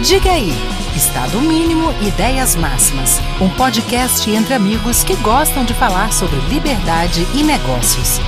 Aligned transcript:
Diga 0.00 0.30
aí, 0.30 0.52
Estado 0.96 1.40
Mínimo 1.40 1.90
Ideias 2.06 2.54
Máximas, 2.54 3.18
um 3.40 3.48
podcast 3.56 4.30
entre 4.30 4.54
amigos 4.54 5.02
que 5.02 5.16
gostam 5.16 5.64
de 5.64 5.74
falar 5.74 6.12
sobre 6.12 6.36
liberdade 6.48 7.26
e 7.34 7.42
negócios. 7.42 8.20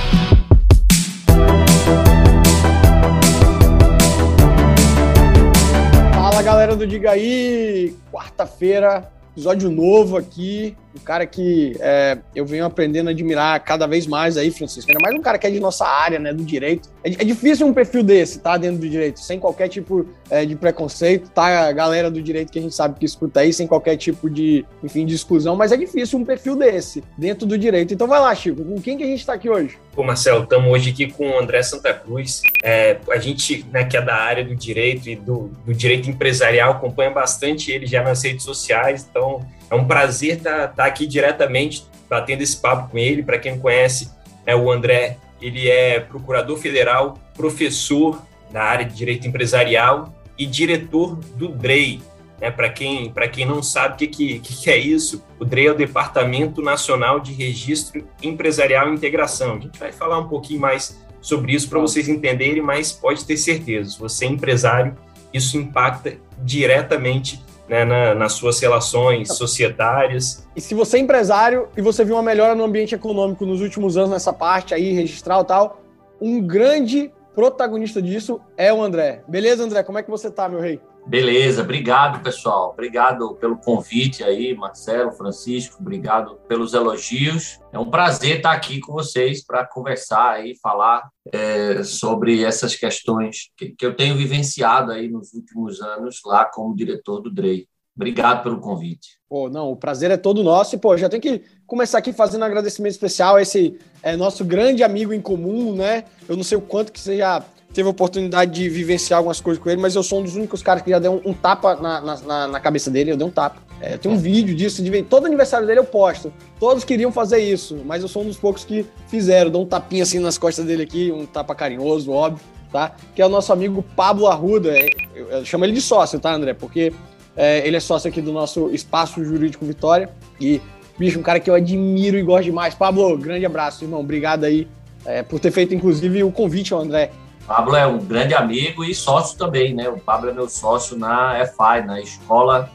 Fala 6.13 6.43
galera 6.43 6.75
do 6.75 6.85
Diga 6.85 7.11
aí, 7.11 7.95
quarta-feira, 8.11 9.09
episódio 9.31 9.71
novo 9.71 10.17
aqui, 10.17 10.75
um 10.93 10.99
cara 10.99 11.25
que 11.25 11.77
é, 11.79 12.17
eu 12.35 12.45
venho 12.45 12.65
aprendendo 12.65 13.07
a 13.07 13.11
admirar 13.11 13.57
cada 13.61 13.87
vez 13.87 14.05
mais 14.05 14.35
aí, 14.35 14.51
Francisco. 14.51 14.91
Ainda 14.91 15.01
mais 15.01 15.15
um 15.15 15.21
cara 15.21 15.37
que 15.37 15.47
é 15.47 15.49
de 15.49 15.61
nossa 15.61 15.87
área, 15.87 16.19
né, 16.19 16.33
do 16.33 16.43
direito. 16.43 16.89
É, 17.03 17.09
é 17.09 17.25
difícil 17.25 17.67
um 17.67 17.73
perfil 17.73 18.03
desse, 18.03 18.39
tá, 18.39 18.57
dentro 18.57 18.79
do 18.79 18.89
direito, 18.89 19.19
sem 19.19 19.39
qualquer 19.39 19.67
tipo 19.67 20.05
é, 20.29 20.45
de 20.45 20.55
preconceito, 20.55 21.29
tá, 21.29 21.67
a 21.67 21.71
galera 21.71 22.09
do 22.09 22.21
direito 22.21 22.51
que 22.51 22.59
a 22.59 22.61
gente 22.61 22.75
sabe 22.75 22.99
que 22.99 23.05
escuta 23.05 23.41
aí, 23.41 23.51
sem 23.51 23.67
qualquer 23.67 23.97
tipo 23.97 24.29
de, 24.29 24.65
enfim, 24.83 25.05
de 25.05 25.15
exclusão, 25.15 25.55
mas 25.55 25.71
é 25.71 25.77
difícil 25.77 26.19
um 26.19 26.25
perfil 26.25 26.55
desse 26.55 27.03
dentro 27.17 27.45
do 27.45 27.57
direito. 27.57 27.93
Então 27.93 28.07
vai 28.07 28.19
lá, 28.19 28.33
Chico, 28.35 28.63
com 28.63 28.81
quem 28.81 28.97
que 28.97 29.03
a 29.03 29.07
gente 29.07 29.25
tá 29.25 29.33
aqui 29.33 29.49
hoje? 29.49 29.77
Pô, 29.93 30.03
Marcelo, 30.03 30.43
estamos 30.43 30.71
hoje 30.71 30.91
aqui 30.91 31.11
com 31.11 31.29
o 31.29 31.39
André 31.39 31.61
Santa 31.63 31.93
Cruz. 31.93 32.41
É, 32.63 32.97
a 33.09 33.17
gente, 33.17 33.65
né, 33.71 33.83
que 33.83 33.97
é 33.97 34.01
da 34.01 34.15
área 34.15 34.43
do 34.43 34.55
direito 34.55 35.09
e 35.09 35.15
do, 35.15 35.51
do 35.65 35.73
direito 35.73 36.09
empresarial, 36.09 36.71
acompanha 36.71 37.11
bastante 37.11 37.71
ele 37.71 37.85
já 37.85 38.03
nas 38.03 38.23
redes 38.23 38.43
sociais, 38.43 39.05
então 39.09 39.45
é 39.69 39.75
um 39.75 39.85
prazer 39.85 40.37
estar 40.37 40.67
tá, 40.67 40.67
tá 40.67 40.85
aqui 40.85 41.07
diretamente 41.07 41.85
batendo 42.09 42.41
esse 42.41 42.57
papo 42.57 42.91
com 42.91 42.97
ele. 42.97 43.23
Para 43.23 43.39
quem 43.39 43.53
não 43.53 43.59
conhece, 43.59 44.11
é 44.45 44.55
o 44.55 44.69
André, 44.69 45.17
ele 45.41 45.69
é 45.69 45.99
procurador 45.99 46.57
federal, 46.57 47.17
professor 47.33 48.21
na 48.51 48.61
área 48.61 48.85
de 48.85 48.95
direito 48.95 49.27
empresarial 49.27 50.13
e 50.37 50.45
diretor 50.45 51.15
do 51.15 51.47
DREI. 51.47 52.01
Né? 52.39 52.51
Para 52.51 52.69
quem, 52.69 53.13
quem 53.31 53.45
não 53.45 53.63
sabe 53.63 53.93
o 53.93 53.97
que, 53.97 54.07
que, 54.07 54.39
que 54.39 54.69
é 54.69 54.77
isso, 54.77 55.23
o 55.39 55.45
DREI 55.45 55.67
é 55.67 55.71
o 55.71 55.75
Departamento 55.75 56.61
Nacional 56.61 57.19
de 57.19 57.33
Registro 57.33 58.07
Empresarial 58.21 58.89
e 58.89 58.95
Integração. 58.95 59.55
A 59.55 59.59
gente 59.59 59.79
vai 59.79 59.91
falar 59.91 60.19
um 60.19 60.27
pouquinho 60.27 60.59
mais 60.59 60.99
sobre 61.21 61.53
isso 61.53 61.69
para 61.69 61.79
vocês 61.79 62.09
entenderem, 62.09 62.61
mas 62.61 62.91
pode 62.91 63.23
ter 63.25 63.37
certeza, 63.37 63.91
se 63.91 63.99
você 63.99 64.25
é 64.25 64.29
empresário, 64.29 64.95
isso 65.33 65.57
impacta 65.57 66.17
diretamente 66.43 67.41
né, 67.71 67.85
na, 67.85 68.13
nas 68.13 68.33
suas 68.33 68.59
relações 68.59 69.29
societárias. 69.29 70.45
E 70.53 70.59
se 70.59 70.75
você 70.75 70.97
é 70.97 70.99
empresário 70.99 71.69
e 71.77 71.81
você 71.81 72.03
viu 72.03 72.15
uma 72.15 72.21
melhora 72.21 72.53
no 72.53 72.65
ambiente 72.65 72.93
econômico 72.93 73.45
nos 73.45 73.61
últimos 73.61 73.95
anos 73.95 74.09
nessa 74.09 74.33
parte 74.33 74.73
aí, 74.73 74.91
registral 74.91 75.43
e 75.43 75.45
tal, 75.45 75.81
um 76.19 76.41
grande 76.41 77.09
protagonista 77.33 78.01
disso 78.01 78.41
é 78.57 78.73
o 78.73 78.83
André. 78.83 79.23
Beleza, 79.25 79.63
André? 79.63 79.83
Como 79.83 79.97
é 79.97 80.03
que 80.03 80.11
você 80.11 80.29
tá, 80.29 80.49
meu 80.49 80.59
rei? 80.59 80.81
Beleza, 81.05 81.63
obrigado, 81.63 82.21
pessoal. 82.21 82.71
Obrigado 82.71 83.35
pelo 83.35 83.57
convite 83.57 84.23
aí, 84.23 84.55
Marcelo, 84.55 85.11
Francisco, 85.11 85.77
obrigado 85.79 86.35
pelos 86.47 86.73
elogios. 86.73 87.59
É 87.73 87.79
um 87.79 87.89
prazer 87.89 88.37
estar 88.37 88.51
aqui 88.51 88.79
com 88.79 88.93
vocês 88.93 89.43
para 89.43 89.65
conversar 89.65 90.45
e 90.45 90.55
falar 90.59 91.09
é, 91.31 91.83
sobre 91.83 92.43
essas 92.43 92.75
questões 92.75 93.49
que, 93.57 93.69
que, 93.69 93.85
eu 93.85 93.95
tenho 93.95 94.15
vivenciado 94.15 94.91
aí 94.91 95.09
nos 95.09 95.33
últimos 95.33 95.81
anos 95.81 96.19
lá 96.25 96.45
como 96.45 96.75
diretor 96.75 97.19
do 97.19 97.33
DREI. 97.33 97.67
Obrigado 97.95 98.43
pelo 98.43 98.59
convite. 98.59 99.19
Pô, 99.29 99.49
não, 99.49 99.69
o 99.69 99.75
prazer 99.75 100.11
é 100.11 100.17
todo 100.17 100.43
nosso. 100.43 100.75
E, 100.75 100.79
pô, 100.79 100.95
já 100.95 101.09
tem 101.09 101.19
que 101.19 101.43
começar 101.67 101.97
aqui 101.97 102.13
fazendo 102.13 102.41
um 102.41 102.45
agradecimento 102.45 102.93
especial 102.93 103.35
a 103.35 103.41
esse 103.41 103.77
é, 104.01 104.15
nosso 104.15 104.45
grande 104.45 104.81
amigo 104.81 105.13
em 105.13 105.21
comum, 105.21 105.75
né? 105.75 106.05
Eu 106.27 106.37
não 106.37 106.43
sei 106.43 106.57
o 106.57 106.61
quanto 106.61 106.91
que 106.91 106.99
você 106.99 107.17
já 107.17 107.43
teve 107.73 107.87
a 107.87 107.91
oportunidade 107.91 108.51
de 108.51 108.69
vivenciar 108.69 109.17
algumas 109.17 109.39
coisas 109.39 109.61
com 109.61 109.69
ele, 109.69 109.81
mas 109.81 109.95
eu 109.95 110.03
sou 110.03 110.19
um 110.19 110.23
dos 110.23 110.35
únicos 110.35 110.61
caras 110.61 110.83
que 110.83 110.89
já 110.89 110.99
deu 110.99 111.13
um, 111.13 111.31
um 111.31 111.33
tapa 111.33 111.75
na, 111.75 112.01
na, 112.01 112.47
na, 112.47 112.59
cabeça 112.59 112.91
dele, 112.91 113.11
eu 113.11 113.17
dei 113.17 113.25
um 113.25 113.31
tapa. 113.31 113.61
É, 113.79 113.97
tem 113.97 114.11
um 114.11 114.17
vídeo 114.17 114.53
disso, 114.53 114.83
de, 114.83 115.01
todo 115.03 115.25
aniversário 115.25 115.65
dele 115.65 115.79
eu 115.79 115.83
posto. 115.83 116.31
Todos 116.59 116.83
queriam 116.83 117.11
fazer 117.11 117.39
isso, 117.39 117.79
mas 117.85 118.01
eu 118.01 118.07
sou 118.07 118.23
um 118.23 118.25
dos 118.25 118.37
poucos 118.37 118.63
que 118.63 118.85
fizeram. 119.07 119.49
Dou 119.49 119.63
um 119.63 119.65
tapinha 119.65 120.03
assim 120.03 120.19
nas 120.19 120.37
costas 120.37 120.65
dele 120.65 120.83
aqui, 120.83 121.11
um 121.11 121.25
tapa 121.25 121.55
carinhoso, 121.55 122.11
óbvio, 122.11 122.45
tá? 122.71 122.95
Que 123.15 123.21
é 123.21 123.25
o 123.25 123.29
nosso 123.29 123.51
amigo 123.51 123.83
Pablo 123.95 124.27
Arruda. 124.27 124.77
É, 124.77 124.87
eu, 125.15 125.29
eu 125.29 125.45
chamo 125.45 125.65
ele 125.65 125.73
de 125.73 125.81
sócio, 125.81 126.19
tá, 126.19 126.33
André? 126.33 126.53
Porque 126.53 126.93
é, 127.35 127.65
ele 127.65 127.77
é 127.77 127.79
sócio 127.79 128.07
aqui 128.09 128.21
do 128.21 128.31
nosso 128.31 128.69
Espaço 128.69 129.23
Jurídico 129.23 129.65
Vitória. 129.65 130.09
E, 130.39 130.61
bicho, 130.99 131.19
um 131.19 131.23
cara 131.23 131.39
que 131.39 131.49
eu 131.49 131.55
admiro 131.55 132.17
e 132.17 132.21
gosto 132.21 132.43
demais. 132.43 132.75
Pablo, 132.75 133.17
grande 133.17 133.45
abraço, 133.45 133.83
irmão. 133.83 134.01
Obrigado 134.01 134.43
aí 134.43 134.67
é, 135.05 135.23
por 135.23 135.39
ter 135.39 135.49
feito, 135.49 135.73
inclusive, 135.73 136.23
o 136.23 136.31
convite 136.31 136.73
ao 136.73 136.81
André 136.81 137.11
Pablo 137.51 137.75
é 137.75 137.85
um 137.85 137.97
grande 137.97 138.33
amigo 138.33 138.81
e 138.81 138.95
sócio 138.95 139.37
também, 139.37 139.73
né? 139.73 139.89
O 139.89 139.99
Pablo 139.99 140.29
é 140.29 140.33
meu 140.33 140.47
sócio 140.47 140.97
na 140.97 141.37
EFI, 141.41 141.85
na 141.85 141.99
Escola 141.99 142.71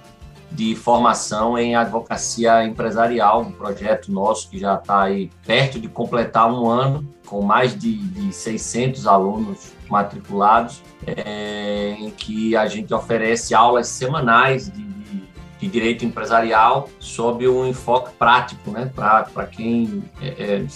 de 0.53 0.76
Formação 0.76 1.56
em 1.56 1.75
Advocacia 1.75 2.62
Empresarial, 2.62 3.41
um 3.41 3.53
projeto 3.53 4.12
nosso 4.12 4.50
que 4.50 4.59
já 4.59 4.75
está 4.75 5.04
aí 5.04 5.31
perto 5.47 5.81
de 5.81 5.88
completar 5.88 6.53
um 6.53 6.69
ano, 6.69 7.09
com 7.25 7.41
mais 7.41 7.75
de, 7.75 7.97
de 7.97 8.31
600 8.31 9.06
alunos 9.06 9.72
matriculados, 9.88 10.82
é, 11.06 11.97
em 11.98 12.10
que 12.10 12.54
a 12.54 12.66
gente 12.66 12.93
oferece 12.93 13.54
aulas 13.54 13.88
semanais 13.88 14.70
de, 14.70 14.82
de, 14.82 15.22
de 15.58 15.69
direito 15.69 16.04
empresarial 16.04 16.91
sob 17.00 17.48
um 17.48 17.66
enfoque 17.66 18.12
prático, 18.19 18.70
né? 18.70 18.93
Para 18.94 19.47
quem 19.47 20.04
é, 20.20 20.26
é, 20.28 20.66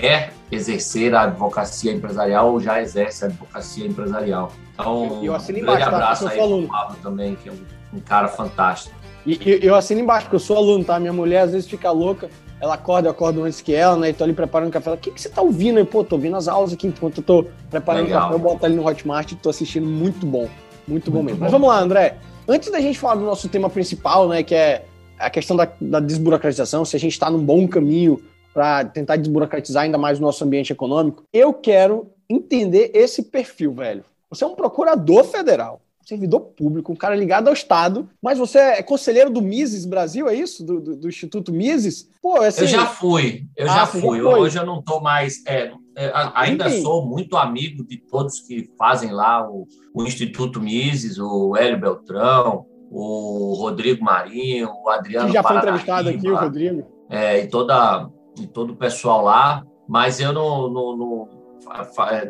quer 0.00 0.32
exercer 0.50 1.14
a 1.14 1.24
advocacia 1.24 1.92
empresarial 1.92 2.50
ou 2.50 2.58
já 2.58 2.80
exerce 2.80 3.24
a 3.24 3.28
advocacia 3.28 3.86
empresarial. 3.86 4.50
Então, 4.72 5.22
eu 5.22 5.34
assino 5.34 5.58
um 5.58 5.62
grande 5.62 5.82
embaixo, 5.82 5.90
tá? 5.90 5.96
abraço 5.96 6.24
tá? 6.24 6.30
aí 6.30 6.38
pro 6.38 6.66
Pablo 6.66 6.96
também, 7.02 7.34
que 7.36 7.50
é 7.50 7.52
um, 7.52 7.98
um 7.98 8.00
cara 8.00 8.28
fantástico. 8.28 8.96
E 9.26 9.38
eu, 9.44 9.58
eu 9.58 9.74
assino 9.74 10.00
embaixo, 10.00 10.24
porque 10.24 10.36
eu 10.36 10.40
sou 10.40 10.56
aluno, 10.56 10.82
tá? 10.82 10.98
Minha 10.98 11.12
mulher 11.12 11.42
às 11.42 11.52
vezes 11.52 11.68
fica 11.68 11.90
louca, 11.90 12.30
ela 12.58 12.74
acorda, 12.74 13.08
eu 13.08 13.12
acordo 13.12 13.44
antes 13.44 13.60
que 13.60 13.74
ela, 13.74 13.94
né? 13.96 14.08
E 14.08 14.12
tô 14.14 14.24
ali 14.24 14.32
preparando 14.32 14.72
café. 14.72 14.88
Ela, 14.88 14.96
o 14.96 14.98
que, 14.98 15.10
que 15.10 15.20
você 15.20 15.28
tá 15.28 15.42
ouvindo 15.42 15.78
aí? 15.78 15.84
Pô, 15.84 16.02
tô 16.02 16.16
ouvindo 16.16 16.36
as 16.36 16.48
aulas 16.48 16.72
aqui 16.72 16.86
enquanto 16.86 17.18
eu 17.18 17.22
tô 17.22 17.46
preparando 17.70 18.06
Legal. 18.06 18.22
café, 18.22 18.34
eu 18.34 18.38
boto 18.38 18.64
ali 18.64 18.74
no 18.74 18.86
Hotmart 18.86 19.30
e 19.32 19.36
tô 19.36 19.50
assistindo 19.50 19.86
muito 19.86 20.24
bom. 20.24 20.48
Muito 20.88 21.10
bom 21.10 21.18
muito 21.18 21.26
mesmo. 21.26 21.38
Bom. 21.38 21.44
Mas 21.44 21.52
vamos 21.52 21.68
lá, 21.68 21.78
André. 21.78 22.16
Antes 22.48 22.72
da 22.72 22.80
gente 22.80 22.98
falar 22.98 23.16
do 23.16 23.24
nosso 23.26 23.46
tema 23.46 23.68
principal, 23.68 24.26
né? 24.26 24.42
Que 24.42 24.54
é 24.54 24.86
a 25.18 25.28
questão 25.28 25.54
da, 25.54 25.68
da 25.78 26.00
desburocratização, 26.00 26.82
se 26.82 26.96
a 26.96 26.98
gente 26.98 27.12
está 27.12 27.30
num 27.30 27.44
bom 27.44 27.68
caminho 27.68 28.18
para 28.52 28.84
tentar 28.84 29.16
desburocratizar 29.16 29.84
ainda 29.84 29.98
mais 29.98 30.18
o 30.18 30.22
nosso 30.22 30.44
ambiente 30.44 30.72
econômico, 30.72 31.24
eu 31.32 31.52
quero 31.52 32.10
entender 32.28 32.90
esse 32.94 33.22
perfil, 33.24 33.72
velho. 33.72 34.04
Você 34.30 34.44
é 34.44 34.46
um 34.46 34.54
procurador 34.54 35.24
federal, 35.24 35.82
servidor 36.04 36.40
público, 36.40 36.92
um 36.92 36.96
cara 36.96 37.14
ligado 37.14 37.48
ao 37.48 37.54
Estado, 37.54 38.08
mas 38.22 38.38
você 38.38 38.58
é 38.58 38.82
conselheiro 38.82 39.30
do 39.30 39.42
Mises 39.42 39.84
Brasil, 39.84 40.28
é 40.28 40.34
isso? 40.34 40.64
Do, 40.64 40.80
do, 40.80 40.96
do 40.96 41.08
Instituto 41.08 41.52
Mises? 41.52 42.08
Pô, 42.20 42.40
assim... 42.40 42.62
Eu 42.62 42.68
já 42.68 42.86
fui, 42.86 43.46
eu 43.56 43.70
ah, 43.70 43.74
já 43.74 43.86
fui. 43.86 44.18
Já 44.18 44.28
Hoje 44.28 44.58
eu 44.58 44.66
não 44.66 44.78
estou 44.80 45.00
mais. 45.00 45.44
É, 45.46 45.72
é, 45.96 46.12
ainda 46.34 46.70
sou 46.70 47.04
muito 47.06 47.36
amigo 47.36 47.84
de 47.84 47.98
todos 47.98 48.40
que 48.40 48.70
fazem 48.78 49.10
lá 49.10 49.46
o, 49.48 49.66
o 49.94 50.02
Instituto 50.02 50.60
Mises, 50.60 51.18
o 51.18 51.54
Hélio 51.56 51.78
Beltrão, 51.78 52.66
o 52.90 53.54
Rodrigo 53.54 54.04
Marinho, 54.04 54.70
o 54.82 54.88
Adriano 54.88 55.28
Que 55.28 55.34
já 55.34 55.42
foi 55.42 55.56
entrevistado 55.56 56.08
aqui, 56.08 56.30
o 56.30 56.36
Rodrigo. 56.36 56.86
É, 57.10 57.40
e 57.40 57.48
toda 57.48 58.08
de 58.34 58.46
todo 58.46 58.72
o 58.72 58.76
pessoal 58.76 59.22
lá, 59.22 59.64
mas 59.88 60.20
eu 60.20 60.32
não 60.32 60.70
não, 60.70 60.96
não, 60.96 61.28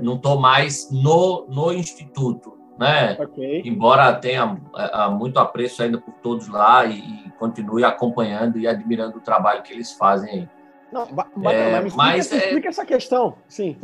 não 0.03 0.19
tô 0.19 0.39
mais 0.39 0.91
no, 0.91 1.47
no 1.49 1.73
instituto, 1.73 2.59
né? 2.79 3.17
Okay. 3.21 3.63
Embora 3.65 4.15
tenha 4.15 4.61
é, 4.77 5.09
muito 5.09 5.39
apreço 5.39 5.83
ainda 5.83 5.99
por 5.99 6.15
todos 6.15 6.49
lá 6.49 6.85
e, 6.85 6.99
e, 6.99 7.33
continue 7.39 7.85
acompanhando 7.85 8.59
e 8.59 8.69
admirando 8.69 9.19
o 9.19 9.21
trabalho 9.21 9.63
que 9.63 9.73
eles 9.73 9.93
fazem 9.93 10.31
aí. 10.31 10.49
Não, 10.93 11.05
é, 11.51 11.81
mas, 11.81 11.95
mas 11.95 12.27
explica, 12.27 12.45
é... 12.45 12.49
explica, 12.49 12.69
essa 12.69 12.85
questão. 12.85 13.35
Sim, 13.49 13.77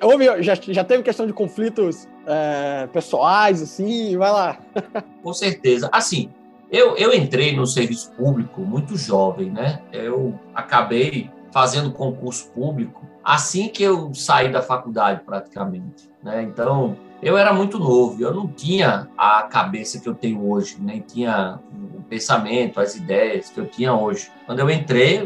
houve, 0.00 0.42
já, 0.42 0.54
já 0.54 0.84
teve 0.84 1.02
questão 1.02 1.26
de 1.26 1.32
conflitos 1.32 2.08
é, 2.24 2.86
pessoais, 2.86 3.60
assim, 3.60 4.16
vai 4.16 4.30
lá. 4.30 4.58
Com 5.24 5.32
certeza. 5.32 5.90
Assim, 5.92 6.30
eu, 6.70 6.96
eu 6.96 7.12
entrei 7.12 7.54
no 7.54 7.66
serviço 7.66 8.12
público 8.12 8.60
muito 8.60 8.96
jovem, 8.96 9.50
né? 9.50 9.82
Eu 9.92 10.38
acabei 10.54 11.28
fazendo 11.52 11.92
concurso 11.92 12.50
público 12.50 13.06
assim 13.24 13.68
que 13.68 13.82
eu 13.82 14.12
saí 14.14 14.50
da 14.50 14.62
faculdade, 14.62 15.22
praticamente. 15.24 16.10
Né? 16.22 16.42
Então, 16.42 16.96
eu 17.22 17.36
era 17.38 17.52
muito 17.52 17.78
novo, 17.78 18.20
eu 18.20 18.34
não 18.34 18.48
tinha 18.48 19.08
a 19.16 19.42
cabeça 19.44 20.00
que 20.00 20.08
eu 20.08 20.14
tenho 20.14 20.48
hoje, 20.48 20.76
nem 20.80 21.00
tinha 21.00 21.60
o 21.72 22.02
pensamento, 22.02 22.80
as 22.80 22.96
ideias 22.96 23.48
que 23.48 23.60
eu 23.60 23.66
tinha 23.66 23.94
hoje. 23.94 24.30
Quando 24.44 24.58
eu 24.58 24.68
entrei, 24.68 25.22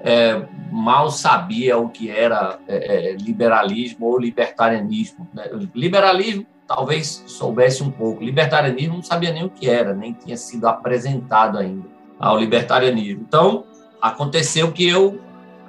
é, 0.00 0.42
mal 0.72 1.10
sabia 1.10 1.76
o 1.76 1.90
que 1.90 2.10
era 2.10 2.58
é, 2.66 3.10
é 3.10 3.12
liberalismo 3.12 4.06
ou 4.06 4.18
libertarianismo. 4.18 5.28
Né? 5.34 5.50
Liberalismo 5.74 6.46
talvez 6.66 7.22
soubesse 7.26 7.82
um 7.82 7.90
pouco, 7.90 8.24
libertarianismo 8.24 8.94
não 8.94 9.02
sabia 9.02 9.30
nem 9.30 9.44
o 9.44 9.50
que 9.50 9.68
era, 9.68 9.94
nem 9.94 10.14
tinha 10.14 10.36
sido 10.36 10.66
apresentado 10.66 11.58
ainda 11.58 11.84
ao 12.18 12.38
libertarianismo. 12.38 13.22
Então, 13.28 13.64
aconteceu 14.00 14.72
que 14.72 14.88
eu 14.88 15.20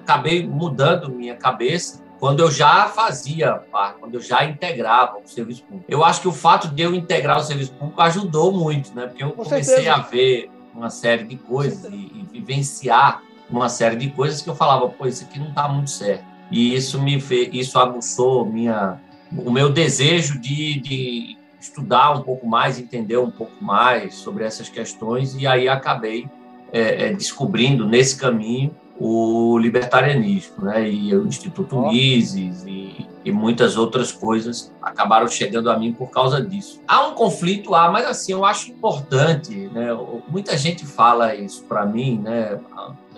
acabei 0.06 0.48
mudando 0.48 1.10
minha 1.10 1.36
cabeça 1.36 2.06
quando 2.20 2.40
eu 2.40 2.50
já 2.50 2.86
fazia, 2.88 3.62
quando 4.00 4.16
eu 4.16 4.22
já 4.22 4.46
integrava 4.46 5.18
o 5.18 5.28
serviço 5.28 5.64
público. 5.64 5.86
Eu 5.90 6.04
acho 6.04 6.22
que 6.22 6.28
o 6.28 6.32
fato 6.32 6.70
de 6.70 6.82
eu 6.82 6.96
integrar 6.96 7.38
o 7.38 7.44
serviço 7.44 7.74
público 7.74 8.00
ajudou 8.02 8.54
muito, 8.54 8.94
né? 8.96 9.08
Porque 9.08 9.24
eu 9.24 9.32
Com 9.32 9.44
comecei 9.44 9.64
certeza. 9.64 9.94
a 9.94 10.00
ver 10.00 10.50
uma 10.74 10.90
série 10.90 11.26
de 11.26 11.36
coisas 11.36 11.84
e, 11.92 11.96
e, 11.96 12.28
vivenciar 12.32 13.22
uma 13.50 13.70
série 13.70 13.96
de 13.96 14.10
coisas 14.10 14.42
que 14.42 14.50
eu 14.50 14.56
falava, 14.56 14.88
pô, 14.90 15.06
isso 15.06 15.24
aqui 15.24 15.40
não 15.40 15.50
está 15.50 15.68
muito 15.68 15.90
certo. 15.90 16.24
E 16.50 16.74
isso 16.76 17.02
me 17.02 17.20
fez, 17.20 17.50
isso 17.54 17.78
aguçou 17.78 18.46
minha, 18.46 19.00
o 19.32 19.52
meu 19.52 19.72
desejo 19.72 20.40
de, 20.40 20.80
de 20.80 21.38
estudar 21.60 22.12
um 22.12 22.22
pouco 22.22 22.48
mais, 22.48 22.80
entender 22.80 23.18
um 23.18 23.32
pouco 23.32 23.64
mais 23.64 24.16
sobre 24.16 24.44
essas 24.44 24.70
questões, 24.70 25.36
e 25.36 25.46
aí 25.46 25.68
acabei 25.68 26.28
é, 26.72 27.08
é, 27.08 27.14
descobrindo 27.14 27.88
nesse 27.88 28.18
caminho 28.18 28.76
o 28.98 29.58
libertarianismo, 29.58 30.66
né? 30.66 30.90
E 30.90 31.16
o 31.16 31.28
Instituto. 31.28 31.76
Mises 31.88 32.64
e, 32.66 33.06
e, 33.26 33.32
muitas 33.32 33.76
outras 33.76 34.12
coisas 34.12 34.74
acabaram 34.82 35.28
chegando 35.28 35.70
a 35.70 35.78
mim 35.78 35.92
por 35.92 36.10
causa 36.10 36.42
disso. 36.42 36.82
Há 36.88 37.08
um 37.08 37.14
conflito, 37.14 37.76
há, 37.76 37.92
mas 37.92 38.06
assim 38.06 38.32
eu 38.32 38.46
acho 38.46 38.72
importante, 38.72 39.70
né? 39.74 39.88
Muita 40.30 40.58
gente 40.58 40.86
fala 40.86 41.36
isso 41.36 41.64
para 41.66 41.86
mim, 41.86 42.20
né? 42.24 42.58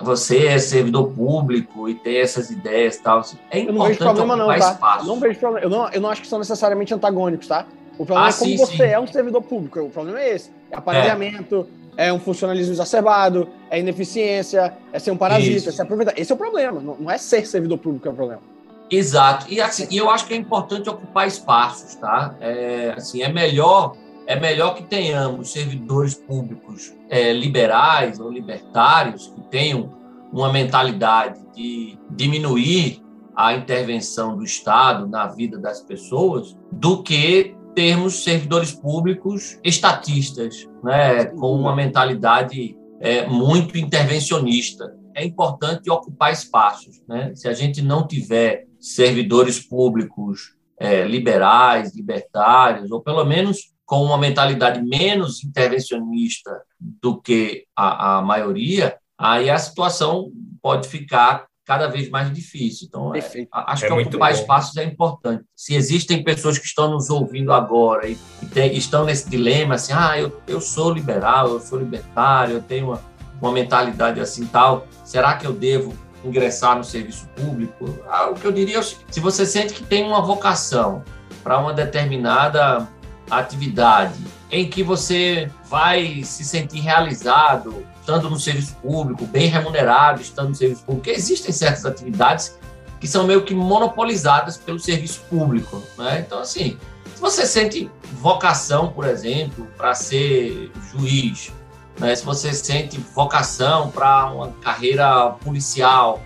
Você 0.01 0.47
é 0.47 0.57
servidor 0.57 1.11
público 1.11 1.87
e 1.87 1.95
tem 1.95 2.17
essas 2.17 2.49
ideias, 2.49 2.97
tal. 2.97 3.21
É 3.51 3.59
importante 3.59 3.67
eu 3.67 3.73
não 3.73 3.85
vejo 3.85 3.99
problema 3.99 4.35
não, 4.35 4.47
tá? 4.47 4.57
Espaço. 4.57 5.07
Não 5.07 5.19
vejo 5.19 5.39
problema. 5.39 5.65
Eu 5.65 5.69
não, 5.69 5.89
eu 5.89 6.01
não 6.01 6.09
acho 6.09 6.21
que 6.21 6.27
são 6.27 6.39
necessariamente 6.39 6.93
antagônicos, 6.93 7.47
tá? 7.47 7.65
O 7.97 8.05
problema 8.05 8.27
ah, 8.27 8.29
é 8.29 8.33
como 8.33 8.51
sim, 8.51 8.57
você 8.57 8.77
sim. 8.77 8.83
é 8.83 8.99
um 8.99 9.07
servidor 9.07 9.41
público. 9.41 9.79
O 9.79 9.89
problema 9.89 10.19
é 10.19 10.35
esse. 10.35 10.51
É 10.71 10.77
aparelhamento, 10.77 11.67
é, 11.97 12.13
um 12.13 12.19
funcionalismo 12.19 12.71
exacerbado, 12.71 13.49
é 13.69 13.79
ineficiência, 13.79 14.77
é 14.93 14.99
ser 14.99 15.11
um 15.11 15.17
parasita, 15.17 15.69
é 15.69 15.71
se 15.73 15.81
aproveitar. 15.81 16.13
Esse 16.15 16.31
é 16.31 16.35
o 16.35 16.37
problema. 16.37 16.79
Não, 16.79 17.09
é 17.09 17.17
ser 17.17 17.45
servidor 17.45 17.79
público 17.79 18.03
que 18.03 18.07
é 18.07 18.11
o 18.11 18.15
problema. 18.15 18.41
Exato. 18.89 19.47
E 19.49 19.59
assim, 19.59 19.87
eu 19.91 20.09
acho 20.09 20.27
que 20.27 20.33
é 20.33 20.37
importante 20.37 20.89
ocupar 20.89 21.27
espaços, 21.27 21.95
tá? 21.95 22.35
É, 22.39 22.93
assim, 22.95 23.21
é 23.21 23.33
melhor 23.33 23.97
é 24.27 24.37
melhor 24.37 24.75
que 24.75 24.83
tenhamos 24.83 25.53
servidores 25.53 26.13
públicos 26.13 26.93
é, 27.09 27.31
liberais 27.31 28.19
ou 28.19 28.29
libertários 28.29 29.27
que 29.27 29.41
tenham 29.49 29.89
uma 30.33 30.51
mentalidade 30.51 31.39
de 31.55 31.97
diminuir 32.09 33.01
a 33.33 33.53
intervenção 33.53 34.35
do 34.35 34.43
Estado 34.43 35.07
na 35.07 35.27
vida 35.27 35.57
das 35.57 35.79
pessoas 35.79 36.57
do 36.69 37.03
que 37.03 37.55
termos 37.77 38.23
servidores 38.23 38.71
públicos 38.71 39.59
estatistas, 39.63 40.67
né, 40.83 41.25
com 41.25 41.53
uma 41.53 41.75
mentalidade 41.75 42.75
é, 42.99 43.27
muito 43.27 43.77
intervencionista. 43.77 44.91
É 45.13 45.23
importante 45.23 45.87
ocupar 45.87 46.33
espaços. 46.33 46.99
Né? 47.07 47.35
Se 47.35 47.47
a 47.47 47.53
gente 47.53 47.83
não 47.83 48.07
tiver 48.07 48.65
servidores 48.79 49.59
públicos 49.59 50.55
é, 50.79 51.03
liberais, 51.03 51.95
libertários, 51.95 52.89
ou 52.89 52.99
pelo 52.99 53.23
menos 53.23 53.71
com 53.85 54.03
uma 54.03 54.17
mentalidade 54.17 54.81
menos 54.81 55.43
intervencionista 55.43 56.63
do 56.79 57.21
que 57.21 57.65
a, 57.75 58.17
a 58.17 58.21
maioria, 58.23 58.97
aí 59.15 59.51
a 59.51 59.57
situação 59.59 60.31
pode 60.63 60.87
ficar 60.87 61.45
cada 61.67 61.87
vez 61.87 62.09
mais 62.09 62.33
difícil. 62.33 62.87
Então, 62.87 63.13
é, 63.13 63.19
acho 63.51 63.85
é 63.85 63.87
que 63.89 63.93
ocupar 63.93 64.31
bom. 64.31 64.39
espaços 64.39 64.77
é 64.77 64.85
importante. 64.85 65.43
Se 65.53 65.75
existem 65.75 66.23
pessoas 66.23 66.57
que 66.57 66.65
estão 66.65 66.89
nos 66.89 67.09
ouvindo 67.09 67.51
agora 67.51 68.07
e, 68.07 68.17
e 68.41 68.45
tem, 68.45 68.73
estão 68.77 69.03
nesse 69.03 69.29
dilema, 69.29 69.75
assim, 69.75 69.91
ah, 69.93 70.17
eu, 70.17 70.41
eu 70.47 70.61
sou 70.61 70.93
liberal, 70.93 71.49
eu 71.49 71.59
sou 71.59 71.77
libertário, 71.77 72.55
eu 72.55 72.61
tenho 72.61 72.87
uma, 72.87 73.03
uma 73.41 73.51
mentalidade 73.51 74.21
assim 74.21 74.45
tal, 74.45 74.87
será 75.03 75.35
que 75.35 75.45
eu 75.45 75.51
devo 75.51 75.93
ingressar 76.23 76.77
no 76.77 76.85
serviço 76.85 77.27
público? 77.35 77.99
Ah, 78.07 78.29
o 78.29 78.35
que 78.35 78.45
eu 78.45 78.51
diria 78.53 78.79
é 78.79 78.81
se 78.81 79.19
você 79.19 79.45
sente 79.45 79.73
que 79.73 79.83
tem 79.83 80.05
uma 80.05 80.21
vocação 80.21 81.03
para 81.43 81.59
uma 81.59 81.73
determinada 81.73 82.87
atividade 83.29 84.23
em 84.49 84.69
que 84.69 84.81
você 84.81 85.51
vai 85.65 86.23
se 86.23 86.45
sentir 86.45 86.79
realizado, 86.79 87.85
estando 88.07 88.29
no 88.29 88.39
serviço 88.39 88.73
público, 88.75 89.25
bem 89.25 89.47
remunerado, 89.47 90.21
estando 90.21 90.49
no 90.49 90.55
serviço 90.55 90.81
público, 90.83 91.09
existem 91.09 91.51
certas 91.51 91.85
atividades 91.85 92.57
que 93.01 93.07
são 93.07 93.27
meio 93.27 93.43
que 93.43 93.53
monopolizadas 93.53 94.55
pelo 94.55 94.79
serviço 94.79 95.19
público. 95.29 95.83
Né? 95.97 96.23
Então, 96.25 96.39
assim, 96.39 96.77
se 97.13 97.19
você 97.19 97.45
sente 97.45 97.91
vocação, 98.13 98.93
por 98.93 99.05
exemplo, 99.05 99.67
para 99.75 99.93
ser 99.93 100.71
juiz, 100.89 101.51
né? 101.99 102.15
se 102.15 102.23
você 102.23 102.53
sente 102.53 102.97
vocação 103.13 103.91
para 103.91 104.31
uma 104.31 104.53
carreira 104.61 105.31
policial, 105.43 106.21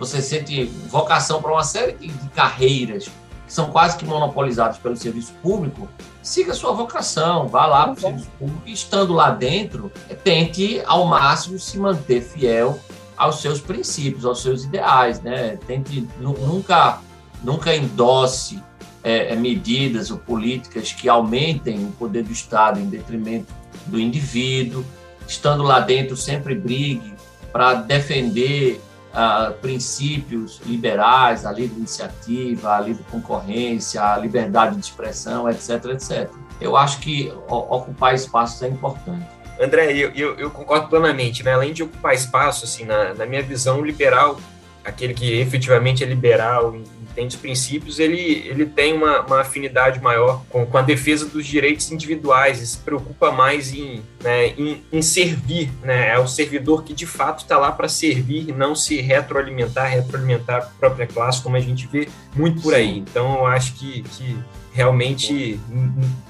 você 0.00 0.20
sente 0.20 0.64
vocação 0.88 1.40
para 1.40 1.52
uma 1.52 1.62
série 1.62 1.92
de 1.92 2.08
carreiras 2.30 3.04
que 3.46 3.52
são 3.52 3.70
quase 3.70 3.96
que 3.96 4.04
monopolizadas 4.04 4.78
pelo 4.78 4.96
serviço 4.96 5.32
público, 5.42 5.88
siga 6.22 6.54
sua 6.54 6.72
vocação, 6.72 7.48
vá 7.48 7.66
lá 7.66 7.84
para 7.84 7.92
o 7.92 8.00
serviço 8.00 8.28
público 8.38 8.62
e, 8.66 8.72
estando 8.72 9.12
lá 9.12 9.30
dentro, 9.30 9.90
tente 10.22 10.82
ao 10.86 11.06
máximo 11.06 11.58
se 11.58 11.78
manter 11.78 12.22
fiel 12.22 12.78
aos 13.16 13.42
seus 13.42 13.60
princípios, 13.60 14.24
aos 14.24 14.40
seus 14.40 14.64
ideais, 14.64 15.20
né? 15.20 15.58
Tente 15.66 16.08
nunca, 16.18 17.00
nunca 17.44 17.76
endosse 17.76 18.62
é, 19.04 19.32
é, 19.32 19.36
medidas 19.36 20.10
ou 20.10 20.16
políticas 20.16 20.92
que 20.92 21.08
aumentem 21.08 21.84
o 21.84 21.92
poder 21.92 22.22
do 22.22 22.32
Estado 22.32 22.80
em 22.80 22.86
detrimento 22.86 23.52
do 23.86 24.00
indivíduo. 24.00 24.84
Estando 25.28 25.62
lá 25.62 25.80
dentro, 25.80 26.16
sempre 26.16 26.54
brigue 26.54 27.14
para 27.52 27.74
defender 27.74 28.80
uh, 29.10 29.52
princípios 29.54 30.60
liberais, 30.64 31.44
a 31.44 31.52
livre 31.52 31.76
iniciativa, 31.78 32.76
a 32.76 32.80
livre 32.80 33.04
concorrência, 33.10 34.02
a 34.02 34.16
liberdade 34.16 34.76
de 34.76 34.84
expressão, 34.84 35.48
etc, 35.48 35.84
etc. 35.86 36.30
Eu 36.60 36.76
acho 36.76 37.00
que 37.00 37.32
ocupar 37.48 38.14
espaços 38.14 38.62
é 38.62 38.68
importante. 38.68 39.26
André, 39.60 39.92
eu, 39.92 40.10
eu, 40.10 40.36
eu 40.36 40.50
concordo 40.50 40.88
plenamente. 40.88 41.42
Né? 41.42 41.52
Além 41.52 41.72
de 41.72 41.82
ocupar 41.82 42.14
espaço, 42.14 42.64
assim, 42.64 42.84
na, 42.84 43.14
na 43.14 43.26
minha 43.26 43.42
visão 43.42 43.82
liberal, 43.82 44.40
aquele 44.84 45.14
que 45.14 45.38
efetivamente 45.38 46.02
é 46.02 46.06
liberal 46.06 46.74
entende 46.74 46.99
os 47.26 47.36
princípios, 47.36 47.98
ele, 47.98 48.44
ele 48.46 48.66
tem 48.66 48.92
uma, 48.92 49.20
uma 49.20 49.40
afinidade 49.40 50.00
maior 50.00 50.42
com, 50.48 50.64
com, 50.66 50.78
a 50.78 50.82
defesa 50.82 51.26
dos 51.26 51.46
direitos 51.46 51.90
individuais, 51.90 52.60
e 52.60 52.66
se 52.66 52.78
preocupa 52.78 53.30
mais 53.30 53.72
em, 53.72 54.02
né, 54.22 54.48
em, 54.48 54.82
em, 54.92 55.02
servir, 55.02 55.70
né? 55.82 56.10
é 56.10 56.18
o 56.18 56.26
servidor 56.26 56.84
que 56.84 56.92
de 56.92 57.06
fato 57.06 57.40
está 57.40 57.58
lá 57.58 57.72
para 57.72 57.88
servir 57.88 58.48
e 58.48 58.52
não 58.52 58.74
se 58.74 59.00
retroalimentar, 59.00 59.90
retroalimentar 59.90 60.56
a 60.58 60.60
própria 60.62 61.06
classe, 61.06 61.42
como 61.42 61.56
a 61.56 61.60
gente 61.60 61.86
vê 61.86 62.08
muito 62.34 62.60
por 62.62 62.74
aí. 62.74 62.98
Então, 62.98 63.38
eu 63.38 63.46
acho 63.46 63.74
que, 63.74 64.02
que 64.02 64.36
realmente 64.72 65.58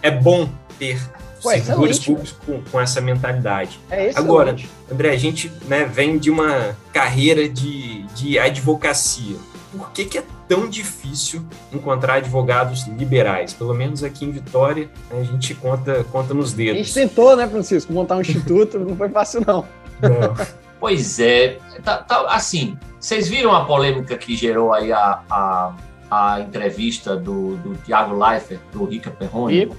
é 0.03 0.11
bom 0.11 0.49
ter 0.79 0.99
Pô, 1.43 1.50
servidores 1.50 1.99
públicos 1.99 2.33
com, 2.45 2.62
com, 2.62 2.81
essa 2.81 3.00
mentalidade. 3.00 3.81
É 3.91 4.11
Agora, 4.14 4.55
André, 4.91 5.11
a 5.11 5.17
gente 5.17 5.50
né, 5.67 5.85
vem 5.85 6.19
de 6.19 6.31
uma 6.31 6.76
carreira 6.93 7.49
de, 7.49 8.03
de 8.14 8.38
advocacia 8.38 9.37
por 9.73 9.91
que, 9.93 10.05
que 10.05 10.19
é 10.19 10.25
tão 10.50 10.69
difícil 10.69 11.47
encontrar 11.73 12.14
advogados 12.14 12.85
liberais? 12.88 13.52
Pelo 13.54 13.73
menos 13.73 14.02
aqui 14.02 14.25
em 14.25 14.33
Vitória, 14.33 14.90
a 15.09 15.23
gente 15.23 15.54
conta, 15.54 16.02
conta 16.11 16.35
nos 16.35 16.52
dedos. 16.52 16.80
A 16.80 16.83
gente 16.83 16.92
tentou, 16.92 17.37
né, 17.37 17.47
Francisco, 17.47 17.92
montar 17.92 18.16
um 18.16 18.21
instituto, 18.21 18.80
não 18.80 18.97
foi 18.97 19.09
fácil, 19.11 19.45
não. 19.47 19.64
não. 20.02 20.35
Pois 20.80 21.21
é, 21.21 21.59
tá, 21.85 21.99
tá, 21.99 22.26
assim, 22.30 22.76
vocês 22.99 23.28
viram 23.28 23.54
a 23.54 23.66
polêmica 23.66 24.16
que 24.16 24.35
gerou 24.35 24.73
aí 24.73 24.90
a, 24.90 25.21
a, 25.30 25.75
a 26.11 26.40
entrevista 26.40 27.14
do, 27.14 27.57
do 27.59 27.76
Tiago 27.85 28.19
Leifert, 28.19 28.61
do 28.73 28.87
Rica 28.87 29.11
Perrone? 29.11 29.66
Vi, 29.66 29.73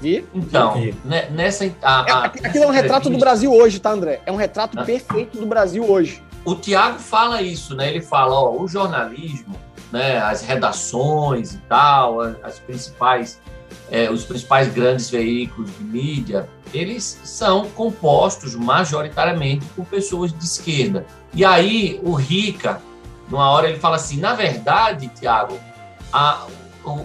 vi. 0.00 0.26
Então, 0.34 0.74
vi. 0.74 0.94
Né, 1.04 1.30
nessa... 1.30 1.64
A, 1.82 2.02
a, 2.02 2.26
é, 2.26 2.46
aquilo 2.46 2.64
é 2.64 2.66
um 2.66 2.70
retrato 2.70 3.08
do 3.08 3.18
Brasil 3.18 3.50
hoje, 3.50 3.80
tá, 3.80 3.90
André? 3.90 4.20
É 4.26 4.30
um 4.30 4.36
retrato 4.36 4.78
ah. 4.78 4.84
perfeito 4.84 5.38
do 5.38 5.46
Brasil 5.46 5.90
hoje 5.90 6.22
o 6.44 6.54
Tiago 6.56 6.98
fala 6.98 7.40
isso, 7.40 7.74
né? 7.74 7.88
Ele 7.88 8.00
fala, 8.00 8.34
ó, 8.34 8.60
o 8.60 8.66
jornalismo, 8.66 9.54
né, 9.92 10.18
as 10.18 10.40
redações 10.42 11.54
e 11.54 11.58
tal, 11.68 12.20
as 12.20 12.58
principais, 12.58 13.38
é, 13.90 14.10
os 14.10 14.24
principais 14.24 14.72
grandes 14.72 15.10
veículos 15.10 15.70
de 15.76 15.84
mídia, 15.84 16.48
eles 16.72 17.20
são 17.22 17.68
compostos 17.70 18.54
majoritariamente 18.54 19.66
por 19.76 19.84
pessoas 19.84 20.32
de 20.32 20.42
esquerda. 20.42 21.06
E 21.34 21.44
aí 21.44 22.00
o 22.02 22.14
Rica, 22.14 22.80
numa 23.28 23.50
hora 23.50 23.68
ele 23.68 23.78
fala 23.78 23.96
assim, 23.96 24.18
na 24.18 24.34
verdade, 24.34 25.08
Tiago, 25.08 25.60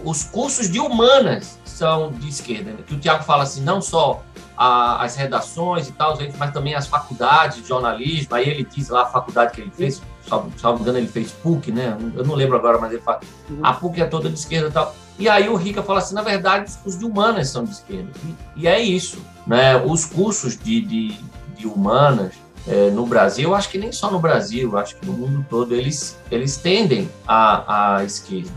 os 0.04 0.24
cursos 0.24 0.70
de 0.70 0.80
humanas 0.80 1.58
são 1.64 2.10
de 2.10 2.28
esquerda. 2.28 2.72
Que 2.86 2.94
o 2.94 2.98
Tiago 2.98 3.22
fala 3.22 3.42
assim, 3.42 3.60
não 3.60 3.80
só 3.82 4.22
a, 4.56 5.04
as 5.04 5.14
redações 5.14 5.88
e 5.88 5.92
tal, 5.92 6.18
mas 6.36 6.52
também 6.52 6.74
as 6.74 6.86
faculdades 6.86 7.62
de 7.62 7.68
jornalismo. 7.68 8.34
Aí 8.34 8.48
ele 8.48 8.64
diz 8.64 8.88
lá 8.88 9.02
a 9.02 9.06
faculdade 9.06 9.52
que 9.52 9.60
ele 9.60 9.70
fez, 9.70 10.02
salvo, 10.28 10.52
salvo 10.58 10.82
engano, 10.82 10.98
ele 10.98 11.08
fez 11.08 11.32
PUC, 11.32 11.72
né? 11.72 11.96
Eu 12.14 12.24
não 12.24 12.34
lembro 12.34 12.56
agora, 12.56 12.78
mas 12.78 12.92
ele 12.92 13.02
fala. 13.02 13.20
Uhum. 13.48 13.58
A 13.62 13.72
PUC 13.72 14.00
é 14.00 14.04
toda 14.04 14.28
de 14.28 14.38
esquerda 14.38 14.68
e 14.68 14.72
tal. 14.72 14.94
E 15.18 15.28
aí 15.28 15.48
o 15.48 15.56
Rica 15.56 15.82
fala 15.82 15.98
assim, 15.98 16.14
na 16.14 16.22
verdade, 16.22 16.68
os 16.68 16.76
cursos 16.76 17.00
de 17.00 17.04
humanas 17.04 17.48
são 17.48 17.64
de 17.64 17.72
esquerda. 17.72 18.10
E, 18.56 18.62
e 18.62 18.66
é 18.68 18.80
isso, 18.80 19.18
né? 19.46 19.76
Os 19.76 20.04
cursos 20.04 20.56
de, 20.56 20.80
de, 20.80 21.18
de 21.56 21.66
humanas, 21.66 22.34
é, 22.66 22.90
no 22.90 23.06
Brasil, 23.06 23.54
acho 23.54 23.68
que 23.68 23.78
nem 23.78 23.90
só 23.90 24.10
no 24.10 24.18
Brasil, 24.18 24.76
acho 24.76 24.96
que 24.96 25.06
no 25.06 25.12
mundo 25.12 25.44
todo, 25.48 25.74
eles, 25.74 26.18
eles 26.30 26.56
tendem 26.58 27.08
à, 27.26 27.96
à 27.96 28.04
esquerda. 28.04 28.52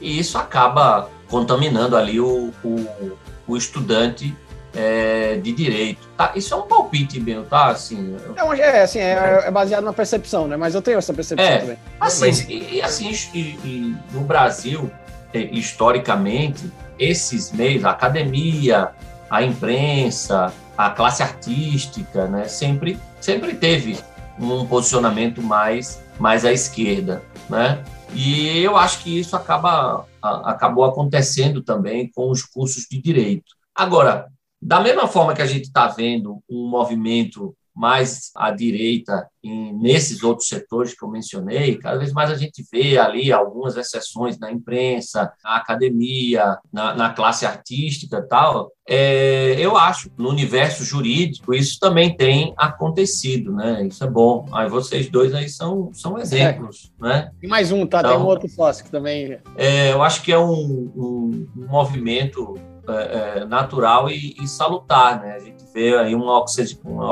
E 0.00 0.18
isso 0.18 0.36
acaba 0.36 1.08
contaminando 1.28 1.96
ali 1.96 2.20
o, 2.20 2.52
o, 2.62 3.16
o 3.46 3.56
estudante 3.56 4.36
é, 4.74 5.36
de 5.36 5.52
direito. 5.52 6.08
Tá, 6.16 6.32
isso 6.34 6.52
é 6.52 6.56
um 6.56 6.62
palpite 6.62 7.20
meu, 7.20 7.44
tá? 7.44 7.68
Assim, 7.68 8.16
eu... 8.36 8.52
é, 8.54 8.82
assim, 8.82 8.98
é, 8.98 9.44
é, 9.46 9.50
baseado 9.50 9.84
na 9.84 9.92
percepção, 9.92 10.48
né? 10.48 10.56
Mas 10.56 10.74
eu 10.74 10.82
tenho 10.82 10.98
essa 10.98 11.12
percepção 11.14 11.46
é, 11.46 11.58
também. 11.58 11.78
Assim, 12.00 12.30
e, 12.48 12.76
e 12.76 12.82
assim, 12.82 13.10
e, 13.32 13.38
e 13.38 13.96
no 14.12 14.22
Brasil, 14.22 14.90
é, 15.32 15.38
historicamente, 15.38 16.70
esses 16.98 17.52
meios, 17.52 17.84
a 17.84 17.90
academia, 17.90 18.90
a 19.30 19.42
imprensa, 19.42 20.52
a 20.76 20.90
classe 20.90 21.22
artística, 21.22 22.26
né, 22.26 22.46
sempre, 22.48 22.98
sempre 23.20 23.54
teve 23.54 23.98
um 24.38 24.66
posicionamento 24.66 25.42
mais, 25.42 26.02
mais 26.18 26.44
à 26.44 26.52
esquerda, 26.52 27.22
né? 27.48 27.82
E 28.12 28.62
eu 28.62 28.76
acho 28.76 29.00
que 29.02 29.18
isso 29.18 29.34
acaba, 29.34 30.06
acabou 30.22 30.84
acontecendo 30.84 31.62
também 31.62 32.10
com 32.14 32.30
os 32.30 32.42
cursos 32.44 32.86
de 32.88 33.00
direito. 33.00 33.54
Agora, 33.74 34.28
da 34.64 34.80
mesma 34.80 35.06
forma 35.06 35.34
que 35.34 35.42
a 35.42 35.46
gente 35.46 35.64
está 35.64 35.88
vendo 35.88 36.42
um 36.48 36.66
movimento 36.66 37.54
mais 37.74 38.30
à 38.36 38.52
direita 38.52 39.28
em, 39.42 39.74
nesses 39.74 40.22
outros 40.22 40.48
setores 40.48 40.96
que 40.96 41.04
eu 41.04 41.10
mencionei, 41.10 41.76
cada 41.76 41.98
vez 41.98 42.12
mais 42.12 42.30
a 42.30 42.36
gente 42.36 42.64
vê 42.72 42.96
ali 42.96 43.32
algumas 43.32 43.76
exceções 43.76 44.38
na 44.38 44.50
imprensa, 44.50 45.32
na 45.42 45.56
academia, 45.56 46.56
na, 46.72 46.94
na 46.94 47.12
classe 47.12 47.44
artística 47.44 48.18
e 48.18 48.28
tal. 48.28 48.70
É, 48.88 49.56
eu 49.58 49.76
acho 49.76 50.08
no 50.16 50.28
universo 50.28 50.84
jurídico 50.84 51.52
isso 51.52 51.78
também 51.80 52.16
tem 52.16 52.54
acontecido, 52.56 53.52
né? 53.52 53.86
Isso 53.86 54.04
é 54.04 54.08
bom. 54.08 54.46
Aí 54.52 54.68
vocês 54.68 55.10
dois 55.10 55.34
aí 55.34 55.48
são, 55.48 55.90
são 55.92 56.16
exemplos, 56.16 56.92
é. 57.02 57.06
né? 57.08 57.30
E 57.42 57.48
mais 57.48 57.72
um, 57.72 57.86
tá? 57.86 57.98
Então, 57.98 58.12
tem 58.12 58.20
um 58.20 58.26
outro 58.26 58.48
sócio 58.48 58.84
que 58.84 58.90
também. 58.90 59.38
É, 59.56 59.92
eu 59.92 60.02
acho 60.02 60.22
que 60.22 60.32
é 60.32 60.38
um, 60.38 60.92
um, 60.94 61.48
um 61.56 61.66
movimento 61.66 62.54
é, 62.88 63.38
é, 63.38 63.44
natural 63.46 64.10
e, 64.10 64.34
e, 64.40 64.46
salutar, 64.46 65.20
né? 65.20 65.34
A 65.34 65.38
gente 65.38 65.64
vê 65.72 65.96
aí 65.96 66.14
uma, 66.14 66.38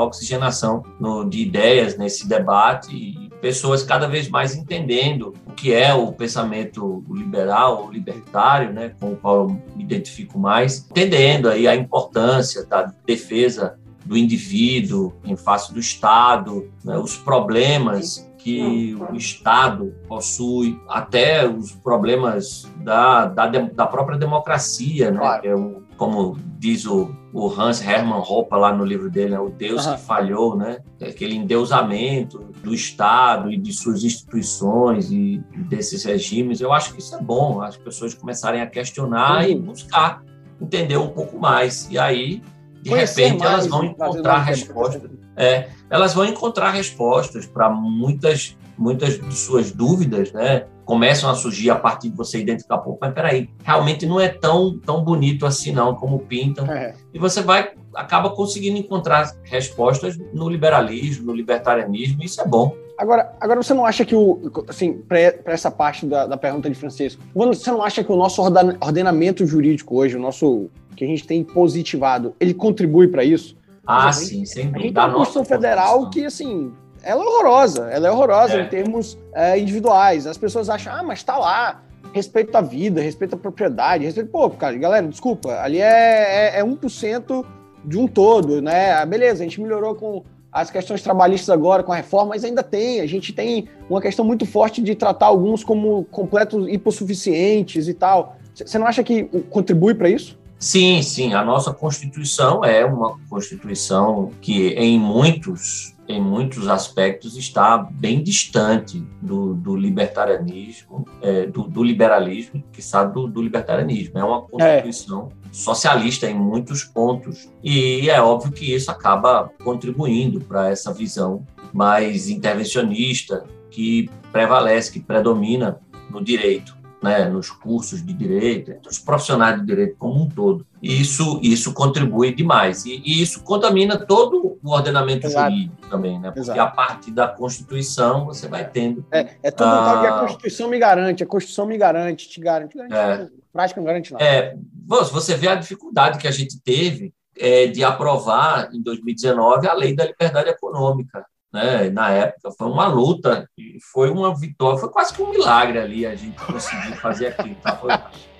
oxigenação 0.05 0.83
no, 0.99 1.23
de 1.23 1.41
ideias 1.41 1.97
nesse 1.97 2.27
debate 2.27 2.95
e 2.95 3.29
pessoas 3.41 3.83
cada 3.83 4.07
vez 4.07 4.29
mais 4.29 4.55
entendendo 4.55 5.33
o 5.47 5.51
que 5.51 5.73
é 5.73 5.93
o 5.93 6.11
pensamento 6.11 7.03
liberal 7.09 7.89
libertário, 7.91 8.71
né? 8.71 8.93
Com 8.99 9.13
o 9.13 9.15
qual 9.15 9.35
eu 9.43 9.47
me 9.75 9.83
identifico 9.83 10.37
mais, 10.37 10.87
entendendo 10.89 11.49
aí 11.49 11.67
a 11.67 11.75
importância 11.75 12.65
da 12.65 12.93
defesa 13.05 13.77
do 14.05 14.17
indivíduo 14.17 15.13
em 15.23 15.35
face 15.35 15.73
do 15.73 15.79
Estado, 15.79 16.69
né? 16.83 16.97
os 16.97 17.15
problemas 17.15 18.29
que 18.43 18.95
o 18.95 19.15
Estado 19.15 19.95
possui, 20.05 20.77
até 20.89 21.47
os 21.47 21.71
problemas 21.71 22.69
da, 22.83 23.25
da, 23.25 23.47
da 23.47 23.87
própria 23.87 24.17
democracia, 24.17 25.11
né? 25.11 25.17
Claro. 25.17 25.47
É 25.47 25.55
um, 25.55 25.81
como 25.95 26.37
diz 26.59 26.85
o, 26.85 27.09
o, 27.31 27.47
Hans 27.47 27.81
Hermann 27.81 28.19
Hoppe 28.19 28.55
lá 28.55 28.73
no 28.73 28.83
livro 28.83 29.09
dele, 29.09 29.31
né? 29.31 29.39
o 29.39 29.49
Deus 29.49 29.85
uhum. 29.85 29.95
que 29.95 30.01
falhou, 30.01 30.57
né? 30.57 30.79
aquele 31.01 31.35
endeusamento 31.35 32.39
do 32.61 32.73
Estado 32.73 33.49
e 33.49 33.57
de 33.57 33.71
suas 33.71 34.03
instituições 34.03 35.09
e 35.09 35.41
desses 35.69 36.03
regimes. 36.03 36.59
Eu 36.59 36.73
acho 36.73 36.93
que 36.93 36.99
isso 36.99 37.15
é 37.15 37.21
bom, 37.21 37.61
as 37.61 37.77
pessoas 37.77 38.13
começarem 38.13 38.61
a 38.61 38.67
questionar 38.67 39.45
uhum. 39.45 39.49
e 39.49 39.55
buscar 39.55 40.21
entender 40.59 40.97
um 40.97 41.09
pouco 41.09 41.39
mais. 41.39 41.87
E 41.89 41.97
aí, 41.97 42.41
de 42.81 42.89
Conhecer 42.89 43.23
repente, 43.23 43.39
mais, 43.39 43.53
elas 43.53 43.67
vão 43.67 43.85
encontrar 43.85 44.39
respostas. 44.39 45.22
É, 45.35 45.69
elas 45.89 46.13
vão 46.13 46.25
encontrar 46.25 46.71
respostas 46.71 47.45
para 47.45 47.69
muitas, 47.69 48.57
muitas 48.77 49.19
de 49.19 49.33
suas 49.33 49.71
dúvidas, 49.71 50.31
né? 50.31 50.65
Começam 50.85 51.29
a 51.29 51.35
surgir 51.35 51.69
a 51.69 51.75
partir 51.75 52.09
de 52.09 52.17
você 52.17 52.39
identificar, 52.39 52.77
pô, 52.79 52.97
mas 52.99 53.13
peraí, 53.13 53.49
realmente 53.63 54.05
não 54.05 54.19
é 54.19 54.27
tão, 54.27 54.77
tão 54.79 55.03
bonito 55.03 55.45
assim 55.45 55.71
não, 55.71 55.95
como 55.95 56.19
pintam. 56.19 56.65
É. 56.67 56.93
E 57.13 57.19
você 57.19 57.41
vai, 57.41 57.71
acaba 57.95 58.29
conseguindo 58.31 58.77
encontrar 58.77 59.31
respostas 59.43 60.17
no 60.33 60.49
liberalismo, 60.49 61.27
no 61.27 61.33
libertarianismo, 61.33 62.21
e 62.21 62.25
isso 62.25 62.41
é 62.41 62.45
bom. 62.45 62.75
Agora, 62.97 63.33
agora 63.39 63.61
você 63.61 63.73
não 63.73 63.85
acha 63.85 64.05
que 64.05 64.15
o, 64.15 64.51
assim, 64.67 64.93
para 64.93 65.19
essa 65.45 65.71
parte 65.71 66.05
da, 66.05 66.27
da 66.27 66.37
pergunta 66.37 66.69
de 66.69 66.75
Francisco, 66.75 67.23
você 67.33 67.71
não 67.71 67.81
acha 67.81 68.03
que 68.03 68.11
o 68.11 68.15
nosso 68.15 68.41
ordenamento 68.41 69.45
jurídico 69.45 69.97
hoje, 69.97 70.15
o 70.15 70.19
nosso 70.19 70.69
que 70.95 71.03
a 71.03 71.07
gente 71.07 71.25
tem 71.25 71.43
positivado, 71.43 72.35
ele 72.39 72.53
contribui 72.53 73.07
para 73.07 73.23
isso? 73.23 73.57
Ah, 73.85 74.11
sim, 74.11 74.45
sem 74.45 74.71
dúvida. 74.71 74.79
A 74.79 74.81
gente 74.81 74.93
tem 74.93 75.03
uma 75.03 75.13
Constituição 75.13 75.45
Federal 75.45 76.09
que, 76.09 76.25
assim, 76.25 76.73
ela 77.03 77.23
é 77.23 77.27
horrorosa. 77.27 77.89
Ela 77.89 78.07
é 78.07 78.11
horrorosa 78.11 78.53
é. 78.55 78.61
em 78.61 78.69
termos 78.69 79.17
é, 79.33 79.59
individuais. 79.59 80.25
As 80.25 80.37
pessoas 80.37 80.69
acham, 80.69 80.93
ah, 80.93 81.03
mas 81.03 81.19
está 81.19 81.37
lá, 81.37 81.81
respeito 82.13 82.55
à 82.55 82.61
vida, 82.61 83.01
respeito 83.01 83.35
à 83.35 83.37
propriedade, 83.37 84.05
respeito... 84.05 84.29
Pô, 84.29 84.49
cara, 84.49 84.77
galera, 84.77 85.07
desculpa, 85.07 85.49
ali 85.61 85.81
é, 85.81 86.55
é, 86.55 86.59
é 86.59 86.63
1% 86.63 87.45
de 87.83 87.97
um 87.97 88.07
todo, 88.07 88.61
né? 88.61 88.93
Ah, 88.93 89.05
beleza, 89.05 89.43
a 89.43 89.45
gente 89.45 89.61
melhorou 89.61 89.95
com 89.95 90.23
as 90.51 90.69
questões 90.69 91.01
trabalhistas 91.01 91.49
agora, 91.49 91.81
com 91.81 91.91
a 91.91 91.95
reforma, 91.95 92.29
mas 92.29 92.43
ainda 92.43 92.61
tem. 92.61 93.01
A 93.01 93.07
gente 93.07 93.33
tem 93.33 93.67
uma 93.89 93.99
questão 93.99 94.23
muito 94.23 94.45
forte 94.45 94.81
de 94.81 94.93
tratar 94.93 95.25
alguns 95.25 95.63
como 95.63 96.05
completos 96.05 96.67
hipossuficientes 96.69 97.87
e 97.87 97.93
tal. 97.93 98.37
Você 98.53 98.77
não 98.77 98.85
acha 98.85 99.03
que 99.03 99.23
contribui 99.49 99.95
para 99.95 100.07
isso? 100.07 100.37
Sim, 100.63 101.01
sim, 101.01 101.33
a 101.33 101.43
nossa 101.43 101.73
Constituição 101.73 102.63
é 102.63 102.85
uma 102.85 103.19
Constituição 103.29 104.31
que, 104.39 104.69
em 104.69 104.97
muitos, 104.97 105.93
em 106.07 106.21
muitos 106.21 106.69
aspectos, 106.69 107.35
está 107.35 107.77
bem 107.77 108.23
distante 108.23 109.05
do, 109.21 109.55
do 109.55 109.75
libertarianismo, 109.75 111.05
é, 111.21 111.47
do, 111.47 111.63
do, 111.63 111.83
liberalismo, 111.83 112.63
que 112.71 112.81
sabe 112.81 113.13
do, 113.13 113.27
do, 113.27 113.41
libertarianismo. 113.41 114.17
É 114.17 114.23
uma 114.23 114.43
Constituição 114.43 115.33
é. 115.43 115.47
socialista 115.51 116.31
em 116.31 116.33
muitos 116.33 116.85
pontos. 116.85 117.51
E 117.61 118.09
é 118.09 118.21
óbvio 118.21 118.53
que 118.53 118.73
isso 118.73 118.89
acaba 118.89 119.51
contribuindo 119.65 120.39
para 120.39 120.69
essa 120.69 120.93
visão 120.93 121.45
mais 121.73 122.29
intervencionista 122.29 123.43
que 123.69 124.09
prevalece, 124.31 124.93
que 124.93 125.01
predomina 125.01 125.81
no 126.09 126.23
direito 126.23 126.82
né, 127.03 127.25
nos 127.25 127.51
cursos 127.51 128.03
de 128.03 128.13
direito, 128.13 128.71
entre 128.71 128.89
os 128.89 128.97
profissionais 128.97 129.59
de 129.59 129.65
direito 129.65 129.97
como 129.99 130.23
um 130.23 130.29
todo. 130.29 130.65
E 130.81 131.01
isso, 131.01 131.37
isso 131.43 131.73
contribui 131.73 132.33
demais. 132.33 132.85
E, 132.85 133.01
e 133.05 133.21
isso 133.21 133.43
contamina 133.43 133.97
todo 133.97 134.57
o 134.63 134.71
ordenamento 134.71 135.27
Exato. 135.27 135.51
jurídico 135.51 135.89
também, 135.89 136.17
né? 136.17 136.29
Porque 136.29 136.39
Exato. 136.39 136.61
a 136.61 136.67
partir 136.67 137.11
da 137.11 137.27
Constituição 137.27 138.25
você 138.25 138.47
vai 138.47 138.69
tendo. 138.69 139.05
É, 139.11 139.35
é 139.43 139.51
tudo 139.51 139.67
ah, 139.67 139.99
que 139.99 140.07
a 140.07 140.19
Constituição 140.21 140.69
me 140.69 140.79
garante, 140.79 141.21
a 141.23 141.25
Constituição 141.25 141.65
me 141.65 141.77
garante, 141.77 142.29
te 142.29 142.39
garante. 142.39 142.77
garante 142.77 142.93
é, 142.95 143.29
prática 143.51 143.81
não 143.81 143.85
garante 143.85 144.13
nada. 144.13 144.23
É, 144.23 144.55
você 144.87 145.35
vê 145.35 145.49
a 145.49 145.55
dificuldade 145.55 146.17
que 146.17 146.27
a 146.27 146.31
gente 146.31 146.57
teve 146.61 147.13
é, 147.37 147.67
de 147.67 147.83
aprovar 147.83 148.69
em 148.73 148.81
2019 148.81 149.67
a 149.67 149.73
lei 149.73 149.93
da 149.93 150.05
liberdade 150.05 150.49
econômica 150.49 151.25
né? 151.53 151.89
Na 151.91 152.09
época 152.09 152.51
foi 152.51 152.67
uma 152.67 152.87
luta 152.87 153.47
e 153.55 153.77
foi 153.79 154.09
uma 154.09 154.35
vitória, 154.35 154.79
foi 154.79 154.89
quase 154.89 155.13
que 155.13 155.21
um 155.21 155.29
milagre 155.29 155.77
ali 155.77 156.05
a 156.05 156.15
gente 156.15 156.35
conseguir 156.43 156.95
fazer 156.97 157.27
aquilo. 157.27 157.55
Tá? 157.61 157.75
Foi, 157.75 157.91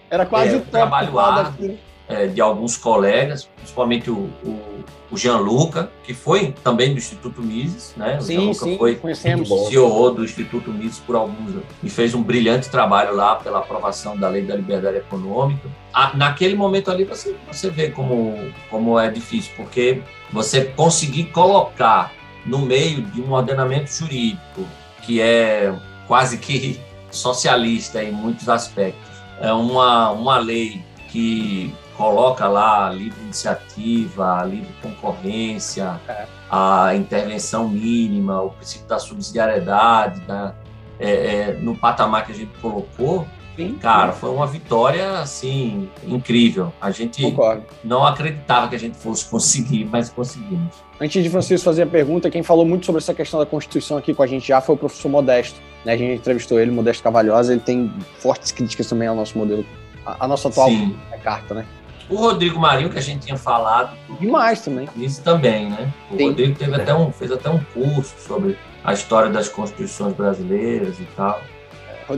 Era 0.10 0.25
quase 0.25 0.55
é, 0.55 0.58
o 0.58 0.62
trabalho 0.62 1.20
árduo 1.20 1.77
é, 2.08 2.27
de 2.27 2.41
alguns 2.41 2.75
colegas, 2.75 3.46
principalmente 3.55 4.10
o, 4.10 4.29
o, 4.43 4.84
o 5.12 5.17
Gianluca, 5.17 5.91
que 6.03 6.13
foi 6.13 6.53
também 6.63 6.91
do 6.91 6.98
Instituto 6.98 7.41
Mises, 7.41 7.93
né? 7.96 8.17
O 8.17 8.22
sim, 8.22 8.53
sim, 8.53 8.77
foi 8.77 8.96
conhecemos. 8.96 9.48
CEO 9.67 10.12
do 10.12 10.24
Instituto 10.24 10.72
Mises 10.72 11.00
por 11.00 11.15
alguns 11.15 11.51
anos 11.51 11.65
e 11.84 11.89
fez 11.89 12.15
um 12.15 12.24
brilhante 12.24 12.70
trabalho 12.70 13.15
lá 13.15 13.36
pela 13.36 13.60
aprovação 13.60 14.17
da 14.17 14.27
Lei 14.27 14.41
da 14.41 14.55
Liberdade 14.55 14.98
Econômica. 14.98 15.70
Ah, 15.93 16.12
naquele 16.15 16.55
momento 16.55 16.89
ali 16.89 17.03
você, 17.03 17.36
você 17.48 17.70
vê 17.70 17.89
como, 17.89 18.36
como 18.70 19.00
é 19.00 19.10
difícil, 19.10 19.51
porque 19.55 20.01
você 20.32 20.65
conseguir 20.65 21.25
colocar 21.25 22.12
no 22.45 22.59
meio 22.59 23.01
de 23.01 23.21
um 23.21 23.31
ordenamento 23.31 23.91
jurídico 23.91 24.67
que 25.01 25.21
é 25.21 25.73
quase 26.07 26.38
que 26.38 26.79
socialista 27.12 28.03
em 28.03 28.12
muitos 28.12 28.50
aspectos. 28.50 29.12
É 29.39 29.51
uma, 29.51 30.12
uma 30.12 30.38
lei 30.38 30.83
que 31.09 31.73
coloca 31.95 32.47
lá 32.47 32.88
a 32.88 32.89
livre 32.91 33.21
iniciativa, 33.21 34.39
a 34.39 34.45
livre 34.45 34.73
concorrência, 34.81 36.00
é. 36.07 36.25
a 36.50 36.95
intervenção 36.95 37.67
mínima, 37.67 38.41
o 38.41 38.50
princípio 38.51 38.88
da 38.88 39.00
subsidiariedade, 39.00 40.21
da, 40.21 40.55
é, 41.00 41.12
é, 41.12 41.53
no 41.53 41.75
patamar 41.75 42.25
que 42.25 42.31
a 42.31 42.35
gente 42.35 42.51
colocou, 42.59 43.27
Sim. 43.55 43.77
Cara, 43.79 44.12
foi 44.12 44.31
uma 44.31 44.48
vitória 44.48 45.19
assim 45.19 45.89
incrível. 46.05 46.74
A 46.81 46.89
gente 46.91 47.22
Concordo. 47.22 47.63
não 47.83 48.05
acreditava 48.05 48.67
que 48.67 48.75
a 48.75 48.79
gente 48.79 48.98
fosse 48.98 49.25
conseguir, 49.25 49.86
mas 49.86 50.10
conseguimos. 50.10 50.75
Antes 51.00 51.24
de 51.24 51.29
Francisco 51.29 51.65
fazer 51.65 51.83
a 51.83 51.88
pergunta, 51.88 52.29
quem 52.29 52.41
falou 52.41 52.65
muito 52.65 52.86
sobre 52.86 53.00
essa 53.00 53.13
questão 53.13 53.39
da 53.39 53.45
Constituição 53.45 53.98
aqui 53.98 54.13
com 54.13 54.24
a 54.24 54.27
gente 54.27 54.48
já 54.48 54.62
foi 54.62 54.75
o 54.75 54.77
professor 54.77 55.10
Modesto. 55.10 55.60
Né? 55.86 55.93
A 55.93 55.98
gente 55.98 56.19
entrevistou 56.19 56.60
ele, 56.60 56.72
Modesto 56.72 57.03
Cavalhosa, 57.03 57.53
ele 57.53 57.62
tem 57.62 57.93
fortes 58.19 58.51
críticas 58.51 58.88
também 58.88 59.07
ao 59.07 59.15
nosso 59.15 59.38
modelo, 59.38 59.65
a, 60.05 60.27
nossa 60.27 60.48
atual 60.48 60.69
Sim. 60.69 60.95
carta, 61.24 61.53
né? 61.53 61.65
O 62.10 62.15
Rodrigo 62.15 62.60
Marinho, 62.60 62.89
que 62.89 62.98
a 62.98 63.01
gente 63.01 63.25
tinha 63.25 63.38
falado. 63.38 63.98
Demais 64.19 64.62
também. 64.62 64.88
Isso 64.95 65.22
também, 65.22 65.69
né? 65.69 65.91
O 66.12 66.17
Sim. 66.17 66.29
Rodrigo 66.29 66.57
teve 66.57 66.75
até 66.75 66.93
um, 66.93 67.12
fez 67.12 67.31
até 67.31 67.50
um 67.50 67.60
curso 67.74 68.13
sobre 68.19 68.57
a 68.83 68.93
história 68.93 69.29
das 69.29 69.48
constituições 69.48 70.13
brasileiras 70.13 71.00
e 71.00 71.07
tal. 71.15 71.41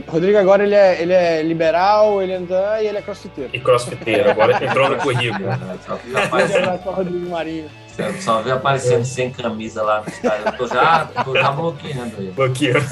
Rodrigo 0.08 0.38
agora 0.38 0.62
ele 0.62 0.74
é, 0.74 1.00
ele 1.02 1.12
é 1.12 1.42
liberal, 1.42 2.22
ele 2.22 2.34
anda 2.34 2.82
e 2.82 2.86
ele 2.86 2.98
é 2.98 3.02
crossfiteiro. 3.02 3.50
E 3.52 3.60
crossfiteiro, 3.60 4.30
agora 4.30 4.64
entrou 4.64 4.90
no 4.90 4.96
currículo. 4.96 5.46
Só 6.82 6.90
Rodrigo 6.90 7.30
Marinho. 7.30 7.70
Só 8.20 8.42
vê 8.42 8.50
aparecendo 8.50 9.04
sem 9.04 9.30
camisa 9.30 9.82
lá 9.82 10.02
no 10.02 10.08
estádio. 10.08 10.46
Eu 10.46 10.52
tô 10.52 10.66
já, 10.68 11.04
tô 11.24 11.34
já 11.34 11.50
bloqueando 11.50 12.14
ele. 12.18 12.32
Bloqueando. 12.32 12.86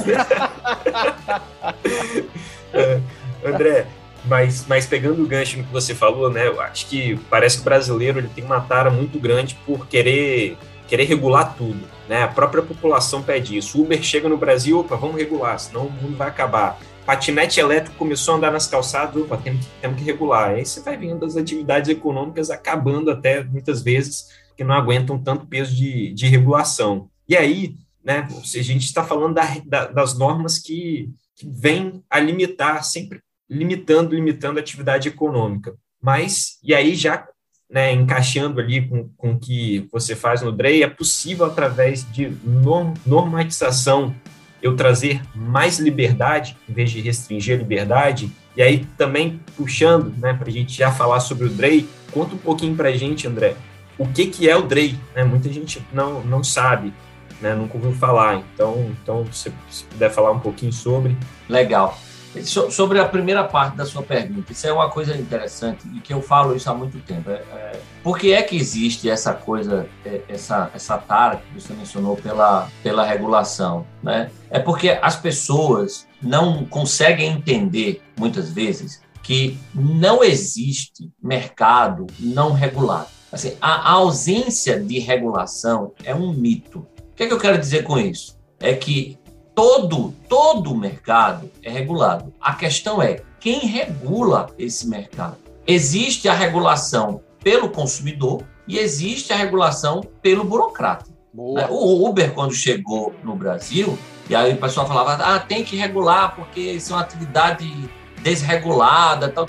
É, 2.73 2.99
André, 3.45 3.87
mas, 4.25 4.65
mas 4.67 4.87
pegando 4.87 5.23
o 5.23 5.27
gancho 5.27 5.59
no 5.59 5.65
que 5.65 5.73
você 5.73 5.95
falou, 5.95 6.31
né? 6.31 6.49
Eu 6.49 6.61
acho 6.61 6.87
que 6.87 7.17
parece 7.31 7.57
que 7.57 7.63
o 7.63 7.65
brasileiro 7.65 8.19
ele 8.19 8.31
tem 8.35 8.43
uma 8.43 8.61
tara 8.61 8.91
muito 8.91 9.19
grande 9.19 9.55
por 9.67 9.87
querer 9.87 10.57
querer 10.87 11.05
regular 11.05 11.57
tudo, 11.57 11.81
né? 12.09 12.23
A 12.23 12.29
própria 12.29 12.63
população 12.63 13.23
pede 13.23 13.57
isso. 13.57 13.81
Uber 13.81 14.03
chega 14.03 14.29
no 14.29 14.37
Brasil, 14.37 14.79
opa, 14.79 14.97
vamos 14.97 15.17
regular, 15.17 15.59
senão 15.59 15.87
o 15.87 15.91
mundo 15.91 16.17
vai 16.17 16.29
acabar. 16.29 16.79
Patinete 17.07 17.61
elétrico 17.61 17.97
começou 17.97 18.35
a 18.35 18.37
andar 18.39 18.53
nas 18.53 18.67
calçadas, 18.67 19.23
opa, 19.23 19.37
temos 19.37 19.65
que, 19.65 19.73
temos 19.81 19.99
que 19.99 20.05
regular. 20.05 20.51
Aí 20.51 20.65
você 20.65 20.81
vai 20.81 20.97
vendo 20.97 21.25
as 21.25 21.37
atividades 21.37 21.91
econômicas 21.91 22.51
acabando 22.51 23.11
até 23.11 23.43
muitas 23.45 23.83
vezes 23.83 24.29
que 24.57 24.65
não 24.65 24.75
aguentam 24.75 25.19
tanto 25.19 25.47
peso 25.47 25.75
de, 25.75 26.13
de 26.13 26.27
regulação. 26.27 27.09
E 27.29 27.37
aí, 27.37 27.75
né, 28.03 28.29
a 28.31 28.63
gente 28.63 28.85
está 28.85 29.03
falando 29.05 29.35
da, 29.35 29.45
da, 29.65 29.87
das 29.87 30.17
normas 30.17 30.59
que, 30.59 31.11
que 31.37 31.49
vêm 31.49 32.03
a 32.09 32.21
limitar, 32.21 32.85
sempre 32.85 33.21
limitando, 33.49 34.15
limitando 34.15 34.59
a 34.59 34.63
atividade 34.63 35.09
econômica. 35.09 35.75
Mas, 36.01 36.59
e 36.63 36.75
aí 36.75 36.95
já 36.95 37.27
né, 37.71 37.93
encaixando 37.93 38.61
ali 38.61 38.87
com, 38.87 39.09
com 39.17 39.33
o 39.33 39.39
que 39.39 39.89
você 39.91 40.15
faz 40.15 40.43
no 40.43 40.53
DREI, 40.53 40.83
é 40.83 40.89
possível, 40.89 41.47
através 41.47 42.07
de 42.13 42.33
normatização, 43.05 44.15
eu 44.63 44.77
trazer 44.77 45.21
mais 45.35 45.79
liberdade, 45.79 46.57
em 46.69 46.73
vez 46.73 46.91
de 46.91 47.01
restringir 47.01 47.55
a 47.55 47.59
liberdade, 47.59 48.31
e 48.57 48.63
aí 48.63 48.87
também 48.97 49.41
puxando, 49.57 50.15
né, 50.19 50.33
para 50.33 50.49
a 50.49 50.53
gente 50.53 50.77
já 50.77 50.91
falar 50.91 51.21
sobre 51.21 51.47
o 51.47 51.51
DREI, 51.51 51.87
conta 52.13 52.35
um 52.35 52.39
pouquinho 52.39 52.75
para 52.75 52.89
a 52.89 52.97
gente, 52.97 53.27
André, 53.27 53.57
o 53.99 54.07
que, 54.07 54.27
que 54.27 54.49
é 54.49 54.57
o 54.57 54.63
DREI, 54.63 54.99
né, 55.15 55.25
muita 55.25 55.53
gente 55.53 55.85
não, 55.93 56.23
não 56.23 56.43
sabe, 56.43 56.93
né, 57.41 57.55
nunca 57.55 57.77
ouviu 57.77 57.93
falar, 57.93 58.43
então, 58.55 58.93
então 59.03 59.27
se, 59.33 59.53
se 59.69 59.85
puder 59.85 60.11
falar 60.11 60.31
um 60.31 60.41
pouquinho 60.41 60.73
sobre. 60.73 61.17
Legal. 61.49 61.99
Sobre 62.43 62.99
a 62.99 63.05
primeira 63.05 63.45
parte 63.45 63.77
da 63.77 63.87
sua 63.87 64.03
pergunta, 64.03 64.53
isso 64.53 64.67
é 64.67 64.73
uma 64.73 64.91
coisa 64.91 65.17
interessante 65.17 65.87
e 65.95 66.01
que 66.01 66.13
eu 66.13 66.21
falo 66.21 66.57
isso 66.57 66.69
há 66.69 66.75
muito 66.75 66.99
tempo. 67.01 67.31
É, 67.31 67.35
é, 67.35 67.81
por 68.03 68.19
que 68.19 68.33
é 68.33 68.43
que 68.43 68.57
existe 68.57 69.09
essa 69.09 69.33
coisa, 69.33 69.87
é, 70.05 70.23
essa, 70.29 70.71
essa 70.75 70.99
tara 70.99 71.37
que 71.37 71.61
você 71.61 71.73
mencionou 71.73 72.17
pela, 72.17 72.69
pela 72.83 73.05
regulação? 73.05 73.87
Né? 74.03 74.31
É 74.51 74.59
porque 74.59 74.99
as 75.01 75.17
pessoas 75.17 76.07
não 76.21 76.65
conseguem 76.65 77.33
entender, 77.33 78.03
muitas 78.19 78.51
vezes, 78.51 79.01
que 79.23 79.59
não 79.75 80.23
existe 80.23 81.11
mercado 81.23 82.07
não 82.21 82.53
regulado. 82.53 83.09
Assim, 83.33 83.57
a, 83.61 83.91
a 83.91 83.93
ausência 83.93 84.79
de 84.79 84.99
regulação 84.99 85.93
é 86.05 86.15
um 86.15 86.33
mito. 86.33 86.81
O 86.81 87.17
que, 87.17 87.25
é 87.25 87.27
que 87.27 87.33
eu 87.33 87.39
quero 87.39 87.59
dizer 87.59 87.85
com 87.85 87.99
isso? 87.99 88.39
É 88.61 88.75
que 88.75 89.19
todo, 89.55 90.15
todo 90.29 90.75
mercado 90.75 91.51
é 91.63 91.71
regulado. 91.71 92.33
A 92.41 92.55
questão 92.55 93.01
é 93.01 93.23
quem 93.39 93.61
regula 93.61 94.51
esse 94.59 94.89
mercado. 94.89 95.37
Existe 95.67 96.29
a 96.29 96.35
regulação 96.35 97.21
pelo 97.43 97.69
consumidor 97.71 98.43
e 98.67 98.79
existe 98.79 99.33
a 99.33 99.37
regulação 99.37 100.03
pelo 100.23 100.45
burocrata. 100.45 101.11
Boa. 101.33 101.69
O 101.71 102.09
Uber, 102.09 102.33
quando 102.33 102.53
chegou 102.55 103.15
no 103.23 103.35
Brasil, 103.35 103.99
e 104.29 104.35
aí 104.35 104.55
o 104.55 104.57
pessoal 104.57 104.87
falava, 104.87 105.23
ah, 105.23 105.39
tem 105.39 105.65
que 105.65 105.77
regular 105.77 106.35
porque 106.35 106.61
isso 106.61 106.93
é 106.93 106.97
uma 106.97 107.03
atividade 107.03 107.71
desregulada. 108.23 109.29
Tal. 109.29 109.47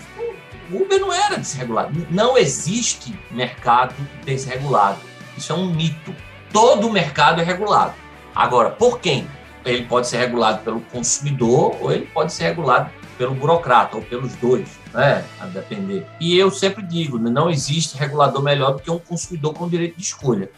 O 0.72 0.82
Uber 0.82 1.00
não 1.00 1.14
era 1.14 1.38
desregulado. 1.38 2.08
Não 2.10 2.38
existe 2.38 3.18
mercado 3.32 3.96
desregulado. 4.26 5.00
Isso 5.38 5.52
é 5.52 5.56
um 5.56 5.68
mito. 5.68 6.14
Todo 6.52 6.92
mercado 6.92 7.42
é 7.42 7.44
regulado. 7.44 7.94
Agora, 8.34 8.72
por 8.72 9.00
quem? 9.00 9.28
Ele 9.66 9.86
pode 9.86 10.08
ser 10.08 10.18
regulado 10.18 10.64
pelo 10.64 10.80
consumidor 10.82 11.76
ou 11.82 11.92
ele 11.92 12.06
pode 12.06 12.32
ser 12.32 12.46
regulado 12.46 12.90
pelo 13.18 13.34
burocrata 13.34 13.96
ou 13.96 14.04
pelos 14.04 14.36
dois, 14.36 14.70
né? 14.94 15.26
A 15.40 15.46
depender. 15.48 16.06
E 16.20 16.38
eu 16.38 16.52
sempre 16.52 16.84
digo, 16.84 17.18
né, 17.18 17.30
não 17.30 17.50
existe 17.50 17.98
regulador 17.98 18.42
melhor 18.42 18.74
do 18.74 18.82
que 18.82 18.92
um 18.92 19.00
consumidor 19.00 19.54
com 19.54 19.68
direito 19.68 19.98
de 19.98 20.04
escolha. 20.04 20.50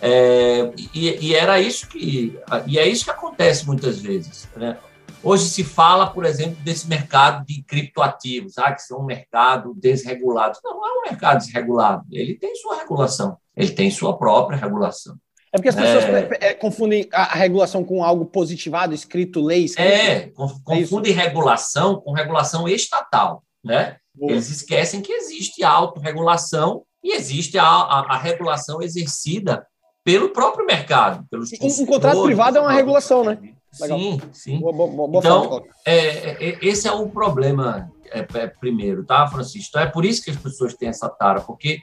É, 0.00 0.72
e, 0.94 1.28
e, 1.28 1.34
era 1.34 1.58
isso 1.58 1.88
que 1.88 2.38
e 2.66 2.78
é 2.78 2.86
isso 2.86 3.04
que 3.04 3.10
acontece 3.10 3.66
muitas 3.66 4.00
vezes. 4.00 4.48
Né? 4.56 4.76
Hoje 5.22 5.48
se 5.48 5.64
fala, 5.64 6.06
por 6.06 6.24
exemplo, 6.24 6.56
desse 6.62 6.86
mercado 6.86 7.44
de 7.46 7.62
criptoativos, 7.62 8.58
ah, 8.58 8.72
que 8.72 8.82
são 8.82 9.00
um 9.00 9.04
mercado 9.04 9.74
desregulado. 9.74 10.58
Não, 10.62 10.76
não 10.76 10.86
é 10.86 10.98
um 10.98 11.02
mercado 11.10 11.38
desregulado. 11.38 12.04
Ele 12.12 12.34
tem 12.34 12.54
sua 12.56 12.76
regulação. 12.76 13.36
Ele 13.56 13.70
tem 13.70 13.90
sua 13.90 14.16
própria 14.18 14.58
regulação. 14.58 15.16
É 15.56 15.58
porque 15.58 15.68
as 15.70 15.74
pessoas 15.74 16.04
é... 16.40 16.54
confundem 16.54 17.08
a 17.10 17.34
regulação 17.34 17.82
com 17.82 18.04
algo 18.04 18.26
positivado, 18.26 18.94
escrito 18.94 19.42
lei. 19.42 19.64
Escrito... 19.64 19.88
É, 19.88 20.30
confundem 20.64 21.12
é 21.12 21.16
regulação 21.16 22.00
com 22.00 22.12
regulação 22.12 22.68
estatal, 22.68 23.42
né? 23.64 23.96
Boa. 24.14 24.32
Eles 24.32 24.50
esquecem 24.50 25.00
que 25.00 25.12
existe 25.12 25.64
a 25.64 25.70
autorregulação 25.70 26.82
e 27.02 27.14
existe 27.14 27.58
a, 27.58 27.64
a, 27.64 28.14
a 28.14 28.18
regulação 28.18 28.82
exercida 28.82 29.66
pelo 30.04 30.28
próprio 30.28 30.66
mercado. 30.66 31.24
Pelos 31.30 31.50
um, 31.52 31.86
contrato 31.86 32.22
privado 32.22 32.58
é 32.58 32.60
uma 32.60 32.72
regulação, 32.72 33.24
né? 33.24 33.38
Legal. 33.80 33.98
Sim, 33.98 34.20
sim. 34.32 34.60
Boa, 34.60 34.72
boa, 34.72 35.18
então, 35.18 35.62
é, 35.84 35.96
é, 35.96 36.58
esse 36.62 36.86
é 36.86 36.92
o 36.92 37.08
problema 37.08 37.90
é, 38.10 38.20
é, 38.20 38.46
primeiro, 38.46 39.04
tá, 39.04 39.26
Francisco? 39.26 39.70
Então, 39.70 39.82
é 39.82 39.86
por 39.86 40.04
isso 40.04 40.22
que 40.22 40.30
as 40.30 40.36
pessoas 40.36 40.74
têm 40.74 40.88
essa 40.88 41.08
tara, 41.08 41.40
porque 41.40 41.80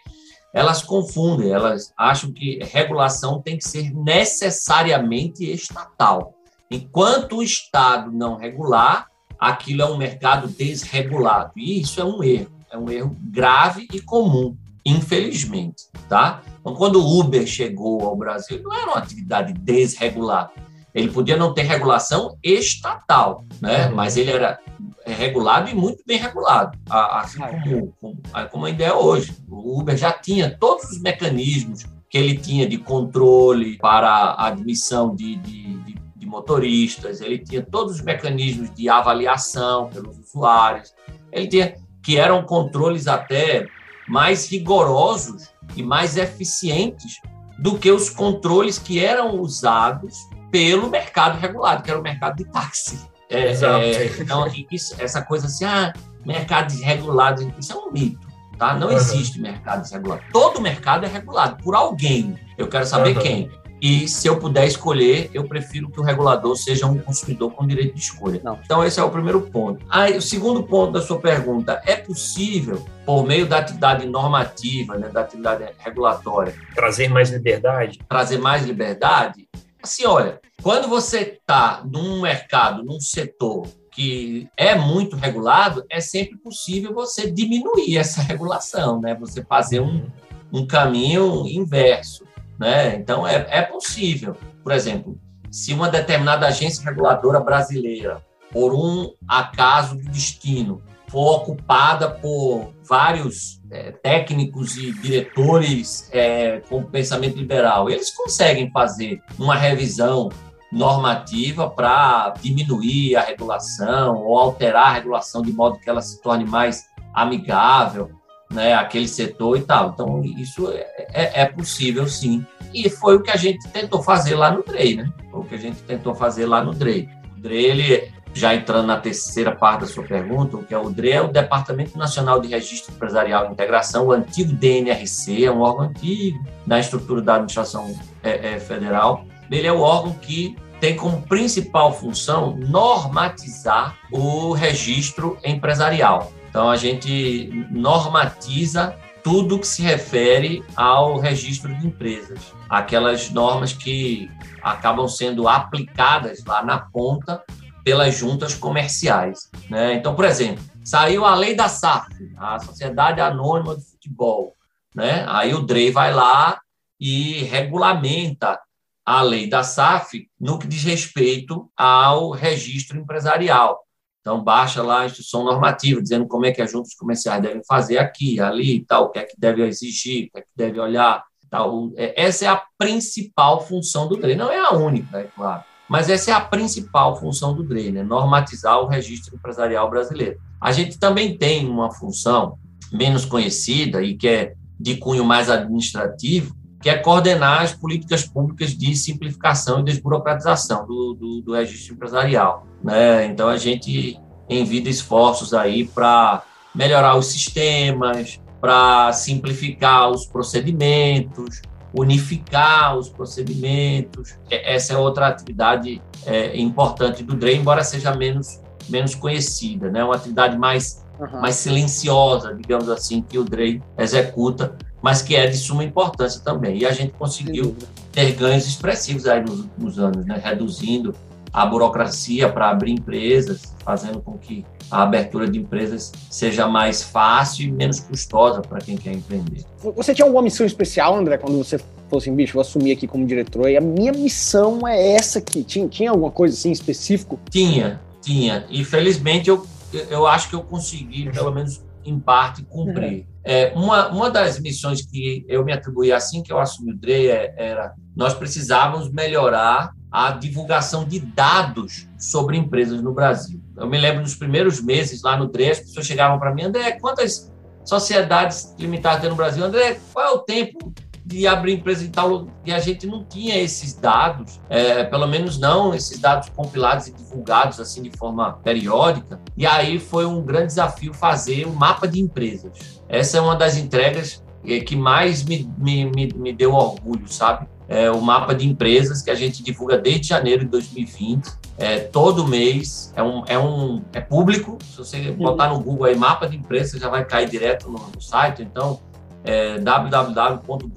elas 0.53 0.83
confundem, 0.83 1.51
elas 1.51 1.91
acham 1.97 2.31
que 2.31 2.59
regulação 2.63 3.41
tem 3.41 3.57
que 3.57 3.67
ser 3.67 3.91
necessariamente 3.91 5.43
estatal. 5.51 6.35
Enquanto 6.69 7.37
o 7.37 7.43
Estado 7.43 8.11
não 8.11 8.37
regular, 8.37 9.07
aquilo 9.39 9.81
é 9.81 9.85
um 9.85 9.97
mercado 9.97 10.47
desregulado. 10.47 11.51
E 11.57 11.81
isso 11.81 11.99
é 11.99 12.05
um 12.05 12.23
erro, 12.23 12.51
é 12.71 12.77
um 12.77 12.89
erro 12.89 13.17
grave 13.19 13.87
e 13.91 13.99
comum, 13.99 14.55
infelizmente, 14.85 15.85
tá? 16.07 16.41
Então, 16.61 16.75
quando 16.75 17.01
o 17.01 17.19
Uber 17.19 17.45
chegou 17.47 18.05
ao 18.05 18.15
Brasil, 18.15 18.61
não 18.63 18.73
era 18.73 18.85
uma 18.85 18.99
atividade 18.99 19.53
desregulada. 19.53 20.51
Ele 20.93 21.09
podia 21.09 21.35
não 21.35 21.53
ter 21.53 21.63
regulação 21.63 22.37
estatal, 22.43 23.43
né? 23.59 23.87
Uhum. 23.87 23.95
Mas 23.95 24.15
ele 24.15 24.31
era 24.31 24.59
regulado 25.05 25.69
e 25.69 25.75
muito 25.75 26.03
bem 26.05 26.17
regulado, 26.17 26.77
assim 26.89 27.39
como, 27.39 27.93
como, 27.99 28.21
como 28.51 28.65
ainda 28.65 28.83
é 28.83 28.93
hoje. 28.93 29.35
O 29.49 29.79
Uber 29.79 29.97
já 29.97 30.11
tinha 30.11 30.55
todos 30.57 30.85
os 30.91 31.01
mecanismos 31.01 31.85
que 32.09 32.17
ele 32.17 32.37
tinha 32.37 32.67
de 32.67 32.77
controle 32.77 33.77
para 33.77 34.07
a 34.07 34.47
admissão 34.47 35.15
de, 35.15 35.35
de, 35.37 35.77
de, 35.79 35.95
de 36.15 36.25
motoristas, 36.25 37.21
ele 37.21 37.39
tinha 37.39 37.61
todos 37.61 37.95
os 37.95 38.01
mecanismos 38.01 38.73
de 38.73 38.87
avaliação 38.87 39.89
pelos 39.89 40.17
usuários, 40.19 40.93
ele 41.31 41.47
tinha 41.47 41.75
que 42.03 42.17
eram 42.17 42.43
controles 42.43 43.07
até 43.07 43.65
mais 44.07 44.49
rigorosos 44.51 45.49
e 45.75 45.81
mais 45.81 46.17
eficientes 46.17 47.19
do 47.57 47.79
que 47.79 47.89
os 47.89 48.09
controles 48.09 48.77
que 48.77 49.03
eram 49.03 49.39
usados 49.39 50.17
pelo 50.51 50.89
mercado 50.89 51.39
regulado, 51.39 51.81
que 51.81 51.89
era 51.89 51.99
o 51.99 52.03
mercado 52.03 52.35
de 52.35 52.45
táxi. 52.45 52.99
É, 53.29 53.47
é, 53.47 54.11
então, 54.19 54.47
isso, 54.71 54.95
essa 54.99 55.21
coisa 55.21 55.47
assim, 55.47 55.65
ah, 55.65 55.93
mercado 56.25 56.67
desregulado, 56.67 57.53
isso 57.59 57.73
é 57.73 57.75
um 57.75 57.91
mito. 57.91 58.27
Tá? 58.57 58.75
Não 58.75 58.87
uhum. 58.87 58.93
existe 58.93 59.41
mercado 59.41 59.81
desregulado. 59.81 60.21
Todo 60.31 60.61
mercado 60.61 61.05
é 61.05 61.09
regulado 61.09 61.61
por 61.63 61.75
alguém. 61.75 62.37
Eu 62.57 62.67
quero 62.67 62.85
saber 62.85 63.17
uhum. 63.17 63.23
quem. 63.23 63.51
E 63.81 64.07
se 64.07 64.27
eu 64.29 64.39
puder 64.39 64.65
escolher, 64.65 65.29
eu 65.33 65.43
prefiro 65.43 65.89
que 65.89 65.99
o 65.99 66.03
regulador 66.03 66.55
seja 66.55 66.85
um 66.85 66.97
consumidor 66.97 67.51
com 67.51 67.67
direito 67.67 67.95
de 67.95 67.99
escolha. 67.99 68.39
Não. 68.41 68.57
Então, 68.63 68.81
esse 68.81 68.97
é 68.97 69.03
o 69.03 69.09
primeiro 69.09 69.41
ponto. 69.41 69.85
Aí, 69.89 70.15
o 70.15 70.21
segundo 70.21 70.63
ponto 70.63 70.93
da 70.93 71.01
sua 71.01 71.19
pergunta: 71.19 71.81
é 71.85 71.97
possível, 71.97 72.85
por 73.05 73.25
meio 73.25 73.45
da 73.45 73.57
atividade 73.57 74.05
normativa, 74.05 74.97
né, 74.97 75.09
da 75.09 75.19
atividade 75.19 75.65
regulatória, 75.79 76.55
trazer 76.73 77.09
mais 77.09 77.29
liberdade? 77.29 77.99
Trazer 78.07 78.37
mais 78.37 78.65
liberdade? 78.65 79.49
Assim, 79.81 80.05
olha, 80.05 80.39
quando 80.61 80.87
você 80.87 81.19
está 81.19 81.83
num 81.85 82.21
mercado, 82.21 82.83
num 82.83 82.99
setor 82.99 83.67
que 83.91 84.49
é 84.57 84.75
muito 84.75 85.15
regulado, 85.15 85.85
é 85.89 86.01
sempre 86.01 86.37
possível 86.37 86.93
você 86.93 87.31
diminuir 87.31 87.97
essa 87.97 88.21
regulação, 88.23 88.99
né? 88.99 89.15
Você 89.15 89.43
fazer 89.43 89.79
um, 89.79 90.09
um 90.51 90.65
caminho 90.65 91.47
inverso, 91.47 92.25
né? 92.59 92.95
Então, 92.95 93.27
é, 93.27 93.45
é 93.49 93.61
possível. 93.61 94.35
Por 94.63 94.71
exemplo, 94.71 95.19
se 95.51 95.73
uma 95.73 95.89
determinada 95.89 96.47
agência 96.47 96.83
reguladora 96.83 97.39
brasileira, 97.39 98.23
por 98.51 98.73
um 98.73 99.13
acaso 99.27 99.95
do 99.95 100.09
destino, 100.09 100.81
for 101.13 101.35
ocupada 101.35 102.09
por 102.09 102.73
vários 102.89 103.61
é, 103.69 103.91
técnicos 103.91 104.75
e 104.77 104.91
diretores 104.93 106.09
é, 106.11 106.59
com 106.67 106.81
pensamento 106.81 107.37
liberal. 107.37 107.87
Eles 107.87 108.09
conseguem 108.09 108.71
fazer 108.71 109.21
uma 109.37 109.55
revisão 109.55 110.29
normativa 110.71 111.69
para 111.69 112.33
diminuir 112.41 113.15
a 113.15 113.21
regulação 113.21 114.23
ou 114.23 114.39
alterar 114.39 114.87
a 114.87 114.93
regulação 114.93 115.43
de 115.43 115.53
modo 115.53 115.77
que 115.77 115.87
ela 115.87 116.01
se 116.01 116.19
torne 116.19 116.45
mais 116.45 116.87
amigável 117.13 118.09
né, 118.51 118.73
aquele 118.73 119.07
setor 119.07 119.57
e 119.57 119.61
tal. 119.61 119.91
Então, 119.91 120.23
isso 120.23 120.71
é, 120.71 120.87
é, 121.13 121.41
é, 121.41 121.45
possível, 121.45 122.07
sim. 122.07 122.43
E 122.73 122.89
foi 122.89 123.17
o 123.17 123.21
que 123.21 123.29
a 123.29 123.37
gente 123.37 123.67
tentou 123.69 124.01
fazer 124.01 124.33
lá 124.33 124.49
no 124.49 124.63
DREI, 124.63 124.95
né? 124.95 125.13
Foi 125.29 125.41
o 125.41 125.43
que 125.43 125.53
a 125.53 125.59
gente 125.59 125.81
tentou 125.83 126.15
fazer 126.15 126.47
lá 126.47 126.63
no 126.63 126.73
DREI. 126.73 127.07
O 127.37 127.41
DREI, 127.41 127.65
ele, 127.65 128.13
já 128.33 128.55
entrando 128.55 128.87
na 128.87 128.97
terceira 128.97 129.55
parte 129.55 129.81
da 129.81 129.87
sua 129.87 130.03
pergunta, 130.03 130.57
o 130.57 130.63
que 130.63 130.73
é 130.73 130.77
o 130.77 130.89
DREI 130.89 131.13
é 131.13 131.21
o 131.21 131.27
Departamento 131.27 131.97
Nacional 131.97 132.41
de 132.41 132.47
Registro 132.47 132.93
Empresarial 132.93 133.45
e 133.45 133.51
Integração, 133.51 134.07
o 134.07 134.11
antigo 134.11 134.51
DNRC, 134.53 135.45
é 135.45 135.51
um 135.51 135.61
órgão 135.61 135.85
antigo 135.85 136.43
na 136.65 136.79
estrutura 136.79 137.21
da 137.21 137.35
administração 137.35 137.95
é, 138.23 138.53
é, 138.53 138.59
federal. 138.59 139.25
Ele 139.51 139.67
é 139.67 139.71
o 139.71 139.81
órgão 139.81 140.13
que 140.13 140.55
tem 140.79 140.95
como 140.95 141.21
principal 141.21 141.93
função 141.93 142.57
normatizar 142.57 143.95
o 144.11 144.51
registro 144.51 145.37
empresarial. 145.45 146.33
Então, 146.49 146.69
a 146.69 146.75
gente 146.75 147.67
normatiza 147.71 148.95
tudo 149.23 149.57
que 149.57 149.67
se 149.67 149.81
refere 149.81 150.63
ao 150.75 151.17
registro 151.17 151.73
de 151.73 151.87
empresas, 151.87 152.53
aquelas 152.69 153.29
normas 153.29 153.71
que 153.71 154.29
acabam 154.61 155.07
sendo 155.07 155.47
aplicadas 155.47 156.43
lá 156.45 156.63
na 156.63 156.79
ponta 156.79 157.41
pelas 157.83 158.15
juntas 158.15 158.55
comerciais. 158.55 159.49
Né? 159.69 159.93
Então, 159.95 160.15
por 160.15 160.25
exemplo, 160.25 160.63
saiu 160.83 161.25
a 161.25 161.35
lei 161.35 161.55
da 161.55 161.67
SAF, 161.67 162.09
a 162.37 162.59
Sociedade 162.59 163.21
Anônima 163.21 163.75
de 163.75 163.83
Futebol. 163.83 164.53
Né? 164.95 165.25
Aí 165.27 165.53
o 165.53 165.61
DREI 165.61 165.91
vai 165.91 166.13
lá 166.13 166.59
e 166.99 167.43
regulamenta 167.43 168.59
a 169.05 169.21
lei 169.21 169.49
da 169.49 169.63
SAF 169.63 170.27
no 170.39 170.57
que 170.57 170.67
diz 170.67 170.83
respeito 170.83 171.69
ao 171.75 172.31
registro 172.31 172.97
empresarial. 172.97 173.83
Então, 174.21 174.41
baixa 174.41 174.81
lá 174.81 175.01
a 175.01 175.05
instrução 175.05 175.43
normativa, 175.43 176.01
dizendo 176.01 176.25
como 176.25 176.45
é 176.45 176.51
que 176.53 176.61
as 176.61 176.71
juntas 176.71 176.93
comerciais 176.93 177.41
devem 177.41 177.61
fazer 177.67 177.97
aqui, 177.97 178.39
ali, 178.39 178.85
tal, 178.85 179.05
o 179.05 179.09
que 179.09 179.19
é 179.19 179.23
que 179.23 179.35
deve 179.37 179.67
exigir, 179.67 180.27
o 180.27 180.31
que 180.31 180.39
é 180.39 180.41
que 180.41 180.47
deve 180.55 180.79
olhar. 180.79 181.21
Tal. 181.49 181.91
É, 181.97 182.23
essa 182.23 182.45
é 182.45 182.47
a 182.47 182.63
principal 182.77 183.61
função 183.67 184.07
do 184.07 184.15
DRE. 184.15 184.33
Não 184.33 184.49
é 184.49 184.59
a 184.59 184.71
única, 184.71 185.19
é 185.19 185.25
claro, 185.35 185.63
mas 185.93 186.09
essa 186.09 186.31
é 186.31 186.33
a 186.33 186.41
principal 186.41 187.15
função 187.19 187.53
do 187.53 187.61
DRE, 187.61 187.91
né? 187.91 188.01
normatizar 188.01 188.79
o 188.79 188.87
registro 188.87 189.35
empresarial 189.35 189.87
brasileiro. 189.91 190.39
A 190.59 190.71
gente 190.71 190.97
também 190.97 191.37
tem 191.37 191.69
uma 191.69 191.91
função 191.91 192.57
menos 192.91 193.25
conhecida 193.25 194.01
e 194.01 194.15
que 194.15 194.27
é 194.27 194.53
de 194.79 194.97
cunho 194.97 195.23
mais 195.23 195.51
administrativo, 195.51 196.55
que 196.81 196.89
é 196.89 196.97
coordenar 196.97 197.61
as 197.61 197.75
políticas 197.75 198.25
públicas 198.25 198.75
de 198.75 198.95
simplificação 198.95 199.81
e 199.81 199.83
desburocratização 199.83 200.83
do, 200.87 201.13
do, 201.13 201.41
do 201.41 201.53
registro 201.53 201.93
empresarial. 201.93 202.65
Né? 202.83 203.27
Então, 203.27 203.47
a 203.47 203.57
gente 203.57 204.19
envia 204.49 204.89
esforços 204.89 205.53
aí 205.53 205.85
para 205.85 206.41
melhorar 206.73 207.15
os 207.17 207.27
sistemas, 207.27 208.41
para 208.59 209.13
simplificar 209.13 210.09
os 210.09 210.25
procedimentos, 210.25 211.61
unificar 211.93 212.97
os 212.97 213.09
procedimentos. 213.09 214.35
Essa 214.49 214.93
é 214.93 214.97
outra 214.97 215.27
atividade 215.27 216.01
é, 216.25 216.57
importante 216.59 217.23
do 217.23 217.35
DRE, 217.35 217.55
embora 217.55 217.83
seja 217.83 218.15
menos, 218.15 218.59
menos 218.89 219.13
conhecida, 219.13 219.89
né? 219.91 220.03
uma 220.03 220.15
atividade 220.15 220.57
mais, 220.57 221.05
uhum. 221.19 221.41
mais 221.41 221.55
silenciosa, 221.55 222.53
digamos 222.55 222.89
assim, 222.89 223.21
que 223.21 223.37
o 223.37 223.43
DRE 223.43 223.81
executa, 223.97 224.75
mas 225.01 225.21
que 225.21 225.35
é 225.35 225.45
de 225.47 225.57
suma 225.57 225.83
importância 225.83 226.41
também. 226.41 226.79
E 226.79 226.85
a 226.85 226.91
gente 226.91 227.13
conseguiu 227.13 227.75
ter 228.11 228.31
ganhos 228.33 228.65
expressivos 228.65 229.27
aí 229.27 229.41
nos 229.41 229.59
últimos 229.59 229.99
anos, 229.99 230.25
né? 230.25 230.41
reduzindo 230.43 231.13
a 231.51 231.65
burocracia 231.67 232.51
para 232.51 232.71
abrir 232.71 232.93
empresas, 232.93 233.75
fazendo 233.85 234.19
com 234.19 234.37
que 234.39 234.65
a 234.93 235.01
abertura 235.01 235.49
de 235.49 235.57
empresas 235.59 236.11
seja 236.29 236.67
mais 236.67 237.01
fácil 237.01 237.65
e 237.65 237.71
menos 237.71 237.99
custosa 237.99 238.61
para 238.61 238.79
quem 238.79 238.95
quer 238.95 239.13
empreender. 239.13 239.65
Você 239.95 240.13
tinha 240.13 240.25
alguma 240.25 240.43
missão 240.43 240.65
especial, 240.65 241.15
André, 241.15 241.37
quando 241.39 241.57
você 241.57 241.79
falou 241.79 242.21
assim, 242.21 242.35
bicho, 242.35 242.53
vou 242.53 242.61
assumir 242.61 242.91
aqui 242.91 243.07
como 243.07 243.25
diretor, 243.25 243.69
e 243.69 243.75
a 243.75 243.81
minha 243.81 244.11
missão 244.11 244.87
é 244.87 245.13
essa 245.13 245.39
aqui. 245.39 245.63
Tinha, 245.63 245.87
tinha 245.87 246.11
alguma 246.11 246.29
coisa 246.29 246.53
assim 246.53 246.71
específico? 246.71 247.39
Tinha, 247.49 247.99
tinha. 248.21 248.65
E 248.69 248.85
felizmente 248.85 249.49
eu, 249.49 249.65
eu 250.11 250.27
acho 250.27 250.47
que 250.49 250.55
eu 250.55 250.61
consegui, 250.61 251.31
pelo 251.31 251.51
menos 251.51 251.81
em 252.05 252.19
parte, 252.19 252.61
cumprir. 252.63 253.19
Uhum. 253.19 253.25
É, 253.43 253.73
uma, 253.75 254.09
uma 254.09 254.29
das 254.29 254.59
missões 254.59 255.01
que 255.01 255.43
eu 255.49 255.65
me 255.65 255.73
atribuí 255.73 256.11
assim 256.11 256.43
que 256.43 256.53
eu 256.53 256.59
assumi 256.59 256.91
o 256.91 256.97
DRE 256.97 257.29
é, 257.29 257.53
era 257.57 257.93
nós 258.15 258.33
precisávamos 258.33 259.11
melhorar 259.11 259.91
a 260.11 260.31
divulgação 260.31 261.03
de 261.03 261.19
dados 261.19 262.07
sobre 262.23 262.57
empresas 262.57 263.01
no 263.01 263.13
Brasil. 263.13 263.61
Eu 263.75 263.87
me 263.87 263.97
lembro 263.97 264.21
nos 264.21 264.35
primeiros 264.35 264.81
meses 264.81 265.21
lá 265.21 265.35
no 265.35 265.47
DRE, 265.47 265.71
as 265.71 265.79
pessoas 265.79 266.05
chegavam 266.05 266.39
para 266.39 266.53
mim, 266.53 266.63
André, 266.63 266.93
quantas 266.93 267.51
sociedades 267.83 268.73
limitadas 268.79 269.21
tem 269.21 269.29
no 269.29 269.35
Brasil? 269.35 269.63
André, 269.63 269.99
qual 270.13 270.25
é 270.25 270.31
o 270.31 270.39
tempo 270.39 270.93
de 271.25 271.47
abrir 271.47 271.73
empresa 271.73 272.03
e 272.03 272.09
tal, 272.09 272.47
e 272.65 272.71
a 272.71 272.79
gente 272.79 273.07
não 273.07 273.23
tinha 273.23 273.57
esses 273.57 273.93
dados, 273.93 274.59
é, 274.69 275.05
pelo 275.05 275.25
menos 275.25 275.57
não 275.57 275.93
esses 275.93 276.19
dados 276.19 276.49
compilados 276.49 277.07
e 277.07 277.13
divulgados 277.13 277.79
assim 277.79 278.01
de 278.01 278.11
forma 278.17 278.53
periódica. 278.63 279.39
E 279.55 279.65
aí 279.65 279.99
foi 279.99 280.25
um 280.25 280.41
grande 280.41 280.67
desafio 280.67 281.13
fazer 281.13 281.65
o 281.65 281.69
um 281.69 281.73
mapa 281.73 282.07
de 282.07 282.19
empresas. 282.19 283.01
Essa 283.07 283.37
é 283.37 283.41
uma 283.41 283.55
das 283.55 283.77
entregas 283.77 284.43
é, 284.65 284.79
que 284.81 284.95
mais 284.95 285.43
me, 285.43 285.69
me, 285.77 286.05
me, 286.05 286.27
me 286.35 286.53
deu 286.53 286.73
orgulho, 286.73 287.27
sabe? 287.27 287.67
É 287.87 288.09
o 288.11 288.21
mapa 288.21 288.53
de 288.53 288.67
empresas 288.67 289.21
que 289.21 289.29
a 289.29 289.35
gente 289.35 289.63
divulga 289.63 289.97
desde 289.97 290.27
janeiro 290.27 290.65
de 290.65 290.71
2020. 290.71 291.62
É, 291.77 291.99
todo 291.99 292.47
mês 292.47 293.11
é 293.15 293.23
um, 293.23 293.43
é 293.47 293.57
um 293.57 294.01
é 294.13 294.21
público. 294.21 294.77
Se 294.83 294.97
você 294.97 295.31
botar 295.31 295.69
no 295.69 295.79
Google 295.79 296.05
aí 296.05 296.15
mapa 296.15 296.47
de 296.47 296.55
empresas, 296.55 296.99
já 296.99 297.09
vai 297.09 297.25
cair 297.25 297.49
direto 297.49 297.89
no, 297.89 297.99
no 298.13 298.21
site. 298.21 298.61
Então, 298.61 298.99
é, 299.43 299.79
www.gov.br 299.79 300.87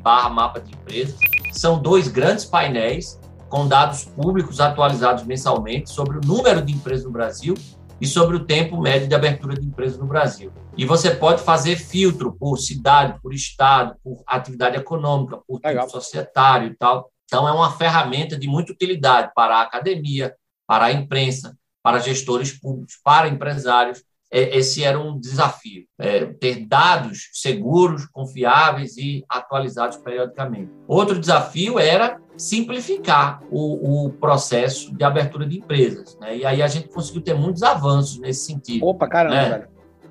barra 0.00 0.28
mapa 0.30 0.60
de 0.60 0.72
empresas. 0.72 1.16
São 1.52 1.80
dois 1.80 2.08
grandes 2.08 2.44
painéis 2.44 3.20
com 3.48 3.68
dados 3.68 4.04
públicos 4.04 4.60
atualizados 4.60 5.24
mensalmente 5.24 5.90
sobre 5.90 6.16
o 6.16 6.20
número 6.24 6.62
de 6.62 6.72
empresas 6.72 7.04
no 7.04 7.10
Brasil 7.10 7.54
e 8.00 8.06
sobre 8.06 8.34
o 8.34 8.44
tempo 8.44 8.80
médio 8.80 9.06
de 9.06 9.14
abertura 9.14 9.54
de 9.54 9.64
empresas 9.64 9.98
no 9.98 10.06
Brasil. 10.06 10.50
E 10.76 10.84
você 10.84 11.14
pode 11.14 11.42
fazer 11.42 11.76
filtro 11.76 12.32
por 12.32 12.56
cidade, 12.56 13.20
por 13.22 13.34
estado, 13.34 13.94
por 14.02 14.22
atividade 14.26 14.76
econômica, 14.76 15.36
por 15.46 15.60
tipo 15.60 15.90
societário 15.90 16.68
e 16.68 16.74
tal. 16.74 17.11
Então, 17.32 17.48
é 17.48 17.52
uma 17.52 17.72
ferramenta 17.72 18.38
de 18.38 18.46
muita 18.46 18.72
utilidade 18.72 19.32
para 19.34 19.56
a 19.56 19.62
academia, 19.62 20.34
para 20.66 20.84
a 20.84 20.92
imprensa, 20.92 21.56
para 21.82 21.98
gestores 21.98 22.52
públicos, 22.52 23.00
para 23.02 23.26
empresários 23.26 24.04
é, 24.30 24.56
esse 24.56 24.82
era 24.82 24.98
um 24.98 25.20
desafio, 25.20 25.84
é, 25.98 26.24
ter 26.24 26.66
dados 26.66 27.28
seguros, 27.34 28.06
confiáveis 28.06 28.96
e 28.96 29.22
atualizados 29.28 29.98
periodicamente. 29.98 30.72
Outro 30.88 31.18
desafio 31.18 31.78
era 31.78 32.18
simplificar 32.34 33.42
o, 33.50 34.06
o 34.06 34.10
processo 34.14 34.96
de 34.96 35.04
abertura 35.04 35.46
de 35.46 35.58
empresas. 35.58 36.16
Né? 36.18 36.38
E 36.38 36.46
aí 36.46 36.62
a 36.62 36.66
gente 36.66 36.88
conseguiu 36.88 37.20
ter 37.20 37.34
muitos 37.34 37.62
avanços 37.62 38.18
nesse 38.18 38.46
sentido. 38.46 38.86
Opa, 38.86 39.06
caramba, 39.06 39.58
né? 39.58 39.68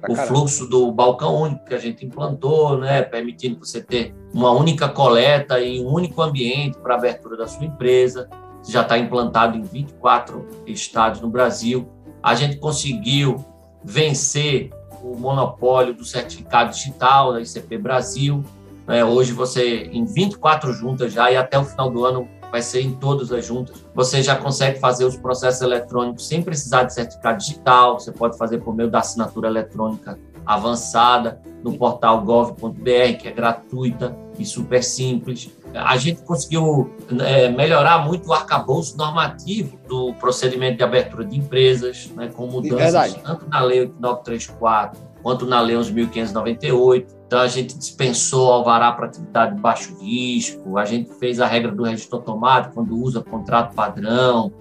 O 0.09 0.15
fluxo 0.15 0.67
do 0.67 0.91
balcão 0.91 1.35
único 1.35 1.65
que 1.65 1.73
a 1.73 1.77
gente 1.77 2.05
implantou, 2.05 2.77
né, 2.77 3.01
permitindo 3.01 3.59
você 3.59 3.81
ter 3.81 4.15
uma 4.33 4.51
única 4.51 4.89
coleta 4.89 5.61
em 5.61 5.85
um 5.85 5.93
único 5.93 6.21
ambiente 6.21 6.77
para 6.77 6.95
abertura 6.95 7.37
da 7.37 7.47
sua 7.47 7.65
empresa. 7.65 8.29
Já 8.67 8.81
está 8.81 8.97
implantado 8.97 9.57
em 9.57 9.61
24 9.61 10.45
estados 10.65 11.21
no 11.21 11.29
Brasil. 11.29 11.89
A 12.21 12.35
gente 12.35 12.57
conseguiu 12.57 13.43
vencer 13.83 14.71
o 15.03 15.15
monopólio 15.17 15.93
do 15.93 16.05
certificado 16.05 16.71
digital 16.71 17.33
da 17.33 17.41
ICP 17.41 17.77
Brasil. 17.77 18.43
É, 18.87 19.03
hoje 19.03 19.31
você, 19.31 19.89
em 19.91 20.05
24 20.05 20.73
juntas 20.73 21.13
já, 21.13 21.31
e 21.31 21.37
até 21.37 21.57
o 21.57 21.63
final 21.63 21.89
do 21.89 22.05
ano 22.05 22.27
vai 22.51 22.61
ser 22.61 22.81
em 22.81 22.91
todas 22.91 23.31
as 23.31 23.45
juntas, 23.45 23.85
você 23.95 24.21
já 24.21 24.35
consegue 24.35 24.79
fazer 24.79 25.05
os 25.05 25.15
processos 25.15 25.61
eletrônicos 25.61 26.27
sem 26.27 26.43
precisar 26.43 26.83
de 26.83 26.93
certificado 26.93 27.37
digital, 27.37 27.99
você 27.99 28.11
pode 28.11 28.37
fazer 28.37 28.59
por 28.59 28.75
meio 28.75 28.89
da 28.89 28.99
assinatura 28.99 29.47
eletrônica 29.47 30.19
avançada 30.45 31.39
no 31.63 31.77
portal 31.77 32.21
gov.br, 32.21 33.17
que 33.19 33.27
é 33.27 33.31
gratuita 33.31 34.15
e 34.37 34.45
super 34.45 34.83
simples. 34.83 35.51
A 35.73 35.95
gente 35.97 36.21
conseguiu 36.23 36.91
é, 37.19 37.47
melhorar 37.49 38.05
muito 38.05 38.27
o 38.27 38.33
arcabouço 38.33 38.97
normativo 38.97 39.79
do 39.87 40.13
procedimento 40.15 40.77
de 40.77 40.83
abertura 40.83 41.23
de 41.23 41.37
empresas, 41.37 42.09
né, 42.15 42.29
com 42.35 42.47
mudanças 42.47 43.13
tanto 43.13 43.47
na 43.47 43.61
Lei 43.61 43.81
8934 43.81 45.11
quanto 45.21 45.45
na 45.45 45.61
Lei 45.61 45.75
11.598. 45.75 47.20
Então, 47.31 47.39
a 47.39 47.47
gente 47.47 47.77
dispensou 47.77 48.51
alvará 48.51 48.91
para 48.91 49.05
atividade 49.05 49.55
de 49.55 49.61
baixo 49.61 49.97
risco, 50.01 50.77
a 50.77 50.83
gente 50.83 51.13
fez 51.13 51.39
a 51.39 51.47
regra 51.47 51.71
do 51.71 51.83
registro 51.83 52.17
automático 52.17 52.75
quando 52.75 52.93
usa 52.93 53.23
contrato 53.23 53.73
padrão, 53.73 54.51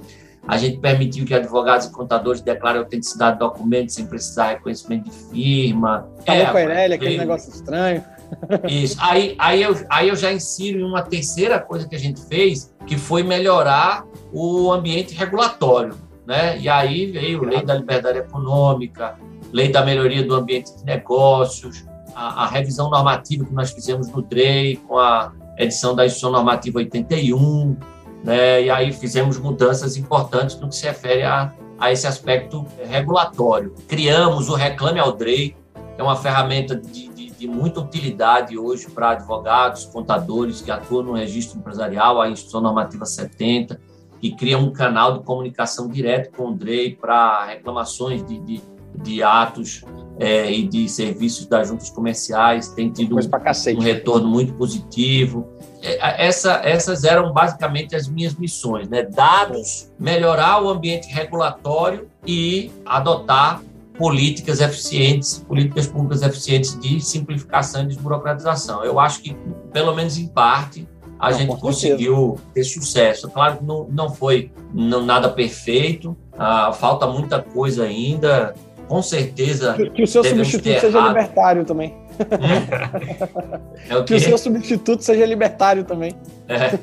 A 0.47 0.57
gente 0.57 0.79
permitiu 0.79 1.27
que 1.27 1.35
advogados 1.35 1.87
e 1.87 1.91
contadores 1.91 2.41
declarem 2.41 2.81
a 2.81 2.85
autenticidade 2.85 3.33
de 3.33 3.39
documentos 3.41 3.97
sem 3.97 4.07
precisar 4.07 4.51
reconhecimento 4.51 5.11
de 5.11 5.11
firma. 5.11 6.09
Falou 6.25 6.43
é, 6.43 6.47
com 6.47 6.57
a 6.59 6.63
Irelia, 6.63 6.95
aquele 6.95 7.19
negócio 7.19 7.51
estranho. 7.51 8.05
Isso. 8.71 8.97
Aí, 9.01 9.35
aí, 9.37 9.61
eu, 9.65 9.75
aí 9.91 10.09
eu 10.09 10.15
já 10.15 10.33
insiro 10.33 10.79
em 10.79 10.85
uma 10.85 11.03
terceira 11.03 11.59
coisa 11.59 11.89
que 11.89 11.97
a 11.97 11.99
gente 11.99 12.25
fez, 12.29 12.73
que 12.87 12.97
foi 12.97 13.25
melhorar 13.25 14.05
o 14.33 14.71
ambiente 14.71 15.13
regulatório. 15.13 15.97
Né? 16.25 16.57
E 16.61 16.69
aí 16.69 17.11
veio 17.11 17.43
lei 17.43 17.65
da 17.65 17.75
liberdade 17.75 18.19
econômica, 18.19 19.19
lei 19.53 19.73
da 19.73 19.85
melhoria 19.85 20.23
do 20.23 20.37
ambiente 20.37 20.77
de 20.77 20.85
negócios, 20.85 21.90
a, 22.21 22.47
revisão 22.47 22.91
normativa 22.91 23.45
que 23.45 23.55
nós 23.55 23.71
fizemos 23.71 24.09
no 24.09 24.21
DREI, 24.21 24.77
com 24.77 24.99
a 24.99 25.33
edição 25.57 25.95
da 25.95 26.05
Instituição 26.05 26.31
Normativa 26.31 26.79
81, 26.79 27.77
né? 28.23 28.63
e 28.63 28.71
aí 28.71 28.93
fizemos 28.93 29.39
mudanças 29.39 29.97
importantes 29.97 30.59
no 30.61 30.69
que 30.69 30.77
se 30.77 30.87
refere 30.87 31.23
a, 31.23 31.53
a 31.79 31.91
esse 31.91 32.07
aspecto 32.07 32.67
regulatório. 32.85 33.75
Criamos 33.89 34.51
o 34.51 34.55
Reclame 34.55 35.01
ao 35.01 35.13
DREI, 35.13 35.57
que 35.95 36.01
é 36.01 36.03
uma 36.03 36.17
ferramenta 36.17 36.77
de, 36.77 37.09
de, 37.09 37.31
de 37.31 37.49
muita 37.49 37.81
utilidade 37.81 38.59
hoje 38.59 38.91
para 38.91 39.11
advogados, 39.11 39.87
contadores 39.87 40.61
que 40.61 40.71
atuam 40.71 41.03
no 41.03 41.13
registro 41.15 41.59
empresarial, 41.59 42.21
a 42.21 42.29
Instituição 42.29 42.61
Normativa 42.61 43.07
70, 43.07 43.81
que 44.21 44.33
cria 44.33 44.59
um 44.59 44.71
canal 44.71 45.19
de 45.19 45.25
comunicação 45.25 45.89
direto 45.89 46.37
com 46.37 46.51
o 46.51 46.55
DREI 46.55 46.97
para 46.97 47.47
reclamações 47.47 48.23
de, 48.27 48.39
de, 48.41 48.63
de 49.03 49.23
atos 49.23 49.85
é, 50.19 50.51
e 50.53 50.69
de 50.69 50.89
serviços 50.89 51.47
das 51.47 51.69
juntas 51.69 51.91
comerciais, 51.91 52.69
tem 52.69 52.91
tido 52.91 53.17
um, 53.17 53.21
um 53.21 53.81
retorno 53.81 54.29
muito 54.29 54.53
positivo. 54.53 55.49
É, 55.83 56.27
essa, 56.27 56.61
essas 56.63 57.05
eram 57.05 57.33
basicamente 57.33 57.97
as 57.97 58.07
minhas 58.07 58.35
missões, 58.35 58.89
né? 58.89 59.03
Dados, 59.03 59.91
melhorar 59.99 60.63
o 60.63 60.69
ambiente 60.69 61.09
regulatório 61.09 62.09
e 62.27 62.71
adotar 62.85 63.63
políticas 63.97 64.61
eficientes, 64.61 65.45
políticas 65.47 65.87
públicas 65.87 66.23
eficientes 66.23 66.79
de 66.81 67.01
simplificação 67.01 67.83
e 67.83 67.87
desburocratização. 67.87 68.83
Eu 68.85 68.99
acho 68.99 69.23
que, 69.23 69.37
pelo 69.73 69.95
menos 69.95 70.17
em 70.17 70.27
parte, 70.27 70.89
a 71.19 71.31
não, 71.31 71.39
gente 71.39 71.57
conseguiu 71.59 72.39
ter 72.55 72.65
sucesso. 72.65 73.29
Claro 73.29 73.59
que 73.59 73.65
não, 73.65 73.87
não 73.91 74.09
foi 74.09 74.51
não, 74.73 75.05
nada 75.05 75.29
perfeito, 75.29 76.17
ah, 76.39 76.73
falta 76.73 77.07
muita 77.07 77.43
coisa 77.43 77.85
ainda. 77.85 78.55
Com 78.91 79.03
certeza. 79.03 79.75
Que, 79.75 79.89
que 79.89 80.03
o 80.03 80.07
seu 80.07 80.25
substituto 80.25 80.81
seja 80.81 81.01
libertário 81.01 81.65
também. 81.65 81.95
Hum? 82.19 83.61
É 83.89 83.97
o 83.97 84.05
que 84.05 84.15
o 84.15 84.21
seu 84.21 84.37
substituto 84.37 85.03
seja 85.03 85.25
libertário 85.25 85.85
também. 85.85 86.13
É. 86.49 86.79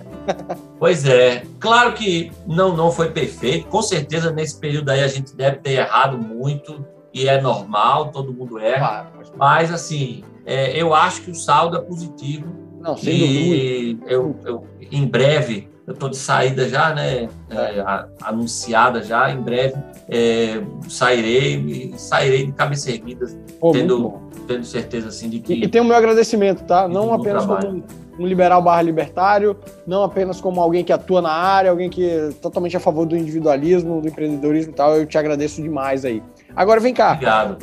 Pois 0.80 1.06
é. 1.06 1.43
Claro 1.60 1.93
que 1.93 2.32
não, 2.48 2.76
não 2.76 2.91
foi 2.91 3.12
perfeito. 3.12 3.67
Com 3.67 3.82
certeza, 3.82 4.32
nesse 4.32 4.60
período 4.60 4.89
aí, 4.89 5.04
a 5.04 5.08
gente 5.08 5.36
deve 5.36 5.58
ter 5.58 5.74
errado 5.74 6.17
muito. 6.17 6.86
E 7.13 7.28
é 7.28 7.39
normal, 7.41 8.10
todo 8.12 8.34
mundo 8.34 8.58
erra. 8.58 9.12
mas, 9.36 9.72
assim, 9.72 10.24
é, 10.46 10.82
eu 10.82 10.93
acho 10.93 11.22
que 11.22 11.32
o 11.32 11.36
saldo 11.36 11.78
é 11.78 11.82
positivo 11.82 12.48
não, 12.80 12.96
sem 12.98 13.13
e 13.13 14.00
eu, 14.08 14.36
eu, 14.46 14.63
em 14.91 15.06
breve, 15.06 15.70
eu 15.88 15.93
estou 15.93 16.10
de 16.10 16.17
saída 16.17 16.67
já, 16.67 16.93
né? 16.93 17.30
É, 17.50 18.06
anunciada 18.21 19.02
já, 19.02 19.32
em 19.32 19.41
breve 19.41 19.76
é, 20.10 20.62
sairei 20.89 21.93
sairei 21.97 22.47
de 22.47 22.52
cabeça 22.52 22.91
erguida, 22.91 23.26
Pô, 23.58 23.71
tendo, 23.71 24.19
tendo 24.45 24.65
certeza 24.65 25.08
assim 25.08 25.30
de 25.30 25.39
que. 25.39 25.54
E, 25.54 25.63
e 25.63 25.67
tem 25.67 25.80
o 25.80 25.86
meu 25.86 25.95
agradecimento, 25.95 26.63
tá? 26.65 26.89
Não 26.89 27.13
apenas 27.13 27.45
como 27.45 27.84
um 28.19 28.26
liberal 28.26 28.62
barra 28.62 28.82
libertário, 28.82 29.56
não 29.86 30.04
apenas 30.04 30.41
como 30.41 30.60
alguém 30.60 30.84
que 30.84 30.91
atua 30.91 31.21
na 31.21 31.32
área, 31.32 31.69
alguém 31.69 31.89
que 31.89 32.10
é 32.10 32.30
totalmente 32.41 32.76
a 32.76 32.80
favor 32.80 33.06
do 33.06 33.15
individualismo, 33.15 34.02
do 34.02 34.08
empreendedorismo 34.08 34.71
e 34.71 34.76
tal. 34.76 34.97
Eu 34.97 35.06
te 35.06 35.17
agradeço 35.17 35.62
demais 35.62 36.04
aí. 36.04 36.21
Agora 36.58 36.80
vem 36.80 36.91
cá. 36.91 37.12
Obrigado. 37.12 37.60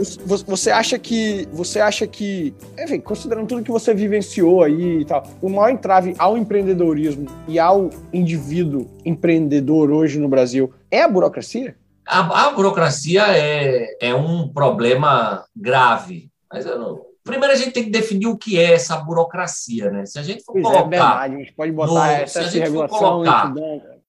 Você 0.47 0.71
acha 0.71 0.97
que. 1.01 1.49
Você 1.53 1.81
acha 1.81 2.07
que. 2.07 2.55
Enfim, 2.79 3.01
considerando 3.01 3.49
tudo 3.49 3.65
que 3.65 3.71
você 3.73 3.93
vivenciou 3.93 4.63
aí 4.63 5.01
e 5.01 5.05
tal, 5.05 5.25
o 5.43 5.49
maior 5.49 5.71
entrave 5.71 6.15
ao 6.17 6.39
empreendedorismo 6.39 7.27
e 7.49 7.59
ao 7.59 7.91
indivíduo 8.13 8.89
empreendedor 9.05 9.91
hoje 9.91 10.21
no 10.21 10.29
Brasil 10.29 10.73
é 10.89 11.03
a 11.03 11.09
burocracia? 11.09 11.75
A, 12.07 12.47
a 12.47 12.51
burocracia 12.53 13.25
é, 13.37 13.97
é 14.01 14.15
um 14.15 14.47
problema 14.47 15.45
grave. 15.57 16.31
Mas 16.53 16.65
eu 16.65 16.79
não, 16.79 17.01
primeiro 17.25 17.53
a 17.53 17.57
gente 17.57 17.73
tem 17.73 17.83
que 17.83 17.91
definir 17.91 18.29
o 18.29 18.37
que 18.37 18.61
é 18.61 18.75
essa 18.75 18.97
burocracia, 18.99 19.91
né? 19.91 20.07
Se 20.07 20.21
a 20.21 20.23
gente 20.23 20.45
for 20.45 20.53
pois 20.53 20.67
é, 20.67 20.69
colocar, 20.69 20.87
é 20.87 20.91
verdade, 20.91 21.35
a 21.35 21.39
gente 21.39 21.53
pode 21.53 21.73
botar 21.73 21.93
no, 21.93 22.23
essa 22.23 22.43
se 22.43 22.47
a 22.47 22.67
gente 22.67 22.71
for 22.71 22.89
colocar, 22.89 23.53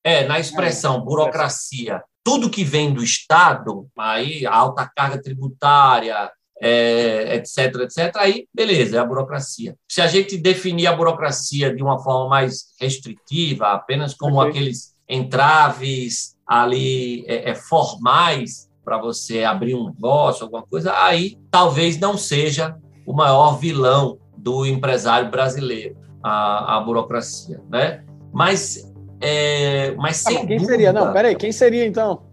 é, 0.04 0.28
na 0.28 0.40
expressão 0.40 1.02
burocracia, 1.02 2.04
tudo 2.26 2.50
que 2.50 2.64
vem 2.64 2.92
do 2.92 3.04
Estado, 3.04 3.88
aí 3.96 4.48
alta 4.48 4.92
carga 4.96 5.22
tributária, 5.22 6.32
é, 6.60 7.36
etc, 7.36 7.82
etc, 7.82 8.16
aí 8.16 8.48
beleza, 8.52 8.98
é 8.98 9.00
a 9.00 9.06
burocracia. 9.06 9.76
Se 9.88 10.02
a 10.02 10.08
gente 10.08 10.36
definir 10.36 10.88
a 10.88 10.96
burocracia 10.96 11.74
de 11.74 11.84
uma 11.84 12.00
forma 12.00 12.28
mais 12.28 12.74
restritiva, 12.82 13.68
apenas 13.68 14.16
como 14.16 14.40
okay. 14.40 14.50
aqueles 14.50 14.96
entraves 15.08 16.36
ali 16.48 17.24
é, 17.28 17.52
é, 17.52 17.56
formais 17.56 18.72
para 18.84 18.98
você 18.98 19.44
abrir 19.44 19.76
um 19.76 19.86
negócio, 19.86 20.46
alguma 20.46 20.64
coisa, 20.64 20.98
aí 20.98 21.38
talvez 21.52 22.00
não 22.00 22.18
seja 22.18 22.76
o 23.06 23.14
maior 23.14 23.60
vilão 23.60 24.18
do 24.36 24.66
empresário 24.66 25.30
brasileiro, 25.30 25.96
a, 26.24 26.78
a 26.78 26.82
burocracia, 26.82 27.62
né? 27.70 28.04
Mas 28.34 28.85
é, 29.22 29.94
mas 29.96 30.26
ah, 30.26 30.46
quem 30.46 30.60
seria? 30.60 30.92
Não, 30.94 31.14
peraí, 31.14 31.36
quem 31.36 31.52
seria 31.52 31.86
então? 31.86 32.24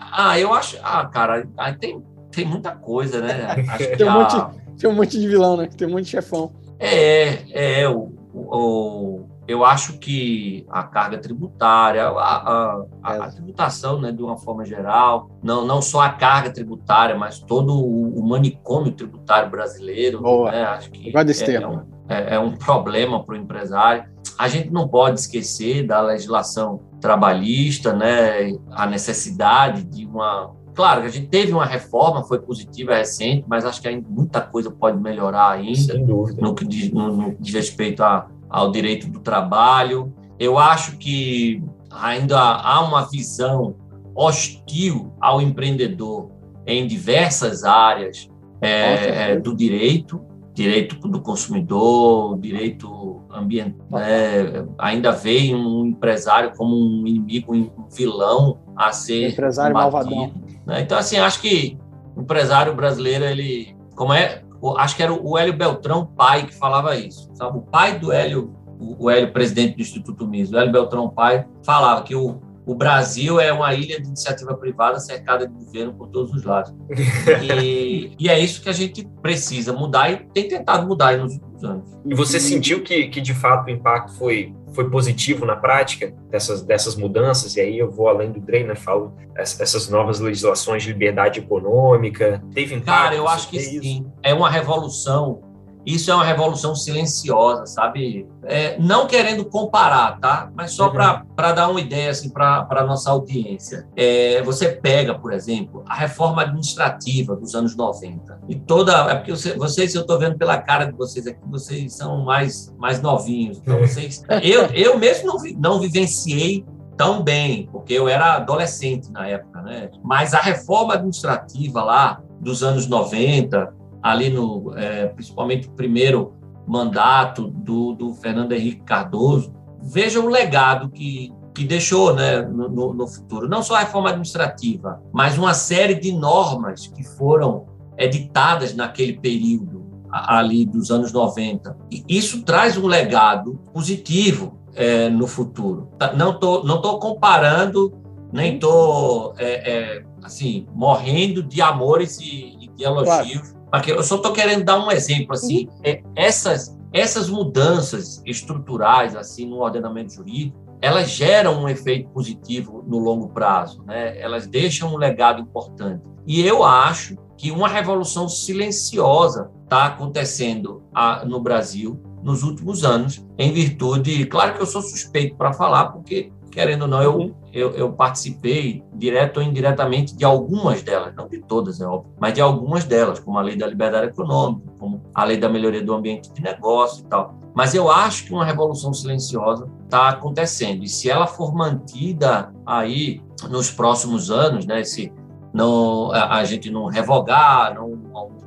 ah, 0.00 0.38
eu 0.38 0.52
acho. 0.52 0.78
Ah, 0.82 1.06
cara, 1.06 1.46
aí 1.56 1.74
tem, 1.74 2.02
tem 2.30 2.44
muita 2.44 2.72
coisa, 2.72 3.20
né? 3.20 3.54
tem, 3.96 4.08
um 4.08 4.12
monte, 4.12 4.36
tem 4.78 4.90
um 4.90 4.94
monte 4.94 5.18
de 5.18 5.28
vilão, 5.28 5.56
né? 5.56 5.68
Tem 5.76 5.86
um 5.86 5.92
monte 5.92 6.04
de 6.04 6.10
chefão. 6.10 6.52
É, 6.78 7.80
é, 7.80 7.88
o, 7.88 8.12
o, 8.34 9.26
eu 9.46 9.64
acho 9.64 9.98
que 9.98 10.66
a 10.70 10.82
carga 10.82 11.18
tributária, 11.18 12.06
a, 12.06 12.10
a, 12.10 12.84
a, 13.02 13.14
a, 13.24 13.30
tributação, 13.30 14.00
né, 14.00 14.10
de 14.10 14.22
uma 14.22 14.36
forma 14.36 14.64
geral, 14.64 15.30
não, 15.42 15.66
não 15.66 15.80
só 15.80 16.00
a 16.00 16.10
carga 16.10 16.50
tributária, 16.50 17.14
mas 17.14 17.38
todo 17.38 17.74
o, 17.74 18.18
o 18.18 18.26
manicômio 18.26 18.92
tributário 18.92 19.50
brasileiro, 19.50 20.20
Boa. 20.20 20.50
Né, 20.50 20.62
acho 20.64 20.90
que 20.90 21.12
é, 21.16 21.54
é, 21.54 21.68
um, 21.68 21.82
é, 22.08 22.34
é 22.34 22.38
um 22.38 22.56
problema 22.56 23.22
para 23.22 23.34
o 23.34 23.38
empresário. 23.38 24.13
A 24.38 24.48
gente 24.48 24.70
não 24.70 24.88
pode 24.88 25.20
esquecer 25.20 25.86
da 25.86 26.00
legislação 26.00 26.80
trabalhista, 27.00 27.92
né, 27.92 28.52
a 28.72 28.86
necessidade 28.86 29.84
de 29.84 30.06
uma. 30.06 30.52
Claro 30.74 31.02
que 31.02 31.06
a 31.06 31.10
gente 31.10 31.28
teve 31.28 31.52
uma 31.52 31.66
reforma, 31.66 32.24
foi 32.24 32.40
positiva, 32.40 32.94
é 32.94 32.98
recente, 32.98 33.44
mas 33.46 33.64
acho 33.64 33.80
que 33.80 33.86
ainda 33.86 34.08
muita 34.08 34.40
coisa 34.40 34.70
pode 34.70 35.00
melhorar 35.00 35.52
ainda 35.52 35.96
no 35.96 36.54
que 36.54 36.64
diz, 36.64 36.90
no, 36.90 37.16
no 37.16 37.36
diz 37.38 37.54
respeito 37.54 38.02
a, 38.02 38.26
ao 38.50 38.72
direito 38.72 39.08
do 39.08 39.20
trabalho. 39.20 40.12
Eu 40.36 40.58
acho 40.58 40.96
que 40.96 41.62
ainda 41.92 42.40
há 42.40 42.80
uma 42.80 43.08
visão 43.08 43.76
hostil 44.16 45.12
ao 45.20 45.40
empreendedor 45.40 46.30
em 46.66 46.86
diversas 46.86 47.64
áreas 47.64 48.28
é, 48.60 49.36
do 49.36 49.54
direito, 49.54 50.24
direito 50.54 50.96
do 51.08 51.20
consumidor, 51.20 52.38
direito 52.38 52.88
ambiental. 53.34 53.86
Né? 53.90 54.66
Ainda 54.78 55.10
vê 55.12 55.54
um 55.54 55.86
empresário 55.86 56.52
como 56.56 56.74
um 56.74 57.06
inimigo, 57.06 57.54
um 57.54 57.70
vilão 57.94 58.60
a 58.76 58.92
ser 58.92 59.30
empresário 59.30 59.74
malvadão. 59.74 60.32
Né? 60.66 60.80
Então, 60.80 60.96
assim, 60.96 61.18
acho 61.18 61.40
que 61.40 61.78
o 62.16 62.22
empresário 62.22 62.74
brasileiro, 62.74 63.24
ele, 63.24 63.76
como 63.94 64.12
é, 64.12 64.42
acho 64.76 64.96
que 64.96 65.02
era 65.02 65.12
o 65.12 65.36
Hélio 65.36 65.56
Beltrão 65.56 66.06
pai 66.06 66.46
que 66.46 66.54
falava 66.54 66.96
isso, 66.96 67.28
sabe? 67.34 67.58
O 67.58 67.62
pai 67.62 67.98
do 67.98 68.12
Hélio, 68.12 68.54
o 68.78 69.10
Hélio 69.10 69.32
presidente 69.32 69.76
do 69.76 69.82
Instituto 69.82 70.26
Miso, 70.26 70.54
o 70.54 70.58
Hélio 70.58 70.72
Beltrão 70.72 71.08
pai 71.08 71.46
falava 71.62 72.02
que 72.02 72.14
o 72.14 72.40
o 72.66 72.74
Brasil 72.74 73.38
é 73.38 73.52
uma 73.52 73.74
ilha 73.74 74.00
de 74.00 74.08
iniciativa 74.08 74.54
privada 74.54 74.98
cercada 74.98 75.46
de 75.46 75.52
governo 75.52 75.92
por 75.94 76.08
todos 76.08 76.32
os 76.32 76.44
lados. 76.44 76.72
E, 77.42 78.12
e, 78.18 78.28
é 78.28 78.38
isso 78.38 78.62
que 78.62 78.68
a 78.68 78.72
gente 78.72 79.06
precisa 79.20 79.72
mudar 79.72 80.10
e 80.10 80.16
tem 80.32 80.48
tentado 80.48 80.86
mudar 80.86 81.16
nos 81.18 81.38
anos. 81.64 81.88
E 82.04 82.14
você 82.14 82.38
sentiu 82.38 82.82
que, 82.82 83.08
que 83.08 83.20
de 83.20 83.34
fato, 83.34 83.66
o 83.66 83.70
impacto 83.70 84.16
foi, 84.16 84.54
foi 84.74 84.88
positivo 84.90 85.44
na 85.46 85.56
prática 85.56 86.14
dessas, 86.30 86.62
dessas 86.62 86.96
mudanças? 86.96 87.56
E 87.56 87.60
aí 87.60 87.78
eu 87.78 87.90
vou 87.90 88.08
além 88.08 88.30
do 88.30 88.40
DREI, 88.40 88.64
né? 88.64 88.74
Falo 88.74 89.14
essas 89.36 89.88
novas 89.88 90.20
legislações 90.20 90.82
de 90.82 90.92
liberdade 90.92 91.40
econômica. 91.40 92.42
Teve 92.52 92.74
impacto? 92.74 93.02
Cara, 93.02 93.14
eu 93.14 93.26
acho 93.26 93.48
que 93.48 93.58
sim. 93.58 94.06
É 94.22 94.32
uma 94.32 94.50
revolução 94.50 95.53
isso 95.86 96.10
é 96.10 96.14
uma 96.14 96.24
revolução 96.24 96.74
silenciosa, 96.74 97.66
sabe? 97.66 98.26
É, 98.44 98.78
não 98.78 99.06
querendo 99.06 99.44
comparar, 99.44 100.18
tá? 100.18 100.50
Mas 100.54 100.72
só 100.72 100.86
uhum. 100.86 101.24
para 101.36 101.52
dar 101.52 101.68
uma 101.68 101.80
ideia 101.80 102.10
assim, 102.10 102.30
para 102.30 102.66
a 102.68 102.84
nossa 102.84 103.10
audiência. 103.10 103.86
É, 103.96 104.42
você 104.42 104.68
pega, 104.68 105.14
por 105.14 105.32
exemplo, 105.32 105.84
a 105.86 105.94
reforma 105.94 106.42
administrativa 106.42 107.36
dos 107.36 107.54
anos 107.54 107.76
90. 107.76 108.40
E 108.48 108.54
toda. 108.54 108.92
É 109.10 109.14
porque 109.16 109.32
você, 109.32 109.56
vocês, 109.56 109.94
eu 109.94 110.02
estou 110.02 110.18
vendo 110.18 110.36
pela 110.38 110.58
cara 110.58 110.86
de 110.86 110.92
vocês 110.92 111.26
aqui, 111.26 111.40
vocês 111.46 111.94
são 111.94 112.24
mais, 112.24 112.74
mais 112.78 113.00
novinhos. 113.02 113.58
Então, 113.58 113.78
vocês. 113.78 114.22
eu, 114.42 114.66
eu 114.66 114.98
mesmo 114.98 115.26
não, 115.26 115.36
não 115.58 115.80
vivenciei 115.80 116.64
tão 116.96 117.22
bem, 117.22 117.68
porque 117.72 117.92
eu 117.92 118.08
era 118.08 118.34
adolescente 118.36 119.10
na 119.10 119.26
época, 119.26 119.62
né? 119.62 119.90
Mas 120.02 120.32
a 120.32 120.40
reforma 120.40 120.94
administrativa 120.94 121.82
lá 121.82 122.20
dos 122.40 122.62
anos 122.62 122.86
90, 122.86 123.74
ali 124.04 124.28
no, 124.28 124.74
é, 124.76 125.06
principalmente 125.06 125.66
o 125.66 125.70
primeiro 125.70 126.34
mandato 126.66 127.48
do, 127.48 127.94
do 127.94 128.14
Fernando 128.14 128.52
Henrique 128.52 128.82
Cardoso, 128.82 129.54
veja 129.82 130.20
o 130.20 130.28
legado 130.28 130.90
que, 130.90 131.32
que 131.54 131.64
deixou 131.64 132.14
né, 132.14 132.42
no, 132.42 132.92
no, 132.92 133.08
futuro. 133.08 133.48
Não 133.48 133.62
só 133.62 133.76
a 133.76 133.80
reforma 133.80 134.10
administrativa, 134.10 135.02
mas 135.10 135.38
uma 135.38 135.54
série 135.54 135.94
de 135.94 136.12
normas 136.12 136.86
que 136.86 137.02
foram 137.02 137.64
editadas 137.96 138.74
naquele 138.74 139.14
período 139.14 139.82
ali 140.10 140.66
dos 140.66 140.90
anos 140.90 141.10
90. 141.10 141.74
E 141.90 142.04
isso 142.06 142.42
traz 142.42 142.76
um 142.76 142.86
legado 142.86 143.58
positivo 143.72 144.58
é, 144.74 145.08
no 145.08 145.26
futuro. 145.26 145.88
Tá, 145.98 146.12
não 146.12 146.32
estou 146.32 146.62
não 146.62 146.82
tô 146.82 146.98
comparando, 146.98 147.90
nem 148.30 148.56
estou 148.56 149.34
é, 149.38 149.72
é, 149.72 150.04
assim, 150.22 150.66
morrendo 150.74 151.42
de 151.42 151.62
amores 151.62 152.18
e, 152.20 152.54
e 152.60 152.68
de 152.68 152.84
elogios. 152.84 153.53
Eu 153.86 154.02
só 154.02 154.16
estou 154.16 154.32
querendo 154.32 154.64
dar 154.64 154.78
um 154.78 154.90
exemplo 154.90 155.34
assim. 155.34 155.66
Uhum. 155.66 155.80
É, 155.84 156.02
essas 156.16 156.76
essas 156.92 157.28
mudanças 157.28 158.22
estruturais 158.24 159.16
assim 159.16 159.46
no 159.48 159.60
ordenamento 159.60 160.12
jurídico 160.12 160.64
elas 160.80 161.10
geram 161.10 161.62
um 161.62 161.68
efeito 161.68 162.10
positivo 162.10 162.84
no 162.86 162.98
longo 162.98 163.30
prazo, 163.30 163.82
né? 163.84 164.20
Elas 164.20 164.46
deixam 164.46 164.92
um 164.92 164.98
legado 164.98 165.40
importante. 165.40 166.04
E 166.26 166.46
eu 166.46 166.62
acho 166.62 167.16
que 167.38 167.50
uma 167.50 167.68
revolução 167.68 168.28
silenciosa 168.28 169.50
está 169.64 169.86
acontecendo 169.86 170.82
no 171.26 171.40
Brasil 171.40 171.98
nos 172.22 172.42
últimos 172.42 172.84
anos, 172.84 173.24
em 173.38 173.50
virtude. 173.50 174.26
Claro 174.26 174.54
que 174.54 174.62
eu 174.62 174.66
sou 174.66 174.82
suspeito 174.82 175.36
para 175.36 175.54
falar, 175.54 175.86
porque, 175.86 176.30
querendo 176.54 176.82
ou 176.82 176.88
não, 176.88 177.02
eu, 177.02 177.34
eu, 177.52 177.70
eu, 177.72 177.92
participei, 177.92 178.84
direto 178.94 179.38
ou 179.38 179.42
indiretamente, 179.42 180.16
de 180.16 180.24
algumas 180.24 180.84
delas, 180.84 181.12
não 181.16 181.28
de 181.28 181.40
todas, 181.40 181.80
é 181.80 181.86
óbvio, 181.86 182.12
mas 182.20 182.32
de 182.32 182.40
algumas 182.40 182.84
delas, 182.84 183.18
como 183.18 183.36
a 183.36 183.42
Lei 183.42 183.56
da 183.56 183.66
Liberdade 183.66 184.06
Econômica, 184.06 184.70
como 184.78 185.02
a 185.12 185.24
Lei 185.24 185.36
da 185.36 185.48
Melhoria 185.48 185.82
do 185.82 185.92
Ambiente 185.92 186.32
de 186.32 186.40
Negócio 186.40 187.04
e 187.04 187.08
tal. 187.08 187.34
Mas 187.52 187.74
eu 187.74 187.90
acho 187.90 188.26
que 188.26 188.32
uma 188.32 188.44
revolução 188.44 188.94
silenciosa 188.94 189.68
está 189.82 190.10
acontecendo, 190.10 190.84
e 190.84 190.88
se 190.88 191.10
ela 191.10 191.26
for 191.26 191.52
mantida 191.52 192.54
aí 192.64 193.20
nos 193.50 193.70
próximos 193.70 194.30
anos, 194.30 194.64
né, 194.64 194.84
se 194.84 195.12
não, 195.52 196.12
a 196.12 196.44
gente 196.44 196.70
não 196.70 196.86
revogar, 196.86 197.74
não, 197.74 197.88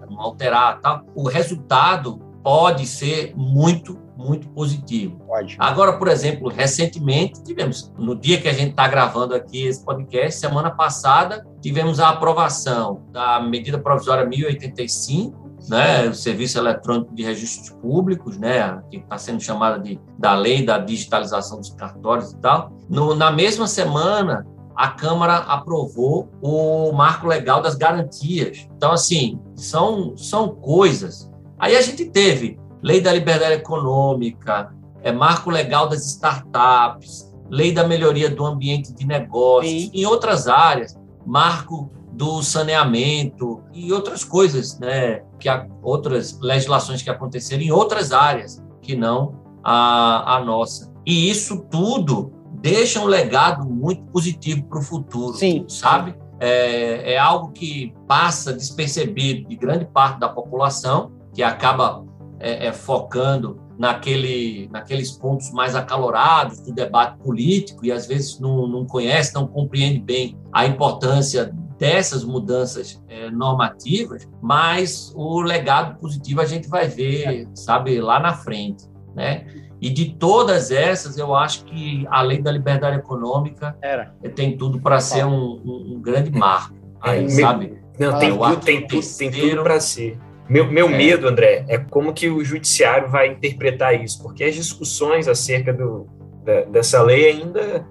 não 0.10 0.22
alterar, 0.22 0.80
tal, 0.80 1.04
o 1.13 1.28
resultado 1.28 2.20
pode 2.41 2.88
ser 2.88 3.34
muito, 3.36 4.00
muito 4.17 4.49
positivo. 4.49 5.21
Agora, 5.60 5.93
por 5.93 6.08
exemplo, 6.08 6.49
recentemente 6.49 7.43
tivemos, 7.43 7.93
no 7.97 8.15
dia 8.15 8.41
que 8.41 8.47
a 8.47 8.53
gente 8.53 8.71
está 8.71 8.88
gravando 8.88 9.36
aqui 9.36 9.67
esse 9.67 9.84
podcast, 9.86 10.39
semana 10.39 10.71
passada, 10.71 11.45
tivemos 11.62 11.99
a 11.99 12.10
aprovação 12.10 13.03
da 13.12 13.39
medida 13.39 13.77
provisória 13.77 14.25
1085, 14.25 15.47
né, 15.69 16.08
o 16.08 16.13
Serviço 16.13 16.58
Eletrônico 16.58 17.13
de 17.13 17.23
Registros 17.23 17.69
Públicos, 17.82 18.38
né, 18.38 18.82
que 18.89 18.97
está 18.97 19.17
sendo 19.17 19.41
chamada 19.41 19.80
de, 19.80 19.99
da 20.17 20.34
Lei 20.34 20.65
da 20.65 20.77
Digitalização 20.77 21.60
dos 21.60 21.69
Cartórios 21.71 22.32
e 22.32 22.38
tal. 22.38 22.71
No, 22.89 23.13
na 23.13 23.32
mesma 23.32 23.67
semana, 23.67 24.45
a 24.75 24.89
Câmara 24.89 25.38
aprovou 25.38 26.30
o 26.41 26.91
marco 26.91 27.27
legal 27.27 27.62
das 27.62 27.75
garantias. 27.75 28.67
Então, 28.75 28.91
assim, 28.91 29.39
são, 29.56 30.15
são 30.15 30.49
coisas. 30.49 31.32
Aí 31.58 31.75
a 31.75 31.82
gente 31.82 32.06
teve 32.06 32.60
lei 32.81 33.01
da 33.01 33.11
liberdade 33.11 33.55
econômica, 33.55 34.73
é, 35.01 35.11
marco 35.11 35.49
legal 35.49 35.87
das 35.87 36.05
startups, 36.05 37.33
lei 37.49 37.71
da 37.71 37.87
melhoria 37.87 38.29
do 38.29 38.45
ambiente 38.45 38.93
de 38.93 39.05
negócios, 39.05 39.83
Sim. 39.83 39.91
em 39.93 40.05
outras 40.05 40.47
áreas, 40.47 40.97
marco 41.25 41.89
do 42.11 42.41
saneamento 42.41 43.61
e 43.73 43.93
outras 43.93 44.23
coisas, 44.23 44.79
né, 44.79 45.21
que 45.39 45.47
há 45.47 45.67
outras 45.83 46.39
legislações 46.41 47.01
que 47.01 47.09
aconteceram 47.09 47.61
em 47.61 47.71
outras 47.71 48.11
áreas 48.11 48.63
que 48.81 48.95
não 48.95 49.35
a, 49.63 50.37
a 50.37 50.43
nossa. 50.43 50.91
E 51.05 51.29
isso 51.29 51.65
tudo 51.69 52.33
deixa 52.59 52.99
um 52.99 53.05
legado 53.05 53.69
muito 53.69 54.03
positivo 54.05 54.63
para 54.63 54.79
o 54.79 54.81
futuro, 54.81 55.37
Sim. 55.37 55.65
sabe? 55.67 56.15
É, 56.39 57.13
é 57.13 57.17
algo 57.17 57.51
que 57.51 57.93
passa 58.07 58.53
despercebido 58.53 59.47
de 59.47 59.55
grande 59.55 59.85
parte 59.85 60.19
da 60.19 60.29
população, 60.29 61.11
que 61.33 61.43
acaba 61.43 62.03
é, 62.39 62.67
é, 62.67 62.73
focando 62.73 63.60
naquele, 63.78 64.67
naqueles 64.71 65.12
pontos 65.12 65.52
mais 65.52 65.76
acalorados 65.76 66.60
do 66.60 66.73
debate 66.73 67.17
político 67.19 67.86
e 67.86 67.91
às 67.91 68.08
vezes 68.08 68.39
não, 68.39 68.67
não 68.67 68.86
conhece, 68.86 69.34
não 69.34 69.47
compreende 69.47 70.00
bem 70.00 70.38
a 70.52 70.65
importância 70.65 71.54
dessas 71.78 72.23
mudanças 72.23 73.02
é, 73.08 73.30
normativas, 73.30 74.28
mas 74.41 75.13
o 75.15 75.41
legado 75.41 76.00
positivo 76.00 76.41
a 76.41 76.45
gente 76.45 76.67
vai 76.67 76.88
ver, 76.88 77.47
sabe, 77.54 78.00
lá 78.02 78.19
na 78.19 78.34
frente, 78.34 78.86
né? 79.15 79.45
E 79.80 79.91
de 79.91 80.15
todas 80.15 80.71
essas, 80.71 81.17
eu 81.17 81.36
acho 81.36 81.63
que 81.65 82.06
a 82.10 82.21
lei 82.23 82.41
da 82.41 82.52
liberdade 82.52 82.97
econômica 82.97 83.78
Era. 83.80 84.12
tem 84.36 84.58
tudo 84.58 84.82
para 84.82 85.00
ser 85.00 85.23
um, 85.23 85.62
um, 85.63 85.93
um, 85.95 86.02
grande 86.02 86.32
marco. 86.32 86.76
Aí, 87.00 87.26
é, 87.26 87.30
sabe? 87.30 87.80
Não, 88.00 88.17
tem, 88.17 88.32
tudo, 88.32 88.58
tem, 88.58 88.88
tudo, 88.88 89.17
tem 89.17 89.32
tudo 89.32 89.63
para 89.63 89.80
ser. 89.80 90.19
Meu, 90.49 90.71
meu 90.71 90.88
é. 90.88 90.97
medo, 90.97 91.27
André, 91.27 91.65
é 91.67 91.77
como 91.77 92.13
que 92.13 92.29
o 92.29 92.43
judiciário 92.43 93.10
vai 93.10 93.27
interpretar 93.27 94.01
isso, 94.01 94.21
porque 94.21 94.43
as 94.43 94.55
discussões 94.55 95.27
acerca 95.27 95.73
do, 95.73 96.07
da, 96.43 96.62
dessa 96.62 97.01
lei 97.01 97.29
ainda 97.29 97.86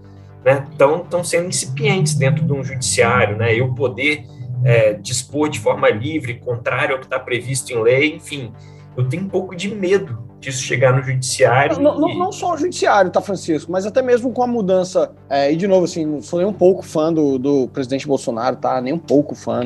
estão 0.72 1.04
né, 1.12 1.24
sendo 1.24 1.48
incipientes 1.48 2.14
dentro 2.14 2.44
de 2.44 2.52
um 2.52 2.62
judiciário, 2.64 3.36
né? 3.36 3.56
E 3.56 3.62
o 3.62 3.74
poder 3.74 4.24
é, 4.64 4.94
dispor 4.94 5.48
de 5.48 5.60
forma 5.60 5.88
livre, 5.90 6.34
contrário 6.40 6.94
ao 6.94 7.00
que 7.00 7.06
está 7.06 7.18
previsto 7.18 7.72
em 7.72 7.82
lei, 7.82 8.16
enfim, 8.16 8.52
eu 8.96 9.08
tenho 9.08 9.24
um 9.24 9.28
pouco 9.28 9.54
de 9.54 9.74
medo 9.74 10.24
disso 10.40 10.62
chegar 10.62 10.94
no 10.94 11.02
judiciário. 11.02 11.80
Não, 11.80 11.98
não, 11.98 12.14
não, 12.14 12.32
só 12.32 12.54
o 12.54 12.56
judiciário, 12.56 13.10
tá, 13.10 13.20
Francisco, 13.20 13.70
mas 13.70 13.86
até 13.86 14.00
mesmo 14.00 14.32
com 14.32 14.42
a 14.42 14.46
mudança. 14.46 15.10
É, 15.28 15.52
e 15.52 15.56
de 15.56 15.66
novo, 15.66 15.84
assim, 15.84 16.06
não 16.06 16.22
sou 16.22 16.38
nem 16.38 16.48
um 16.48 16.52
pouco 16.52 16.82
fã 16.82 17.12
do, 17.12 17.38
do 17.38 17.68
presidente 17.68 18.06
Bolsonaro, 18.06 18.56
tá? 18.56 18.80
Nem 18.80 18.92
um 18.92 18.98
pouco 18.98 19.34
fã, 19.34 19.64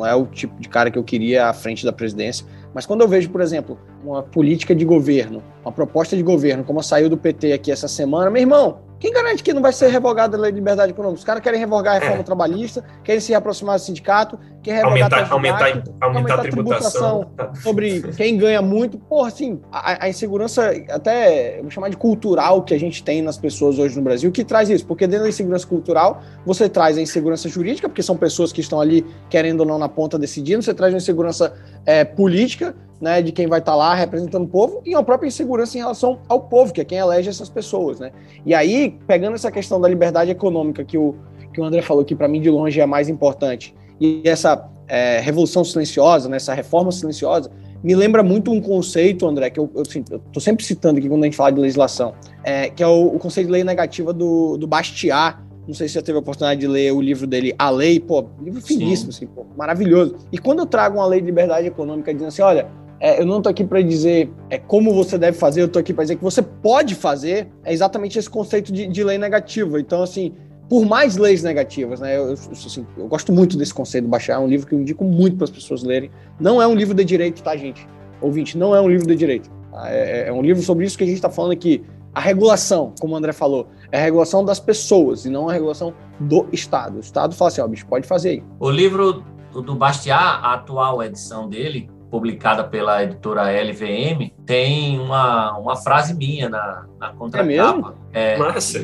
não, 0.00 0.06
é 0.06 0.14
o 0.14 0.26
tipo 0.26 0.58
de 0.60 0.68
cara 0.68 0.90
que 0.90 0.98
eu 0.98 1.04
queria 1.04 1.46
à 1.46 1.52
frente 1.52 1.84
da 1.84 1.92
presidência. 1.92 2.46
Mas 2.74 2.86
quando 2.86 3.02
eu 3.02 3.08
vejo, 3.08 3.30
por 3.30 3.40
exemplo, 3.40 3.78
uma 4.04 4.22
política 4.22 4.74
de 4.74 4.84
governo, 4.84 5.42
uma 5.62 5.72
proposta 5.72 6.16
de 6.16 6.22
governo, 6.22 6.64
como 6.64 6.82
saiu 6.82 7.08
do 7.08 7.16
PT 7.16 7.52
aqui 7.52 7.70
essa 7.70 7.88
semana, 7.88 8.30
meu 8.30 8.40
irmão, 8.40 8.80
quem 9.00 9.10
garante 9.10 9.42
que 9.42 9.54
não 9.54 9.62
vai 9.62 9.72
ser 9.72 9.88
revogada 9.88 10.36
a 10.36 10.40
lei 10.40 10.52
de 10.52 10.56
liberdade 10.56 10.92
econômica? 10.92 11.18
Os 11.20 11.24
caras 11.24 11.42
querem 11.42 11.58
revogar 11.58 11.96
a 11.96 11.98
reforma 11.98 12.20
é. 12.20 12.22
trabalhista, 12.22 12.84
querem 13.02 13.18
se 13.18 13.34
aproximar 13.34 13.78
do 13.78 13.82
sindicato, 13.82 14.38
querem 14.62 14.82
revogar 14.82 15.04
aumentar, 15.04 15.32
aumentar, 15.32 15.66
aumentar, 15.66 16.04
aumentar, 16.04 16.34
a 16.34 16.38
tributação, 16.42 17.24
tributação 17.24 17.62
sobre 17.62 18.02
quem 18.12 18.36
ganha 18.36 18.60
muito. 18.60 18.98
Porra, 18.98 19.28
assim, 19.28 19.58
a, 19.72 20.04
a, 20.04 20.08
insegurança, 20.10 20.70
até 20.90 21.62
vou 21.62 21.70
chamar 21.70 21.88
de 21.88 21.96
cultural 21.96 22.62
que 22.62 22.74
a 22.74 22.78
gente 22.78 23.02
tem 23.02 23.22
nas 23.22 23.38
pessoas 23.38 23.78
hoje 23.78 23.96
no 23.96 24.02
Brasil, 24.02 24.30
que 24.30 24.44
traz 24.44 24.68
isso, 24.68 24.84
porque 24.84 25.06
dentro 25.06 25.22
da 25.22 25.30
insegurança 25.30 25.66
cultural, 25.66 26.22
você 26.44 26.68
traz 26.68 26.98
a 26.98 27.00
insegurança 27.00 27.48
jurídica, 27.48 27.88
porque 27.88 28.02
são 28.02 28.18
pessoas 28.18 28.52
que 28.52 28.60
estão 28.60 28.78
ali, 28.82 29.06
querendo 29.30 29.60
ou 29.60 29.66
não, 29.66 29.78
na 29.78 29.88
ponta 29.88 30.18
decidindo, 30.18 30.62
você 30.62 30.74
traz 30.74 30.92
uma 30.92 30.98
insegurança 30.98 31.54
é, 31.86 32.04
política, 32.04 32.76
né, 33.00 33.22
de 33.22 33.32
quem 33.32 33.46
vai 33.46 33.60
estar 33.60 33.72
tá 33.72 33.76
lá 33.76 33.94
representando 33.94 34.44
o 34.44 34.48
povo 34.48 34.82
e 34.84 34.94
a 34.94 35.02
própria 35.02 35.28
insegurança 35.28 35.76
em 35.76 35.80
relação 35.80 36.18
ao 36.28 36.40
povo, 36.40 36.72
que 36.72 36.80
é 36.80 36.84
quem 36.84 36.98
elege 36.98 37.28
essas 37.28 37.48
pessoas, 37.48 37.98
né? 37.98 38.12
E 38.44 38.54
aí, 38.54 38.98
pegando 39.06 39.34
essa 39.34 39.50
questão 39.50 39.80
da 39.80 39.88
liberdade 39.88 40.30
econômica 40.30 40.84
que 40.84 40.98
o, 40.98 41.14
que 41.52 41.60
o 41.60 41.64
André 41.64 41.82
falou, 41.82 42.04
que 42.04 42.14
para 42.14 42.28
mim 42.28 42.40
de 42.40 42.50
longe 42.50 42.78
é 42.78 42.82
a 42.82 42.86
mais 42.86 43.08
importante, 43.08 43.74
e 44.00 44.22
essa 44.24 44.68
é, 44.86 45.20
revolução 45.20 45.64
silenciosa, 45.64 46.28
né, 46.28 46.36
essa 46.36 46.52
reforma 46.52 46.92
silenciosa, 46.92 47.50
me 47.82 47.94
lembra 47.94 48.22
muito 48.22 48.50
um 48.50 48.60
conceito, 48.60 49.26
André, 49.26 49.48
que 49.48 49.58
eu, 49.58 49.70
eu, 49.74 49.82
assim, 49.82 50.04
sempre 50.38 50.64
citando 50.64 50.98
aqui 50.98 51.08
quando 51.08 51.22
a 51.22 51.26
gente 51.26 51.36
fala 51.36 51.50
de 51.50 51.60
legislação, 51.60 52.14
é, 52.44 52.68
que 52.68 52.82
é 52.82 52.86
o, 52.86 53.06
o, 53.06 53.18
conceito 53.18 53.46
de 53.46 53.52
lei 53.52 53.64
negativa 53.64 54.12
do, 54.12 54.58
do 54.58 54.66
Bastiat, 54.66 55.38
não 55.66 55.74
sei 55.74 55.88
se 55.88 55.94
você 55.94 56.02
teve 56.02 56.16
a 56.16 56.20
oportunidade 56.20 56.60
de 56.60 56.66
ler 56.66 56.92
o 56.92 57.00
livro 57.00 57.26
dele, 57.26 57.54
A 57.58 57.70
Lei, 57.70 58.00
pô, 58.00 58.26
livro 58.42 58.60
finíssimo, 58.60 59.10
assim, 59.10 59.26
pô, 59.26 59.46
maravilhoso. 59.56 60.16
E 60.32 60.38
quando 60.38 60.58
eu 60.58 60.66
trago 60.66 60.98
uma 60.98 61.06
lei 61.06 61.20
de 61.20 61.26
liberdade 61.26 61.66
econômica 61.66 62.12
dizendo 62.12 62.28
assim, 62.28 62.42
olha, 62.42 62.66
é, 63.00 63.20
eu 63.20 63.24
não 63.24 63.38
estou 63.38 63.50
aqui 63.50 63.64
para 63.64 63.80
dizer 63.80 64.30
é, 64.50 64.58
como 64.58 64.92
você 64.92 65.16
deve 65.16 65.36
fazer, 65.38 65.62
eu 65.62 65.66
estou 65.66 65.80
aqui 65.80 65.94
para 65.94 66.04
dizer 66.04 66.16
que 66.16 66.22
você 66.22 66.42
pode 66.42 66.94
fazer, 66.94 67.48
é 67.64 67.72
exatamente 67.72 68.18
esse 68.18 68.28
conceito 68.28 68.70
de, 68.70 68.86
de 68.86 69.02
lei 69.02 69.16
negativa. 69.16 69.80
Então, 69.80 70.02
assim, 70.02 70.34
por 70.68 70.84
mais 70.84 71.16
leis 71.16 71.42
negativas, 71.42 71.98
né? 71.98 72.16
Eu, 72.16 72.28
eu, 72.28 72.34
assim, 72.34 72.86
eu 72.98 73.08
gosto 73.08 73.32
muito 73.32 73.56
desse 73.56 73.72
conceito 73.72 74.04
do 74.04 74.10
baixar, 74.10 74.34
é 74.34 74.38
um 74.38 74.46
livro 74.46 74.66
que 74.66 74.74
eu 74.74 74.80
indico 74.80 75.02
muito 75.02 75.36
para 75.36 75.44
as 75.44 75.50
pessoas 75.50 75.82
lerem. 75.82 76.10
Não 76.38 76.60
é 76.60 76.66
um 76.66 76.74
livro 76.74 76.94
de 76.94 77.04
direito, 77.04 77.42
tá, 77.42 77.56
gente? 77.56 77.88
Ouvinte, 78.20 78.58
não 78.58 78.76
é 78.76 78.80
um 78.80 78.88
livro 78.88 79.06
de 79.06 79.16
direito. 79.16 79.50
Tá? 79.72 79.90
É, 79.90 80.28
é, 80.28 80.32
um 80.32 80.42
livro 80.42 80.62
sobre 80.62 80.84
isso 80.84 80.98
que 80.98 81.04
a 81.04 81.06
gente 81.06 81.16
está 81.16 81.30
falando 81.30 81.52
aqui. 81.52 81.82
A 82.14 82.20
regulação, 82.20 82.92
como 83.00 83.14
o 83.14 83.16
André 83.16 83.32
falou, 83.32 83.68
é 83.90 83.98
a 83.98 84.02
regulação 84.02 84.44
das 84.44 84.60
pessoas 84.60 85.24
e 85.24 85.30
não 85.30 85.48
a 85.48 85.52
regulação 85.52 85.94
do 86.18 86.46
Estado. 86.52 86.98
O 86.98 87.00
Estado 87.00 87.34
fala 87.34 87.48
assim, 87.48 87.60
ó, 87.62 87.68
bicho, 87.68 87.86
pode 87.86 88.06
fazer 88.06 88.28
aí. 88.28 88.44
O 88.58 88.68
livro 88.68 89.24
do 89.52 89.74
Bastiat, 89.74 90.40
a 90.42 90.54
atual 90.54 91.02
edição 91.02 91.48
dele, 91.48 91.88
publicada 92.10 92.64
pela 92.64 93.02
editora 93.04 93.42
LVM, 93.42 94.32
tem 94.44 94.98
uma, 94.98 95.56
uma 95.56 95.76
frase 95.76 96.12
minha 96.14 96.48
na, 96.48 96.86
na 96.98 97.12
contracapa. 97.12 97.94
É, 98.12 98.34
é 98.34 98.36
Massa! 98.36 98.80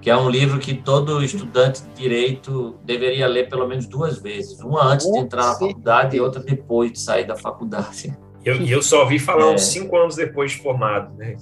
Que 0.00 0.10
é 0.10 0.16
um 0.16 0.30
livro 0.30 0.58
que 0.58 0.72
todo 0.72 1.22
estudante 1.22 1.82
de 1.82 1.94
direito 1.94 2.76
deveria 2.84 3.26
ler 3.26 3.48
pelo 3.48 3.66
menos 3.66 3.86
duas 3.86 4.18
vezes. 4.18 4.60
Uma 4.60 4.84
antes 4.84 5.10
de 5.10 5.18
entrar 5.18 5.46
na 5.46 5.54
faculdade 5.54 6.16
e 6.16 6.20
outra 6.20 6.40
depois 6.40 6.92
de 6.92 7.00
sair 7.00 7.26
da 7.26 7.36
faculdade. 7.36 8.16
E 8.44 8.48
eu, 8.48 8.54
eu, 8.64 8.82
só 8.82 9.00
ouvi 9.00 9.18
falar 9.18 9.50
é. 9.50 9.54
uns 9.54 9.62
cinco 9.62 9.96
anos 9.96 10.14
depois 10.14 10.52
de 10.52 10.58
formado, 10.58 11.12
né? 11.16 11.36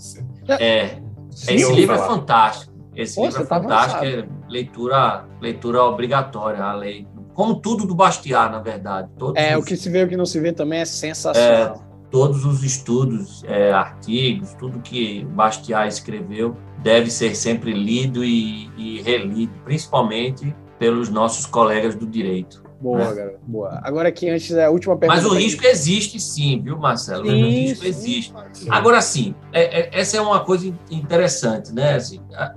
É. 0.59 0.99
Esse 1.31 1.73
livro 1.73 1.95
é 1.95 1.99
fantástico. 1.99 2.73
Esse 2.97 3.17
Pô, 3.17 3.27
livro 3.27 3.43
é 3.43 3.45
tá 3.45 3.61
fantástico, 3.61 4.05
é 4.05 4.27
leitura, 4.49 5.25
leitura 5.41 5.83
obrigatória, 5.83 6.63
a 6.63 6.73
lei 6.73 7.07
como 7.35 7.57
tudo 7.57 7.87
do 7.87 7.95
Bastiat, 7.95 8.51
na 8.51 8.61
verdade. 8.61 9.11
Todos 9.19 9.43
é, 9.43 9.57
os... 9.57 9.63
o 9.63 9.67
que 9.67 9.77
se 9.77 9.91
vê 9.91 10.01
e 10.01 10.05
o 10.05 10.09
que 10.09 10.17
não 10.17 10.27
se 10.27 10.41
vê 10.41 10.53
também 10.53 10.81
é 10.81 10.85
sensacional. 10.85 11.75
É, 11.77 12.11
todos 12.11 12.45
os 12.45 12.63
estudos, 12.63 13.43
é, 13.45 13.73
artigos, 13.73 14.55
tudo 14.55 14.79
que 14.81 15.25
Bastiat 15.27 15.89
escreveu 15.89 16.57
deve 16.83 17.11
ser 17.11 17.35
sempre 17.35 17.73
lido 17.73 18.25
e, 18.25 18.71
e 18.77 19.03
relido, 19.03 19.53
principalmente 19.65 20.55
pelos 20.79 21.09
nossos 21.09 21.45
colegas 21.47 21.95
do 21.95 22.07
direito. 22.07 22.63
Boa, 22.81 22.99
né? 22.99 23.15
cara, 23.15 23.39
boa. 23.47 23.81
Agora 23.83 24.09
aqui, 24.11 24.29
antes 24.29 24.55
da 24.55 24.71
última 24.71 24.97
pergunta. 24.97 25.23
Mas 25.23 25.31
o 25.31 25.35
risco 25.35 25.65
existe 25.65 26.21
sim, 26.21 26.61
viu, 26.61 26.77
Marcelo? 26.77 27.25
Sim, 27.25 27.43
o 27.43 27.47
risco 27.47 27.83
sim, 27.83 27.89
existe. 27.89 28.35
Agora 28.69 29.01
sim, 29.01 29.35
é, 29.53 29.81
é, 29.81 29.91
essa 29.93 30.19
é 30.19 30.21
uma 30.21 30.41
coisa 30.41 30.73
interessante, 30.91 31.73
né? 31.73 31.95
Assim, 31.95 32.21
a, 32.35 32.55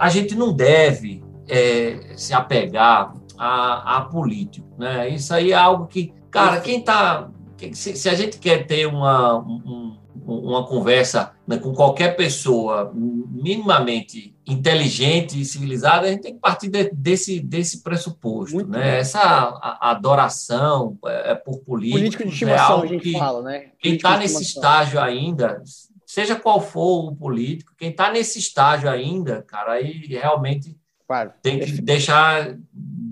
a 0.00 0.08
gente 0.08 0.34
não 0.34 0.52
deve 0.52 1.22
é, 1.46 2.14
se 2.16 2.32
apegar 2.32 3.12
a, 3.38 3.98
a 3.98 4.00
político. 4.02 4.66
Né? 4.78 5.08
Isso 5.08 5.32
aí 5.34 5.52
é 5.52 5.56
algo 5.56 5.86
que, 5.86 6.12
cara, 6.30 6.60
quem 6.60 6.80
está. 6.80 7.30
Se, 7.72 7.96
se, 7.96 8.08
a 8.08 8.14
gente 8.14 8.38
quer 8.38 8.66
ter 8.66 8.86
uma, 8.86 9.38
um, 9.38 9.96
uma 10.26 10.66
conversa 10.66 11.32
né, 11.46 11.56
com 11.58 11.72
qualquer 11.72 12.16
pessoa 12.16 12.92
minimamente 12.94 14.34
inteligente 14.46 15.40
e 15.40 15.44
civilizada, 15.44 16.06
a 16.06 16.10
gente 16.10 16.22
tem 16.22 16.34
que 16.34 16.40
partir 16.40 16.68
de, 16.68 16.90
desse, 16.92 17.40
desse 17.40 17.82
pressuposto. 17.82 18.66
né? 18.66 18.98
Essa 18.98 19.20
a, 19.20 19.88
a 19.88 19.90
adoração 19.90 20.98
é, 21.04 21.32
é 21.32 21.34
por 21.34 21.58
políticos 21.60 22.00
Político 22.00 22.22
de 22.24 22.28
estimação, 22.30 22.82
é 22.82 22.84
a 22.84 22.86
gente 22.86 23.02
que, 23.02 23.12
fala, 23.12 23.42
né? 23.42 23.68
Quem 23.78 23.94
está 23.94 24.18
nesse 24.18 24.42
estágio 24.42 25.00
ainda, 25.00 25.62
seja 26.04 26.36
qual 26.36 26.60
for 26.60 27.08
o 27.08 27.16
político, 27.16 27.74
quem 27.76 27.90
está 27.90 28.10
nesse 28.10 28.38
estágio 28.38 28.88
ainda, 28.88 29.42
cara, 29.42 29.72
aí 29.72 30.06
realmente 30.06 30.76
claro. 31.06 31.32
tem 31.42 31.58
que 31.58 31.80
deixar 31.82 32.56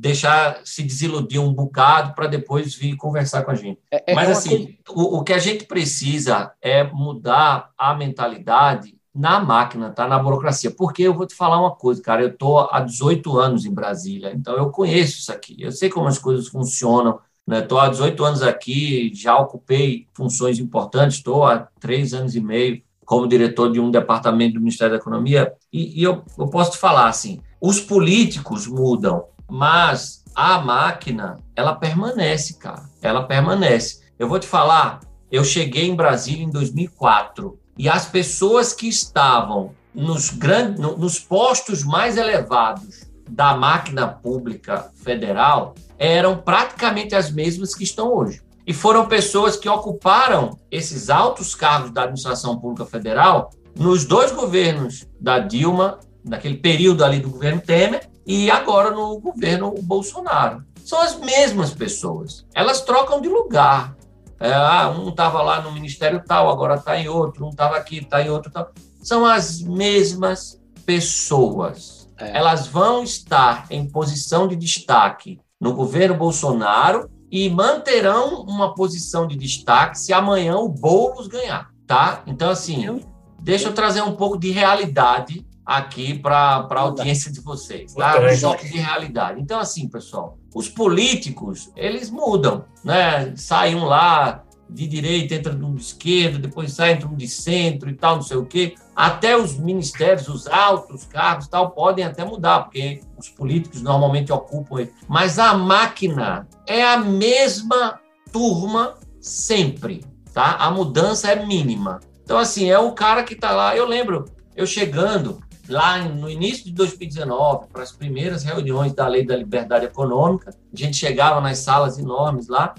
deixar 0.05 0.61
se 0.67 0.83
desiludir 0.83 1.41
um 1.41 1.51
bocado 1.51 2.15
para 2.15 2.27
depois 2.27 2.75
vir 2.75 2.95
conversar 2.95 3.43
com 3.43 3.51
a 3.51 3.55
gente. 3.55 3.81
É, 3.91 4.13
é 4.13 4.15
Mas, 4.15 4.29
assim, 4.29 4.77
coisa... 4.87 5.01
o, 5.01 5.17
o 5.17 5.25
que 5.25 5.33
a 5.33 5.39
gente 5.39 5.65
precisa 5.65 6.53
é 6.61 6.85
mudar 6.85 7.71
a 7.79 7.95
mentalidade 7.95 8.95
na 9.15 9.41
máquina, 9.41 9.89
tá? 9.89 10.07
Na 10.07 10.19
burocracia. 10.19 10.71
Porque 10.71 11.05
eu 11.05 11.15
vou 11.15 11.27
te 11.27 11.35
falar 11.35 11.59
uma 11.59 11.71
coisa, 11.71 12.03
cara, 12.03 12.21
eu 12.21 12.29
estou 12.29 12.69
há 12.71 12.81
18 12.81 13.39
anos 13.39 13.65
em 13.65 13.73
Brasília, 13.73 14.31
então 14.35 14.55
eu 14.59 14.69
conheço 14.69 15.21
isso 15.21 15.33
aqui, 15.33 15.57
eu 15.59 15.73
sei 15.73 15.89
como 15.89 16.07
as 16.07 16.19
coisas 16.19 16.49
funcionam, 16.49 17.19
Estou 17.47 17.79
né? 17.79 17.87
há 17.87 17.91
18 17.91 18.25
anos 18.25 18.43
aqui, 18.43 19.13
já 19.15 19.39
ocupei 19.39 20.07
funções 20.15 20.59
importantes, 20.59 21.19
estou 21.19 21.45
há 21.45 21.69
três 21.79 22.15
anos 22.15 22.35
e 22.35 22.41
meio 22.41 22.83
como 23.05 23.29
diretor 23.29 23.71
de 23.71 23.79
um 23.79 23.91
departamento 23.91 24.55
do 24.55 24.61
Ministério 24.61 24.95
da 24.95 24.99
Economia, 24.99 25.53
e, 25.71 26.01
e 26.01 26.03
eu, 26.03 26.23
eu 26.39 26.49
posso 26.49 26.73
te 26.73 26.79
falar 26.79 27.07
assim, 27.07 27.41
os 27.61 27.81
políticos 27.81 28.67
mudam, 28.67 29.25
mas 29.55 30.25
a 30.35 30.59
máquina, 30.59 31.39
ela 31.55 31.77
permanece, 31.77 32.55
cara. 32.55 32.83
Ela 33.01 33.23
permanece. 33.23 34.01
Eu 34.19 34.29
vou 34.29 34.41
te 34.41 34.49
falar, 34.49 34.99
eu 35.31 35.45
cheguei 35.45 35.89
em 35.89 35.95
Brasília 35.95 36.43
em 36.43 36.51
2004 36.51 37.57
e 37.79 37.89
as 37.89 38.05
pessoas 38.05 38.73
que 38.73 38.89
estavam 38.89 39.71
nos, 39.95 40.31
grandes, 40.31 40.81
nos 40.81 41.21
postos 41.21 41.85
mais 41.85 42.17
elevados 42.17 43.05
da 43.31 43.57
máquina 43.57 44.09
pública 44.09 44.91
federal 44.97 45.77
eram 45.97 46.37
praticamente 46.39 47.15
as 47.15 47.31
mesmas 47.31 47.77
que 47.77 47.85
estão 47.85 48.13
hoje. 48.13 48.43
E 48.67 48.73
foram 48.73 49.07
pessoas 49.07 49.57
que 49.57 49.69
ocuparam 49.69 50.59
esses 50.69 51.09
altos 51.09 51.55
cargos 51.55 51.93
da 51.93 52.03
administração 52.03 52.59
pública 52.59 52.87
federal 52.87 53.51
nos 53.77 54.05
dois 54.05 54.33
governos 54.33 55.07
da 55.21 55.39
Dilma, 55.39 56.01
naquele 56.25 56.57
período 56.57 57.05
ali 57.05 57.21
do 57.21 57.31
governo 57.31 57.61
Temer, 57.61 58.09
e 58.27 58.51
agora 58.51 58.91
no 58.91 59.19
governo 59.21 59.75
Bolsonaro. 59.83 60.65
São 60.85 61.01
as 61.01 61.19
mesmas 61.19 61.73
pessoas. 61.73 62.47
Elas 62.55 62.83
trocam 62.83 63.21
de 63.21 63.29
lugar. 63.29 63.97
É, 64.39 64.53
ah, 64.53 64.91
um 64.91 65.09
estava 65.09 65.43
lá 65.43 65.63
no 65.63 65.73
ministério 65.73 66.23
tal, 66.27 66.51
agora 66.51 66.75
está 66.75 66.99
em 66.99 67.09
outro, 67.09 67.47
um 67.47 67.51
estava 67.51 67.77
aqui, 67.77 67.99
está 67.99 68.21
em 68.21 68.29
outro 68.29 68.51
tal. 68.51 68.71
São 69.03 69.25
as 69.25 69.63
mesmas 69.63 70.61
pessoas. 70.85 72.09
É. 72.19 72.37
Elas 72.37 72.67
vão 72.67 73.03
estar 73.03 73.67
em 73.71 73.89
posição 73.89 74.47
de 74.47 74.57
destaque 74.57 75.41
no 75.61 75.73
governo 75.73 76.17
Bolsonaro 76.17 77.11
e 77.31 77.49
manterão 77.49 78.43
uma 78.43 78.75
posição 78.75 79.27
de 79.27 79.37
destaque 79.37 79.99
se 79.99 80.13
amanhã 80.13 80.57
o 80.57 80.69
Boulos 80.69 81.27
ganhar, 81.27 81.71
tá? 81.87 82.23
Então, 82.27 82.51
assim, 82.51 83.01
deixa 83.41 83.69
eu 83.69 83.73
trazer 83.73 84.03
um 84.03 84.15
pouco 84.15 84.39
de 84.39 84.51
realidade 84.51 85.45
aqui 85.65 86.19
para 86.19 86.67
a 86.71 86.81
audiência 86.81 87.33
de 87.33 87.41
vocês, 87.41 87.95
tá? 87.95 88.21
Um 88.21 88.37
choque 88.37 88.69
de 88.69 88.79
realidade. 88.79 89.41
Então, 89.41 89.59
assim, 89.59 89.89
pessoal, 89.89 90.39
os 90.55 90.69
políticos, 90.69 91.71
eles 91.75 92.11
mudam, 92.11 92.65
né? 92.85 93.35
Saem 93.37 93.75
um 93.75 93.85
lá 93.85 94.45
de 94.69 94.87
direita, 94.87 95.35
entra 95.35 95.53
um 95.53 95.75
de 95.75 95.83
esquerda, 95.83 96.39
depois 96.39 96.73
sai, 96.73 96.93
entra 96.93 97.09
um 97.09 97.15
de 97.15 97.29
centro 97.29 97.89
e 97.89 97.95
tal, 97.95 98.17
não 98.17 98.23
sei 98.23 98.37
o 98.37 98.47
quê. 98.47 98.75
Até 98.95 99.37
os 99.37 99.57
ministérios, 99.57 100.29
os 100.29 100.47
altos 100.47 101.05
cargos 101.05 101.49
tal, 101.49 101.71
podem 101.71 102.05
até 102.05 102.25
mudar, 102.25 102.65
porque 102.65 103.01
os 103.17 103.29
políticos 103.29 103.83
normalmente 103.83 104.33
ocupam. 104.33 104.87
Mas 105.09 105.39
a 105.39 105.55
máquina 105.55 106.49
é 106.67 106.83
a 106.83 106.99
mesma 106.99 108.01
turma 108.33 108.95
sempre, 109.21 110.05
tá? 110.33 110.57
A 110.57 110.71
mudança 110.71 111.31
é 111.31 111.47
mínima. 111.47 112.01
Então, 112.23 112.39
assim, 112.39 112.71
é 112.71 112.79
o 112.79 112.93
cara 112.93 113.23
que 113.23 113.35
está 113.35 113.51
lá. 113.53 113.77
Eu 113.77 113.87
lembro, 113.87 114.25
eu 114.57 114.67
chegando, 114.67 115.41
lá 115.69 115.99
no 116.05 116.29
início 116.29 116.65
de 116.65 116.73
2019, 116.73 117.67
para 117.73 117.83
as 117.83 117.93
primeiras 117.93 118.43
reuniões 118.43 118.93
da 118.93 119.07
Lei 119.09 119.25
da 119.25 119.37
Liberdade 119.37 119.87
Econômica, 119.87 120.51
a 120.51 120.77
gente 120.77 120.97
chegava 120.97 121.41
nas 121.41 121.59
salas 121.59 121.99
enormes 121.99 122.49
lá, 122.49 122.75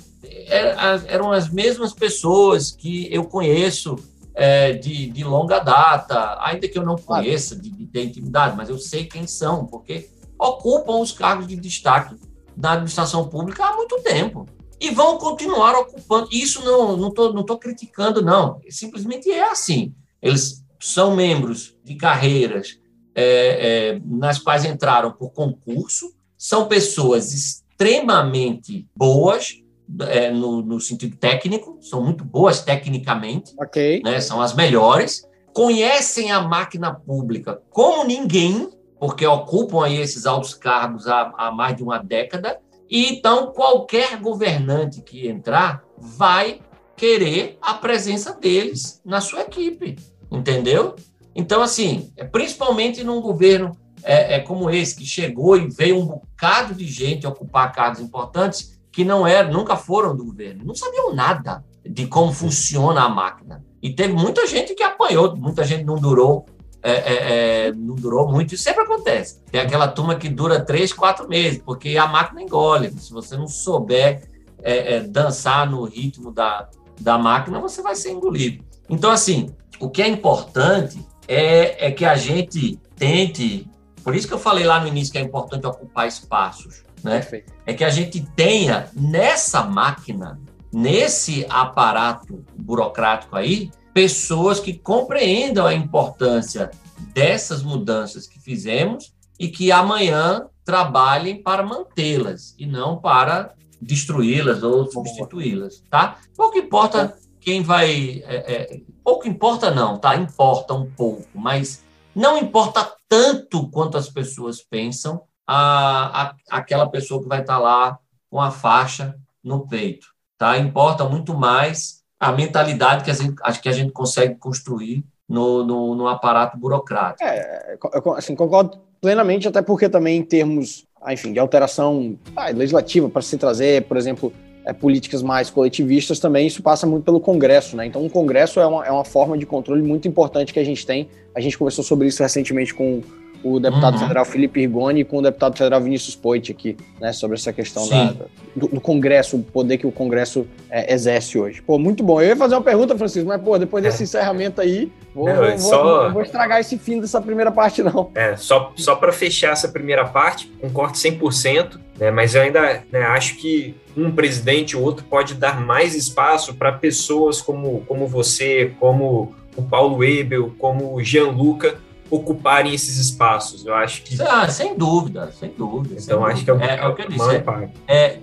eram 1.07 1.31
as 1.31 1.49
mesmas 1.49 1.93
pessoas 1.93 2.71
que 2.71 3.07
eu 3.13 3.25
conheço 3.25 3.95
é, 4.33 4.73
de, 4.73 5.07
de, 5.07 5.23
longa 5.23 5.59
data, 5.59 6.37
ainda 6.41 6.67
que 6.67 6.77
eu 6.77 6.85
não 6.85 6.97
conheça 6.97 7.55
de, 7.55 7.69
de 7.69 7.85
ter 7.85 8.03
intimidade, 8.03 8.55
mas 8.55 8.69
eu 8.69 8.77
sei 8.77 9.05
quem 9.05 9.25
são, 9.25 9.65
porque 9.65 10.09
ocupam 10.37 10.99
os 10.99 11.11
cargos 11.11 11.47
de 11.47 11.55
destaque 11.55 12.15
na 12.55 12.73
administração 12.73 13.27
pública 13.27 13.65
há 13.65 13.75
muito 13.75 14.01
tempo. 14.01 14.45
E 14.79 14.91
vão 14.91 15.17
continuar 15.17 15.73
ocupando. 15.79 16.27
Isso 16.31 16.63
não 16.63 16.97
não 16.97 17.07
estou 17.07 17.33
não 17.33 17.43
tô 17.43 17.57
criticando, 17.57 18.21
não. 18.21 18.59
Simplesmente 18.69 19.31
é 19.31 19.49
assim. 19.49 19.95
Eles 20.21 20.64
são 20.85 21.15
membros 21.15 21.75
de 21.83 21.95
carreiras 21.95 22.79
é, 23.15 23.93
é, 23.95 24.01
nas 24.05 24.37
quais 24.37 24.63
entraram 24.63 25.11
por 25.11 25.31
concurso, 25.31 26.13
são 26.37 26.67
pessoas 26.67 27.33
extremamente 27.33 28.87
boas 28.95 29.63
é, 30.01 30.29
no, 30.29 30.61
no, 30.61 30.79
sentido 30.79 31.17
técnico, 31.17 31.79
são 31.81 32.03
muito 32.03 32.23
boas 32.23 32.61
tecnicamente, 32.61 33.53
okay. 33.59 34.01
né, 34.03 34.21
são 34.21 34.39
as 34.39 34.53
melhores, 34.53 35.27
conhecem 35.53 36.31
a 36.31 36.41
máquina 36.41 36.93
pública 36.93 37.61
como 37.71 38.03
ninguém, 38.03 38.69
porque 38.99 39.25
ocupam 39.25 39.85
aí 39.85 39.99
esses 39.99 40.27
altos 40.27 40.53
cargos 40.53 41.07
há, 41.07 41.33
há 41.35 41.51
mais 41.51 41.75
de 41.75 41.81
uma 41.81 41.97
década, 41.97 42.59
e 42.87 43.07
então 43.07 43.47
qualquer 43.47 44.17
governante 44.19 45.01
que 45.01 45.27
entrar 45.27 45.83
vai 45.97 46.61
querer 46.95 47.57
a 47.59 47.73
presença 47.73 48.33
deles 48.33 49.01
na 49.03 49.19
sua 49.19 49.41
equipe 49.41 49.95
entendeu? 50.37 50.95
Então, 51.35 51.61
assim, 51.61 52.11
é 52.15 52.23
principalmente 52.23 53.03
num 53.03 53.21
governo 53.21 53.77
é, 54.03 54.35
é, 54.35 54.39
como 54.39 54.69
esse, 54.69 54.95
que 54.95 55.05
chegou 55.05 55.57
e 55.57 55.67
veio 55.67 55.97
um 55.97 56.05
bocado 56.05 56.73
de 56.73 56.85
gente 56.85 57.25
ocupar 57.25 57.71
cargos 57.73 57.99
importantes 57.99 58.79
que 58.91 59.03
não 59.03 59.27
eram, 59.27 59.51
nunca 59.51 59.75
foram 59.75 60.15
do 60.15 60.23
governo, 60.23 60.63
não 60.63 60.75
sabiam 60.75 61.13
nada 61.13 61.65
de 61.83 62.07
como 62.07 62.31
funciona 62.31 63.01
a 63.01 63.09
máquina. 63.09 63.63
E 63.81 63.89
teve 63.89 64.13
muita 64.13 64.47
gente 64.47 64.73
que 64.73 64.83
apanhou, 64.83 65.35
muita 65.35 65.63
gente 65.63 65.83
não 65.83 65.95
durou, 65.95 66.45
é, 66.81 66.91
é, 66.91 67.67
é 67.67 67.71
não 67.73 67.95
durou 67.95 68.31
muito, 68.31 68.55
isso 68.55 68.63
sempre 68.63 68.83
acontece. 68.83 69.41
Tem 69.51 69.59
aquela 69.59 69.87
turma 69.87 70.15
que 70.15 70.29
dura 70.29 70.63
três, 70.63 70.93
quatro 70.93 71.27
meses, 71.27 71.61
porque 71.65 71.97
a 71.97 72.07
máquina 72.07 72.41
engole. 72.41 72.91
Se 72.91 73.11
você 73.11 73.35
não 73.35 73.47
souber 73.47 74.29
é, 74.61 75.01
dançar 75.01 75.69
no 75.69 75.83
ritmo 75.83 76.31
da, 76.31 76.69
da 76.99 77.17
máquina, 77.17 77.59
você 77.59 77.81
vai 77.81 77.95
ser 77.95 78.11
engolido. 78.11 78.63
Então, 78.89 79.11
assim, 79.11 79.53
o 79.79 79.89
que 79.89 80.01
é 80.01 80.07
importante 80.07 81.05
é, 81.27 81.87
é 81.87 81.91
que 81.91 82.05
a 82.05 82.15
gente 82.15 82.79
tente, 82.95 83.67
por 84.03 84.15
isso 84.15 84.27
que 84.27 84.33
eu 84.33 84.39
falei 84.39 84.65
lá 84.65 84.79
no 84.79 84.87
início 84.87 85.11
que 85.11 85.17
é 85.17 85.21
importante 85.21 85.65
ocupar 85.65 86.07
espaços, 86.07 86.83
né? 87.03 87.25
É 87.65 87.73
que 87.73 87.83
a 87.83 87.89
gente 87.89 88.21
tenha 88.35 88.89
nessa 88.93 89.63
máquina, 89.63 90.39
nesse 90.73 91.45
aparato 91.49 92.43
burocrático 92.55 93.35
aí, 93.35 93.71
pessoas 93.93 94.59
que 94.59 94.73
compreendam 94.73 95.65
a 95.65 95.73
importância 95.73 96.71
dessas 97.13 97.63
mudanças 97.63 98.27
que 98.27 98.39
fizemos 98.39 99.13
e 99.39 99.47
que 99.47 99.71
amanhã 99.71 100.47
trabalhem 100.63 101.41
para 101.41 101.63
mantê-las 101.63 102.55
e 102.57 102.65
não 102.65 102.97
para 102.97 103.53
destruí-las 103.81 104.63
ou 104.63 104.91
substituí-las, 104.91 105.83
tá? 105.89 106.17
Pouco 106.35 106.57
importa 106.57 107.15
quem 107.39 107.61
vai, 107.61 108.23
é, 108.25 108.53
é, 108.53 108.81
pouco 109.05 109.27
importa 109.27 109.69
não, 109.69 109.99
tá? 109.99 110.15
Importa 110.15 110.73
um 110.73 110.89
pouco, 110.89 111.27
mas 111.35 111.83
não 112.15 112.37
importa 112.39 112.91
tanto 113.07 113.69
quanto 113.69 113.97
as 113.97 114.09
pessoas 114.09 114.61
pensam 114.61 115.21
a, 115.47 116.23
a 116.23 116.35
aquela 116.57 116.89
pessoa 116.89 117.21
que 117.21 117.29
vai 117.29 117.41
estar 117.41 117.59
lá 117.59 117.99
com 118.31 118.41
a 118.41 118.49
faixa 118.49 119.15
no 119.43 119.67
peito, 119.67 120.07
tá? 120.39 120.57
Importa 120.57 121.07
muito 121.07 121.35
mais 121.35 122.03
a 122.19 122.31
mentalidade 122.31 123.03
que 123.03 123.11
a 123.11 123.13
gente, 123.13 123.35
que 123.61 123.69
a 123.69 123.71
gente 123.71 123.91
consegue 123.91 124.35
construir 124.35 125.05
no, 125.29 125.63
no, 125.63 125.95
no 125.95 126.07
aparato 126.07 126.57
burocrático. 126.57 127.23
É, 127.23 127.77
assim, 128.17 128.35
concordo 128.35 128.79
plenamente, 128.99 129.47
até 129.47 129.61
porque 129.61 129.87
também 129.87 130.17
em 130.17 130.23
termos, 130.23 130.87
ah, 130.99 131.13
enfim, 131.13 131.31
de 131.31 131.37
alteração 131.37 132.17
ah, 132.35 132.49
legislativa 132.49 133.07
para 133.07 133.21
se 133.21 133.37
trazer, 133.37 133.83
por 133.83 133.97
exemplo, 133.97 134.33
é, 134.65 134.73
políticas 134.73 135.21
mais 135.21 135.49
coletivistas 135.49 136.19
também, 136.19 136.47
isso 136.47 136.63
passa 136.63 136.87
muito 136.87 137.03
pelo 137.03 137.19
Congresso, 137.19 137.77
né? 137.77 137.85
Então, 137.85 138.05
o 138.05 138.09
Congresso 138.09 138.59
é 138.59 138.65
uma, 138.65 138.85
é 138.85 138.91
uma 138.91 139.05
forma 139.05 139.37
de 139.37 139.45
controle 139.45 139.81
muito 139.81 140.07
importante 140.07 140.51
que 140.51 140.59
a 140.59 140.63
gente 140.63 140.85
tem. 140.85 141.07
A 141.35 141.39
gente 141.39 141.57
conversou 141.57 141.83
sobre 141.83 142.07
isso 142.07 142.23
recentemente 142.23 142.73
com 142.73 143.01
o 143.43 143.59
deputado 143.59 143.93
uhum. 143.93 143.99
federal 143.99 144.25
Felipe 144.25 144.59
Rigoni 144.59 145.01
e 145.01 145.05
com 145.05 145.19
o 145.19 145.21
deputado 145.21 145.55
federal 145.55 145.79
Vinícius 145.79 146.15
Poit 146.15 146.51
aqui, 146.51 146.75
né, 146.99 147.13
sobre 147.13 147.37
essa 147.37 147.53
questão 147.53 147.87
da, 147.87 148.15
do, 148.55 148.67
do, 148.67 148.81
Congresso, 148.81 149.37
o 149.37 149.43
poder 149.43 149.77
que 149.77 149.85
o 149.85 149.91
Congresso 149.91 150.47
é, 150.67 150.91
exerce 150.91 151.37
hoje. 151.37 151.61
Pô, 151.61 151.77
muito 151.77 152.03
bom. 152.03 152.19
Eu 152.19 152.29
ia 152.29 152.35
fazer 152.35 152.55
uma 152.55 152.63
pergunta, 152.63 152.97
Francisco, 152.97 153.27
mas, 153.27 153.39
pô, 153.39 153.59
depois 153.59 153.83
desse 153.83 154.01
é. 154.01 154.03
encerramento 154.05 154.59
aí, 154.59 154.91
vou, 155.13 155.27
não, 155.27 155.35
vou, 155.35 155.57
só... 155.59 156.11
vou, 156.11 156.23
estragar 156.23 156.59
esse 156.59 156.75
fim 156.79 156.99
dessa 156.99 157.21
primeira 157.21 157.51
parte, 157.51 157.83
não. 157.83 158.09
É, 158.15 158.35
só, 158.35 158.73
só 158.75 158.95
para 158.95 159.13
fechar 159.13 159.51
essa 159.51 159.67
primeira 159.67 160.05
parte, 160.05 160.51
concordo 160.59 160.97
100%, 160.97 161.79
né, 161.99 162.09
mas 162.09 162.33
eu 162.33 162.41
ainda 162.41 162.83
né, 162.91 163.03
acho 163.03 163.35
que 163.35 163.75
um 163.95 164.11
presidente 164.11 164.75
ou 164.75 164.83
outro 164.83 165.05
pode 165.05 165.35
dar 165.35 165.61
mais 165.61 165.95
espaço 165.95 166.53
para 166.53 166.71
pessoas 166.71 167.41
como, 167.41 167.81
como 167.81 168.07
você, 168.07 168.73
como 168.79 169.33
o 169.55 169.63
Paulo 169.63 170.03
Ebel, 170.03 170.53
como 170.57 170.93
o 170.93 171.03
Gianluca, 171.03 171.77
ocuparem 172.09 172.73
esses 172.73 172.97
espaços. 172.97 173.65
Eu 173.65 173.73
acho 173.73 174.03
que. 174.03 174.21
Ah, 174.21 174.47
sem 174.49 174.77
dúvida, 174.77 175.31
sem 175.31 175.51
dúvida. 175.51 175.95
Então, 175.99 176.23
sem 176.23 176.31
acho 176.31 176.45
dúvida. 176.45 176.67
que 176.67 176.71
é, 176.71 176.75
é, 176.75 176.79
é, 176.79 176.87
o 176.87 176.95
que 176.95 177.01
eu 177.01 177.09
disse. 177.09 177.43
É, 177.87 177.95
é, 177.95 178.19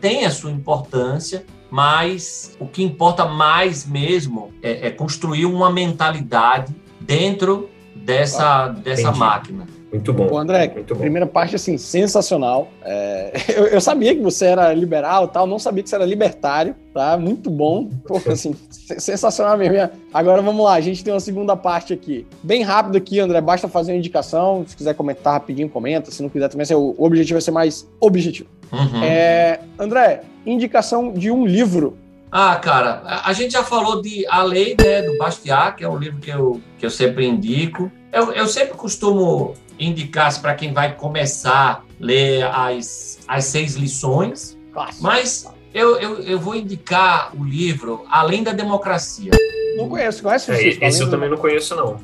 tem 0.00 0.24
a 0.24 0.30
sua 0.30 0.50
importância, 0.50 1.44
mas 1.70 2.56
o 2.60 2.66
que 2.66 2.82
importa 2.82 3.24
mais 3.26 3.86
mesmo 3.86 4.52
é, 4.62 4.88
é 4.88 4.90
construir 4.90 5.46
uma 5.46 5.72
mentalidade 5.72 6.74
dentro 7.00 7.68
dessa, 7.94 8.64
ah, 8.64 8.68
dessa 8.68 9.12
máquina. 9.12 9.66
Muito 9.90 10.12
bom. 10.12 10.26
Pô, 10.26 10.38
André, 10.38 10.70
Muito 10.74 10.94
bom. 10.94 11.00
primeira 11.00 11.26
parte, 11.26 11.54
assim, 11.54 11.78
sensacional. 11.78 12.68
É, 12.82 13.32
eu, 13.56 13.66
eu, 13.66 13.80
sabia 13.80 14.14
que 14.14 14.20
você 14.20 14.46
era 14.46 14.72
liberal 14.72 15.28
tal, 15.28 15.46
não 15.46 15.58
sabia 15.58 15.82
que 15.82 15.88
você 15.88 15.94
era 15.94 16.04
libertário, 16.04 16.74
tá? 16.92 17.16
Muito 17.16 17.50
bom. 17.50 17.88
Pô, 18.06 18.20
assim, 18.30 18.54
sensacional 18.70 19.56
mesmo. 19.56 19.88
Agora 20.12 20.42
vamos 20.42 20.64
lá, 20.64 20.74
a 20.74 20.80
gente 20.80 21.04
tem 21.04 21.12
uma 21.12 21.20
segunda 21.20 21.56
parte 21.56 21.92
aqui. 21.92 22.26
Bem 22.42 22.62
rápido 22.62 22.96
aqui, 22.96 23.20
André, 23.20 23.40
basta 23.40 23.68
fazer 23.68 23.92
uma 23.92 23.98
indicação. 23.98 24.64
Se 24.66 24.76
quiser 24.76 24.94
comentar 24.94 25.34
rapidinho, 25.34 25.68
comenta. 25.68 26.10
Se 26.10 26.22
não 26.22 26.28
quiser 26.28 26.48
também, 26.48 26.66
o 26.74 26.94
objetivo 26.98 27.34
vai 27.34 27.42
ser 27.42 27.52
mais 27.52 27.88
objetivo. 28.00 28.48
Uhum. 28.72 29.04
É, 29.04 29.60
André, 29.78 30.22
indicação 30.44 31.12
de 31.12 31.30
um 31.30 31.46
livro 31.46 31.96
ah, 32.30 32.56
cara, 32.56 33.02
a 33.24 33.32
gente 33.32 33.52
já 33.52 33.62
falou 33.62 34.02
de 34.02 34.26
A 34.28 34.42
Lei 34.42 34.76
né, 34.78 35.00
do 35.00 35.16
Bastiat, 35.16 35.76
que 35.76 35.84
é 35.84 35.88
um 35.88 35.96
livro 35.96 36.18
que 36.20 36.28
eu, 36.28 36.60
que 36.76 36.84
eu 36.84 36.90
sempre 36.90 37.24
indico. 37.24 37.90
Eu, 38.12 38.32
eu 38.32 38.46
sempre 38.46 38.76
costumo 38.76 39.54
indicasse 39.78 40.40
para 40.40 40.54
quem 40.54 40.72
vai 40.72 40.94
começar 40.94 41.52
a 41.52 41.82
ler 42.00 42.44
as, 42.44 43.18
as 43.26 43.44
seis 43.44 43.74
lições, 43.74 44.56
mas 45.00 45.46
eu, 45.72 45.96
eu, 45.96 46.20
eu 46.20 46.38
vou 46.38 46.54
indicar 46.54 47.32
o 47.38 47.44
livro 47.44 48.04
Além 48.10 48.42
da 48.42 48.52
Democracia. 48.52 49.32
Não 49.76 49.88
conheço, 49.88 50.22
conhece? 50.22 50.50
É, 50.50 50.88
esse 50.88 51.02
eu 51.02 51.10
também 51.10 51.28
não 51.28 51.36
conheço, 51.36 51.74
não. 51.74 52.00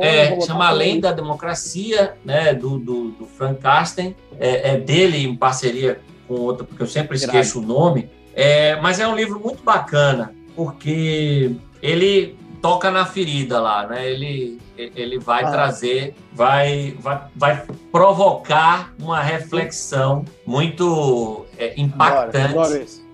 É, 0.00 0.38
chama 0.40 0.68
Além 0.68 1.00
da 1.00 1.12
Democracia, 1.12 2.14
né, 2.24 2.52
do, 2.52 2.78
do, 2.78 3.10
do 3.12 3.26
Frank 3.26 3.60
Carsten, 3.60 4.14
é, 4.38 4.74
é, 4.74 4.76
dele 4.76 5.24
em 5.26 5.34
parceria 5.34 6.00
com 6.26 6.34
outro, 6.34 6.64
porque 6.64 6.82
eu 6.82 6.86
sempre 6.86 7.16
esqueço 7.16 7.60
o 7.60 7.62
nome, 7.62 8.10
é, 8.34 8.76
mas 8.80 9.00
é 9.00 9.08
um 9.08 9.16
livro 9.16 9.40
muito 9.40 9.62
bacana, 9.62 10.34
porque 10.54 11.52
ele 11.82 12.36
toca 12.60 12.90
na 12.90 13.04
ferida 13.04 13.60
lá, 13.60 13.86
né? 13.86 14.10
Ele, 14.10 14.60
ele 14.76 15.18
vai 15.18 15.44
ah. 15.44 15.50
trazer, 15.50 16.14
vai, 16.32 16.96
vai, 17.00 17.20
vai 17.34 17.62
provocar 17.90 18.92
uma 19.00 19.20
reflexão 19.20 20.24
muito 20.46 21.46
é, 21.56 21.74
impactante 21.80 22.52
adoro, 22.52 22.74
adoro 22.74 23.08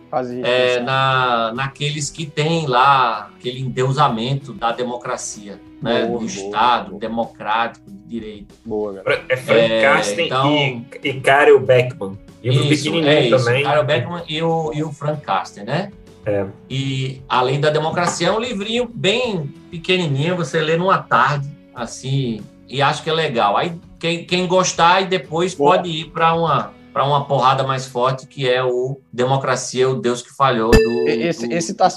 é, 0.44 0.80
na, 0.80 1.52
naqueles 1.54 2.10
que 2.10 2.24
têm 2.24 2.66
lá 2.66 3.30
aquele 3.36 3.60
endeusamento 3.60 4.52
da 4.52 4.70
democracia, 4.70 5.60
né? 5.82 6.06
Boa, 6.06 6.18
do 6.20 6.26
Estado 6.26 6.90
boa. 6.90 7.00
democrático 7.00 7.90
de 7.90 7.98
direito. 8.06 8.54
Boa, 8.64 8.92
galera. 8.92 9.24
É 9.28 9.36
Frank 9.36 9.72
é, 9.72 9.82
Carsten 9.82 10.26
então, 10.26 10.52
e, 10.52 10.86
e 11.02 11.20
Karel 11.20 11.60
Beckman. 11.60 12.18
Livro 12.42 12.72
isso, 12.72 12.84
pequenininho 12.84 13.12
é 13.12 13.26
isso, 13.26 13.44
também. 13.44 13.64
Karel 13.64 13.84
Beckman 13.84 14.22
e 14.28 14.42
o, 14.42 14.72
e 14.72 14.84
o 14.84 14.92
Frank 14.92 15.20
Carsten, 15.22 15.64
né? 15.64 15.90
É. 16.26 16.46
E 16.68 17.22
Além 17.28 17.60
da 17.60 17.70
Democracia 17.70 18.28
é 18.28 18.32
um 18.32 18.40
livrinho 18.40 18.88
bem 18.92 19.46
pequenininho, 19.70 20.36
você 20.36 20.60
lê 20.60 20.76
numa 20.76 20.98
tarde, 20.98 21.48
assim, 21.74 22.40
e 22.68 22.80
acho 22.80 23.02
que 23.02 23.10
é 23.10 23.12
legal. 23.12 23.56
Aí 23.56 23.78
quem, 23.98 24.24
quem 24.24 24.46
gostar 24.46 25.02
e 25.02 25.06
depois 25.06 25.54
Boa. 25.54 25.76
pode 25.76 25.90
ir 25.90 26.10
para 26.10 26.34
uma 26.34 26.72
para 26.92 27.04
uma 27.04 27.24
porrada 27.24 27.64
mais 27.64 27.86
forte 27.86 28.24
que 28.24 28.48
é 28.48 28.62
o 28.62 29.00
Democracia, 29.12 29.90
o 29.90 29.96
Deus 29.96 30.22
que 30.22 30.32
falhou 30.32 30.70
do 30.70 31.08
esse, 31.08 31.48
do... 31.48 31.52
esse 31.52 31.74
tá 31.74 31.88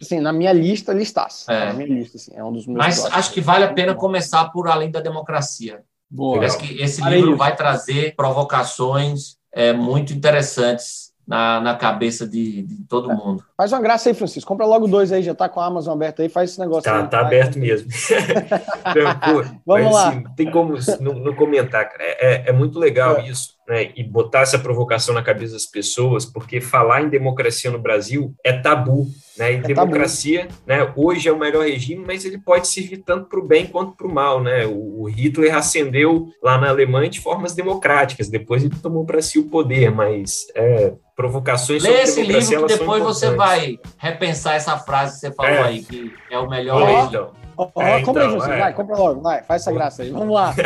assim, 0.00 0.18
na 0.18 0.32
minha 0.32 0.50
lista 0.50 0.94
listasse. 0.94 1.44
É. 1.46 1.66
Na 1.66 1.72
minha 1.74 1.88
lista, 1.88 2.16
assim, 2.16 2.32
é 2.34 2.42
um 2.42 2.50
dos 2.50 2.66
meus 2.66 2.78
Mas 2.78 3.04
acho 3.04 3.32
que 3.32 3.40
vale 3.42 3.64
a 3.64 3.72
pena 3.74 3.94
começar 3.94 4.46
por 4.46 4.66
Além 4.66 4.90
da 4.90 5.00
Democracia. 5.00 5.82
Boa. 6.08 6.42
Acho 6.42 6.56
que 6.56 6.80
esse 6.80 7.02
livro 7.02 7.36
vai 7.36 7.54
trazer 7.54 8.14
provocações 8.16 9.36
é, 9.52 9.74
muito 9.74 10.14
interessantes 10.14 11.05
na, 11.26 11.60
na 11.60 11.74
cabeça 11.74 12.26
de, 12.26 12.62
de 12.62 12.84
todo 12.84 13.10
é. 13.10 13.14
mundo. 13.14 13.44
Faz 13.56 13.72
uma 13.72 13.80
graça 13.80 14.08
aí, 14.08 14.14
Francisco. 14.14 14.48
Compra 14.48 14.64
logo 14.64 14.86
dois 14.86 15.10
aí, 15.10 15.22
já 15.22 15.34
tá 15.34 15.48
com 15.48 15.60
a 15.60 15.66
Amazon 15.66 15.94
aberta 15.94 16.22
aí, 16.22 16.28
faz 16.28 16.50
esse 16.50 16.60
negócio. 16.60 16.84
Tá, 16.84 17.02
aí, 17.02 17.08
tá 17.08 17.20
aberto 17.20 17.58
mesmo. 17.58 17.88
Pô, 19.64 19.74
Vamos 19.74 19.92
lá. 19.92 20.08
Assim, 20.10 20.24
tem 20.36 20.50
como 20.50 20.74
não, 21.00 21.14
não 21.14 21.34
comentar, 21.34 21.88
cara. 21.88 22.02
É, 22.02 22.34
é, 22.34 22.48
é 22.50 22.52
muito 22.52 22.78
legal 22.78 23.16
é. 23.16 23.28
isso 23.28 23.55
né, 23.68 23.90
e 23.96 24.02
botar 24.02 24.40
essa 24.40 24.58
provocação 24.58 25.14
na 25.14 25.22
cabeça 25.22 25.54
das 25.54 25.66
pessoas, 25.66 26.24
porque 26.24 26.60
falar 26.60 27.02
em 27.02 27.08
democracia 27.08 27.70
no 27.70 27.78
Brasil 27.78 28.34
é 28.44 28.52
tabu. 28.52 29.06
Né? 29.36 29.52
E 29.52 29.56
é 29.56 29.60
democracia, 29.60 30.48
né, 30.66 30.90
hoje 30.96 31.28
é 31.28 31.32
o 31.32 31.38
melhor 31.38 31.66
regime, 31.66 32.02
mas 32.06 32.24
ele 32.24 32.38
pode 32.38 32.68
servir 32.68 32.98
tanto 32.98 33.28
para 33.28 33.38
o 33.38 33.46
bem 33.46 33.66
quanto 33.66 33.94
para 33.94 34.06
o 34.06 34.12
mal. 34.12 34.42
Né? 34.42 34.64
O, 34.64 35.02
o 35.02 35.04
Hitler 35.04 35.54
ascendeu 35.54 36.28
lá 36.42 36.56
na 36.56 36.70
Alemanha 36.70 37.10
de 37.10 37.20
formas 37.20 37.54
democráticas, 37.54 38.28
depois 38.28 38.64
ele 38.64 38.74
tomou 38.82 39.04
para 39.04 39.20
si 39.20 39.38
o 39.38 39.48
poder, 39.48 39.90
mas 39.90 40.46
é, 40.54 40.94
provocações 41.14 41.82
Lê 41.82 42.02
esse 42.02 42.22
livro 42.22 42.66
que 42.66 42.78
depois 42.78 43.02
você 43.02 43.30
vai 43.30 43.78
repensar 43.98 44.54
essa 44.54 44.78
frase 44.78 45.14
que 45.14 45.20
você 45.20 45.32
falou 45.32 45.52
é. 45.52 45.62
aí, 45.64 45.82
que 45.82 46.12
é 46.30 46.38
o 46.38 46.48
melhor 46.48 46.82
regime. 46.82 47.08
Então. 47.08 47.46
Oh, 47.58 47.70
oh, 47.74 47.82
é, 47.82 48.02
compra 48.02 48.26
então, 48.26 48.52
é. 48.52 48.58
vai, 48.58 48.74
compra 48.74 48.96
logo, 48.96 49.22
vai, 49.22 49.42
faz 49.42 49.62
essa 49.62 49.72
graça 49.72 50.02
aí. 50.02 50.10
Vamos 50.10 50.34
lá. 50.34 50.54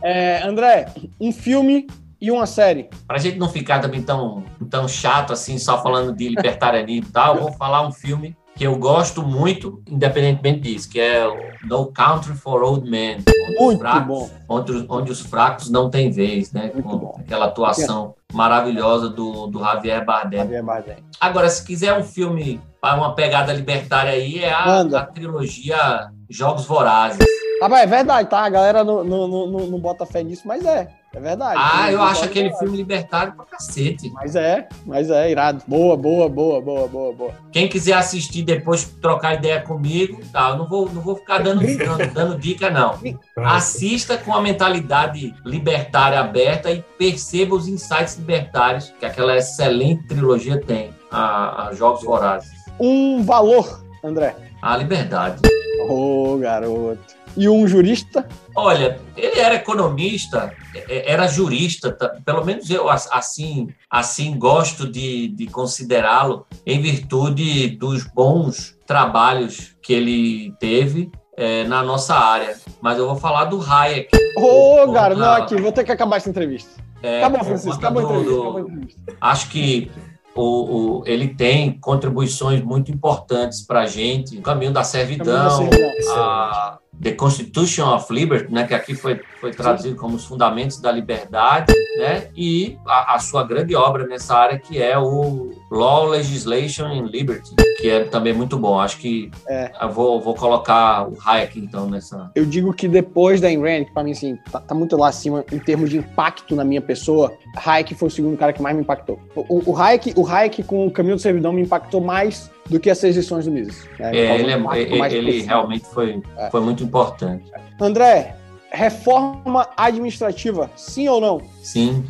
É, 0.00 0.44
André, 0.44 0.86
um 1.20 1.32
filme 1.32 1.88
e 2.20 2.30
uma 2.30 2.46
série. 2.46 2.88
Para 3.06 3.16
a 3.16 3.20
gente 3.20 3.38
não 3.38 3.48
ficar 3.48 3.80
também 3.80 4.02
tão, 4.02 4.44
tão 4.68 4.88
chato 4.88 5.32
assim, 5.32 5.58
só 5.58 5.82
falando 5.82 6.14
de 6.14 6.28
libertarianismo 6.28 7.08
e 7.08 7.12
tal, 7.12 7.36
eu 7.36 7.42
vou 7.42 7.52
falar 7.52 7.86
um 7.86 7.92
filme 7.92 8.36
que 8.58 8.64
eu 8.64 8.76
gosto 8.76 9.22
muito, 9.22 9.80
independentemente 9.88 10.60
disso, 10.62 10.90
que 10.90 10.98
é 10.98 11.24
No 11.62 11.92
Country 11.92 12.34
for 12.34 12.60
Old 12.64 12.90
Men. 12.90 13.18
Onde 13.50 13.60
muito 13.60 13.78
fracos, 13.78 14.06
bom. 14.06 14.30
Onde, 14.48 14.86
onde, 14.88 15.12
os 15.12 15.20
fracos 15.20 15.70
não 15.70 15.88
têm 15.88 16.10
vez, 16.10 16.52
né? 16.52 16.72
Muito 16.74 16.82
Com 16.82 16.98
bom. 16.98 17.16
aquela 17.20 17.46
atuação 17.46 18.16
maravilhosa 18.32 19.08
do, 19.08 19.46
do 19.46 19.60
Javier 19.60 20.04
Bardem. 20.04 20.40
Javier 20.40 20.64
Bardem. 20.64 20.96
Agora, 21.20 21.48
se 21.48 21.64
quiser 21.64 21.96
um 21.96 22.02
filme 22.02 22.60
para 22.80 22.96
uma 22.96 23.14
pegada 23.14 23.52
libertária 23.52 24.10
aí, 24.10 24.40
é 24.42 24.52
a, 24.52 24.80
a 24.80 25.06
trilogia 25.06 26.10
Jogos 26.28 26.64
Vorazes. 26.66 27.24
Rapaz, 27.62 27.82
é 27.82 27.86
verdade, 27.86 28.28
tá? 28.28 28.40
A 28.40 28.48
galera 28.48 28.82
não, 28.82 29.04
não, 29.04 29.28
não, 29.28 29.46
não 29.66 29.78
bota 29.78 30.04
fé 30.04 30.24
nisso, 30.24 30.42
mas 30.46 30.64
é. 30.64 30.97
É 31.14 31.20
verdade. 31.20 31.58
Ah, 31.58 31.90
eu 31.90 32.02
acho 32.02 32.24
aquele 32.24 32.52
filme 32.56 32.76
libertário 32.76 33.32
pra 33.32 33.44
cacete. 33.44 34.10
Mas 34.10 34.36
é, 34.36 34.68
mas 34.84 35.10
é, 35.10 35.30
irado. 35.30 35.62
Boa, 35.66 35.96
boa, 35.96 36.28
boa, 36.28 36.60
boa, 36.60 36.86
boa, 36.86 37.12
boa. 37.12 37.32
Quem 37.50 37.68
quiser 37.68 37.94
assistir 37.94 38.42
depois, 38.42 38.84
trocar 38.84 39.34
ideia 39.34 39.60
comigo, 39.60 40.20
tá? 40.30 40.50
Eu 40.50 40.58
não 40.58 40.68
vou, 40.68 40.88
não 40.90 41.00
vou 41.00 41.16
ficar 41.16 41.38
dando, 41.38 41.60
dando, 41.76 42.12
dando 42.12 42.38
dica, 42.38 42.70
não. 42.70 42.98
Assista 43.36 44.18
com 44.18 44.34
a 44.34 44.40
mentalidade 44.42 45.34
libertária 45.44 46.20
aberta 46.20 46.70
e 46.70 46.82
perceba 46.98 47.54
os 47.54 47.66
insights 47.66 48.16
libertários 48.16 48.92
que 48.98 49.06
aquela 49.06 49.36
excelente 49.36 50.06
trilogia 50.06 50.60
tem, 50.60 50.90
a, 51.10 51.68
a 51.68 51.74
Jogos 51.74 52.02
Vorazes. 52.02 52.50
um 52.78 53.22
valor, 53.22 53.82
André? 54.04 54.36
A 54.60 54.76
liberdade. 54.76 55.40
Ô, 55.88 56.34
oh, 56.34 56.38
garoto. 56.38 57.17
E 57.38 57.48
um 57.48 57.68
jurista? 57.68 58.28
Olha, 58.52 58.98
ele 59.16 59.38
era 59.38 59.54
economista, 59.54 60.52
era 60.88 61.28
jurista, 61.28 61.96
pelo 62.24 62.44
menos 62.44 62.68
eu 62.68 62.90
assim, 62.90 63.68
assim 63.88 64.36
gosto 64.36 64.90
de, 64.90 65.28
de 65.28 65.46
considerá-lo 65.46 66.44
em 66.66 66.80
virtude 66.80 67.68
dos 67.68 68.02
bons 68.02 68.76
trabalhos 68.84 69.76
que 69.80 69.92
ele 69.92 70.52
teve 70.58 71.12
é, 71.36 71.62
na 71.62 71.80
nossa 71.80 72.16
área. 72.16 72.56
Mas 72.80 72.98
eu 72.98 73.06
vou 73.06 73.14
falar 73.14 73.44
do 73.44 73.62
Hayek. 73.62 74.08
Ô, 74.36 74.82
oh, 74.82 74.92
cara, 74.92 75.14
não, 75.14 75.34
aqui, 75.34 75.54
vou 75.54 75.70
ter 75.70 75.84
que 75.84 75.92
acabar 75.92 76.16
essa 76.16 76.28
entrevista. 76.28 76.82
É, 77.00 77.18
acabou, 77.18 77.44
Francisco, 77.44 77.78
acabou 77.78 78.00
a 78.00 78.04
entrevista, 78.04 78.34
do, 78.34 78.40
acabou 78.40 78.58
a 78.58 78.60
entrevista. 78.62 79.16
Acho 79.20 79.48
que 79.48 79.92
o, 80.34 80.42
o, 80.42 81.02
ele 81.06 81.28
tem 81.28 81.78
contribuições 81.78 82.60
muito 82.64 82.90
importantes 82.90 83.62
para 83.62 83.82
a 83.82 83.86
gente, 83.86 84.36
o 84.36 84.42
caminho 84.42 84.72
da 84.72 84.82
servidão, 84.82 85.68
a 86.16 86.78
The 87.02 87.12
Constitution 87.12 87.94
of 87.94 88.12
Liberty, 88.12 88.52
né, 88.52 88.66
que 88.66 88.74
aqui 88.74 88.94
foi, 88.94 89.20
foi 89.40 89.52
traduzido 89.52 89.96
como 89.96 90.16
os 90.16 90.24
fundamentos 90.24 90.80
da 90.80 90.90
liberdade, 90.90 91.72
né, 91.98 92.28
e 92.36 92.76
a, 92.86 93.14
a 93.14 93.18
sua 93.18 93.44
grande 93.44 93.74
obra 93.74 94.06
nessa 94.06 94.34
área 94.34 94.58
que 94.58 94.82
é 94.82 94.98
o 94.98 95.50
Law, 95.70 96.06
Legislation 96.06 96.86
and 96.86 97.06
Liberty, 97.06 97.54
que 97.78 97.88
é 97.88 98.04
também 98.04 98.32
muito 98.32 98.58
bom. 98.58 98.80
Acho 98.80 98.98
que 98.98 99.30
é. 99.48 99.70
eu 99.80 99.90
vou, 99.90 100.20
vou 100.20 100.34
colocar 100.34 101.08
o 101.08 101.16
Hayek, 101.24 101.58
então, 101.58 101.88
nessa. 101.88 102.30
Eu 102.34 102.44
digo 102.44 102.72
que 102.72 102.88
depois 102.88 103.40
da 103.40 103.48
Ayn 103.48 103.60
Rand, 103.60 103.84
que 103.84 103.92
pra 103.92 104.02
mim, 104.02 104.12
assim, 104.12 104.36
tá, 104.50 104.60
tá, 104.60 104.74
muito 104.74 104.96
lá 104.96 105.08
acima 105.08 105.44
em 105.52 105.58
termos 105.58 105.90
de 105.90 105.98
impacto 105.98 106.56
na 106.56 106.64
minha 106.64 106.80
pessoa, 106.80 107.32
Hayek 107.64 107.94
foi 107.94 108.08
o 108.08 108.10
segundo 108.10 108.36
cara 108.36 108.52
que 108.52 108.62
mais 108.62 108.74
me 108.74 108.82
impactou. 108.82 109.20
O, 109.36 109.72
o, 109.72 109.76
Hayek, 109.76 110.14
o 110.16 110.26
Hayek 110.26 110.62
com 110.62 110.86
o 110.86 110.90
Caminho 110.90 111.16
do 111.16 111.22
Servidão 111.22 111.52
me 111.52 111.62
impactou 111.62 112.00
mais 112.00 112.50
do 112.68 112.78
que 112.78 112.90
as 112.90 112.98
seis 112.98 113.16
lições 113.16 113.44
do 113.44 113.50
Mises. 113.50 113.88
Né? 113.98 114.10
É, 114.16 114.34
ele, 114.38 114.52
é, 114.52 114.80
ele, 114.80 115.16
ele 115.16 115.42
realmente 115.42 115.86
foi, 115.86 116.22
é. 116.36 116.50
foi 116.50 116.60
muito 116.60 116.82
importante. 116.82 117.50
André, 117.80 118.36
reforma 118.70 119.68
administrativa, 119.76 120.70
sim 120.76 121.08
ou 121.08 121.20
não? 121.20 121.42
Sim. 121.62 122.04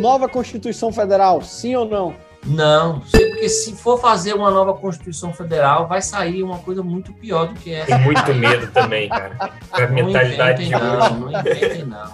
Nova 0.00 0.28
Constituição 0.28 0.92
Federal, 0.92 1.42
sim 1.42 1.74
ou 1.74 1.84
não? 1.84 2.14
Não, 2.46 3.00
porque 3.10 3.48
se 3.48 3.72
for 3.72 3.98
fazer 3.98 4.34
uma 4.34 4.50
nova 4.50 4.74
Constituição 4.74 5.32
Federal, 5.32 5.88
vai 5.88 6.02
sair 6.02 6.42
uma 6.42 6.58
coisa 6.58 6.82
muito 6.82 7.12
pior 7.12 7.48
do 7.48 7.54
que 7.54 7.72
essa. 7.72 7.86
Tem 7.86 8.04
muito 8.04 8.34
medo 8.34 8.66
também, 8.70 9.08
cara. 9.08 9.34
A 9.72 9.80
não 9.80 9.94
mentalidade 9.94 10.64
inventem, 10.64 10.88
não, 10.88 11.20
não 11.20 11.40
inventem 11.40 11.84
não. 11.86 12.12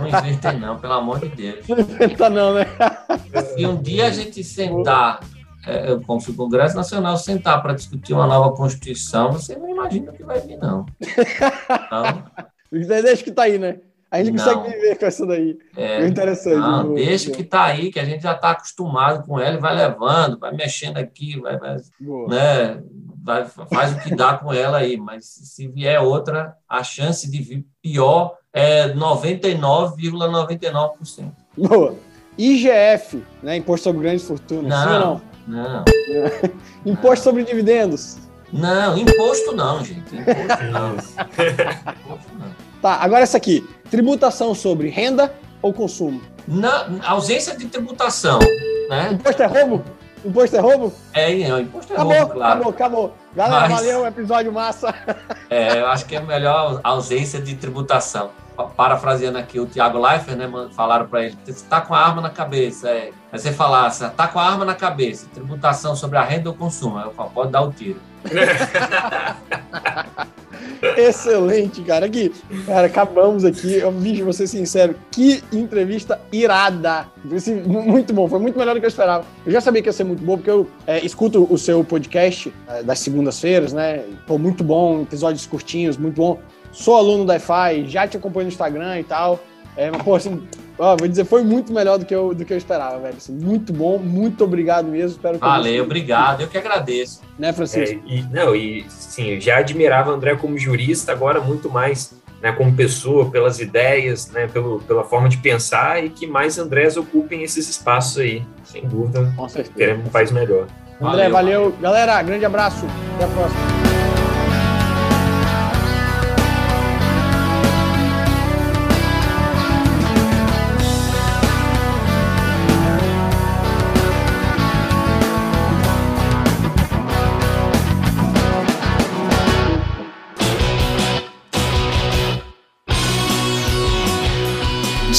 Não 0.00 0.08
inventem 0.08 0.58
não, 0.58 0.78
pelo 0.78 0.92
amor 0.94 1.20
de 1.20 1.28
Deus. 1.28 1.68
Não 1.68 1.78
inventa 1.78 2.28
não, 2.28 2.54
né? 2.54 2.66
Se 3.54 3.64
um 3.64 3.80
dia 3.80 4.06
a 4.06 4.10
gente 4.10 4.42
sentar, 4.42 5.20
é, 5.66 5.96
como 6.06 6.20
se 6.20 6.30
o 6.30 6.34
Congresso 6.34 6.76
Nacional 6.76 7.16
sentar 7.16 7.62
para 7.62 7.74
discutir 7.74 8.12
uma 8.12 8.26
nova 8.26 8.54
Constituição, 8.54 9.32
você 9.32 9.56
não 9.56 9.68
imagina 9.68 10.10
o 10.10 10.14
que 10.14 10.24
vai 10.24 10.40
vir, 10.40 10.58
não. 10.58 10.86
Então, 11.00 12.24
Deixa 12.72 13.22
que 13.22 13.30
tá 13.30 13.42
aí, 13.42 13.58
né? 13.58 13.80
A 14.10 14.22
gente 14.22 14.36
não. 14.36 14.44
consegue 14.44 14.76
viver 14.76 14.98
com 14.98 15.06
essa 15.06 15.26
daí. 15.26 15.58
É, 15.74 16.06
interessante. 16.06 16.58
Não, 16.58 16.92
deixa 16.92 17.30
que 17.30 17.42
tá 17.42 17.64
aí, 17.64 17.90
que 17.90 17.98
a 17.98 18.04
gente 18.04 18.22
já 18.22 18.32
está 18.32 18.50
acostumado 18.50 19.26
com 19.26 19.40
ela 19.40 19.56
e 19.56 19.60
vai 19.60 19.74
levando, 19.74 20.38
vai 20.38 20.54
mexendo 20.54 20.98
aqui, 20.98 21.40
vai, 21.40 21.58
vai 21.58 21.76
né, 22.28 22.82
vai, 23.22 23.46
faz 23.46 23.92
o 23.92 24.00
que 24.00 24.14
dá 24.14 24.36
com 24.36 24.52
ela 24.52 24.78
aí. 24.78 24.98
Mas 24.98 25.24
se 25.24 25.66
vier 25.66 25.98
outra, 26.02 26.54
a 26.68 26.84
chance 26.84 27.30
de 27.30 27.42
vir 27.42 27.66
pior 27.80 28.36
é 28.52 28.92
99,99%. 28.92 29.96
,99%. 29.96 31.32
Boa. 31.56 31.94
IGF, 32.36 33.22
né? 33.42 33.56
Imposto 33.56 33.84
sobre 33.84 34.02
grandes 34.02 34.26
fortunas. 34.26 34.68
Não, 34.68 35.00
não? 35.00 35.31
Não. 35.46 35.84
Imposto 36.84 37.24
sobre 37.24 37.44
dividendos. 37.44 38.18
Não, 38.52 38.98
imposto 38.98 39.52
não, 39.52 39.82
gente. 39.82 40.14
Imposto 40.14 40.64
não. 40.70 40.92
imposto 42.04 42.34
não. 42.38 42.54
Tá, 42.82 42.96
agora 42.96 43.22
essa 43.22 43.38
aqui. 43.38 43.66
Tributação 43.90 44.54
sobre 44.54 44.90
renda 44.90 45.32
ou 45.62 45.72
consumo? 45.72 46.20
Na 46.46 46.86
ausência 47.02 47.56
de 47.56 47.66
tributação. 47.66 48.40
Né? 48.90 49.12
Imposto 49.12 49.42
é 49.42 49.46
roubo? 49.46 49.84
Imposto 50.24 50.56
é 50.56 50.60
roubo? 50.60 50.92
É, 51.14 51.32
é 51.32 51.60
imposto 51.60 51.92
é 51.92 51.96
acabou, 51.96 52.14
roubo, 52.14 52.32
claro. 52.34 52.52
Acabou, 52.52 52.70
acabou. 52.70 53.16
Galera, 53.34 53.68
Mas, 53.68 53.72
valeu, 53.72 54.06
episódio 54.06 54.52
massa. 54.52 54.94
É, 55.48 55.80
eu 55.80 55.86
acho 55.86 56.04
que 56.04 56.14
é 56.14 56.20
melhor 56.20 56.80
ausência 56.84 57.40
de 57.40 57.56
tributação. 57.56 58.30
Parafraseando 58.76 59.38
aqui 59.38 59.58
o 59.58 59.66
Thiago 59.66 59.98
Leifert, 59.98 60.36
né, 60.36 60.50
falaram 60.72 61.06
para 61.06 61.24
ele, 61.24 61.38
você 61.44 61.64
tá 61.64 61.80
com 61.80 61.94
a 61.94 61.98
arma 61.98 62.20
na 62.20 62.30
cabeça, 62.30 62.90
é. 62.90 63.10
Aí 63.32 63.38
você 63.38 63.50
falasse, 63.50 64.06
tá 64.10 64.28
com 64.28 64.38
a 64.38 64.46
arma 64.46 64.62
na 64.62 64.74
cabeça, 64.74 65.26
tributação 65.32 65.96
sobre 65.96 66.18
a 66.18 66.22
renda 66.22 66.50
ou 66.50 66.54
consumo. 66.54 66.98
Aí 66.98 67.06
eu 67.06 67.12
falo, 67.12 67.30
pode 67.30 67.50
dar 67.50 67.62
o 67.62 67.72
tiro. 67.72 67.98
Excelente, 70.98 71.80
cara. 71.82 72.04
Aqui, 72.04 72.30
cara, 72.66 72.88
acabamos 72.88 73.42
aqui. 73.42 73.76
Eu, 73.76 73.90
vou 74.22 74.34
ser 74.34 74.46
sincero, 74.46 74.94
que 75.10 75.42
entrevista 75.50 76.20
irada. 76.30 77.06
Muito 77.24 78.12
bom, 78.12 78.28
foi 78.28 78.38
muito 78.38 78.58
melhor 78.58 78.74
do 78.74 78.80
que 78.80 78.86
eu 78.86 78.90
esperava. 78.90 79.24
Eu 79.46 79.52
já 79.52 79.62
sabia 79.62 79.80
que 79.80 79.88
ia 79.88 79.94
ser 79.94 80.04
muito 80.04 80.22
bom, 80.22 80.36
porque 80.36 80.50
eu 80.50 80.68
é, 80.86 81.02
escuto 81.02 81.46
o 81.50 81.56
seu 81.56 81.82
podcast 81.82 82.52
é, 82.68 82.82
das 82.82 82.98
segundas-feiras, 82.98 83.72
né? 83.72 84.04
Pô, 84.26 84.36
muito 84.36 84.62
bom, 84.62 85.02
episódios 85.02 85.46
curtinhos, 85.46 85.96
muito 85.96 86.16
bom. 86.16 86.38
Sou 86.70 86.96
aluno 86.96 87.24
da 87.24 87.36
EFI, 87.36 87.88
já 87.88 88.06
te 88.06 88.18
acompanho 88.18 88.44
no 88.44 88.52
Instagram 88.52 89.00
e 89.00 89.04
tal. 89.04 89.40
É, 89.74 89.90
mas, 89.90 90.02
pô, 90.02 90.14
assim, 90.14 90.46
ó, 90.82 90.96
vou 90.96 91.06
dizer, 91.06 91.24
foi 91.24 91.42
muito 91.42 91.72
melhor 91.72 91.98
do 91.98 92.04
que 92.04 92.14
eu, 92.14 92.34
do 92.34 92.44
que 92.44 92.52
eu 92.52 92.58
esperava, 92.58 92.98
velho. 92.98 93.16
Assim, 93.16 93.32
muito 93.32 93.72
bom, 93.72 93.98
muito 93.98 94.42
obrigado 94.42 94.86
mesmo. 94.86 95.16
Espero 95.16 95.38
que 95.38 95.44
Valeu, 95.44 95.84
obrigado, 95.84 96.40
eu 96.40 96.48
que 96.48 96.58
agradeço. 96.58 97.22
Né, 97.38 97.52
Francisco? 97.52 98.02
É, 98.06 98.12
e, 98.12 98.22
não, 98.24 98.54
e 98.54 98.84
sim, 98.88 99.30
eu 99.30 99.40
já 99.40 99.58
admirava 99.58 100.10
o 100.10 100.14
André 100.14 100.34
como 100.34 100.58
jurista, 100.58 101.12
agora 101.12 101.40
muito 101.40 101.70
mais 101.70 102.14
né, 102.42 102.50
como 102.50 102.74
pessoa, 102.74 103.30
pelas 103.30 103.60
ideias, 103.60 104.28
né, 104.32 104.48
pelo, 104.48 104.80
pela 104.80 105.04
forma 105.04 105.28
de 105.28 105.36
pensar 105.36 106.04
e 106.04 106.10
que 106.10 106.26
mais 106.26 106.58
Andrés 106.58 106.96
ocupem 106.96 107.42
esses 107.42 107.68
espaços 107.68 108.18
aí, 108.18 108.42
sem 108.64 108.84
dúvida. 108.86 109.32
Com 109.36 109.48
certeza. 109.48 109.76
Queremos 109.76 110.06
um 110.08 110.10
país 110.10 110.32
melhor. 110.32 110.66
André, 111.00 111.28
valeu. 111.28 111.30
valeu. 111.30 111.74
Galera, 111.80 112.20
grande 112.22 112.44
abraço. 112.44 112.84
Até 113.14 113.24
a 113.24 113.28
próxima. 113.28 114.01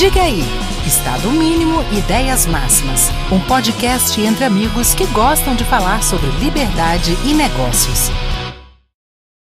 Diga 0.03 0.21
aí, 0.23 0.43
Estado 0.85 1.31
Mínimo 1.31 1.81
Ideias 1.89 2.45
Máximas, 2.45 3.09
um 3.31 3.39
podcast 3.39 4.19
entre 4.19 4.43
amigos 4.43 4.93
que 4.93 5.05
gostam 5.05 5.55
de 5.55 5.63
falar 5.63 6.03
sobre 6.03 6.29
liberdade 6.41 7.17
e 7.23 7.33
negócios. 7.33 8.11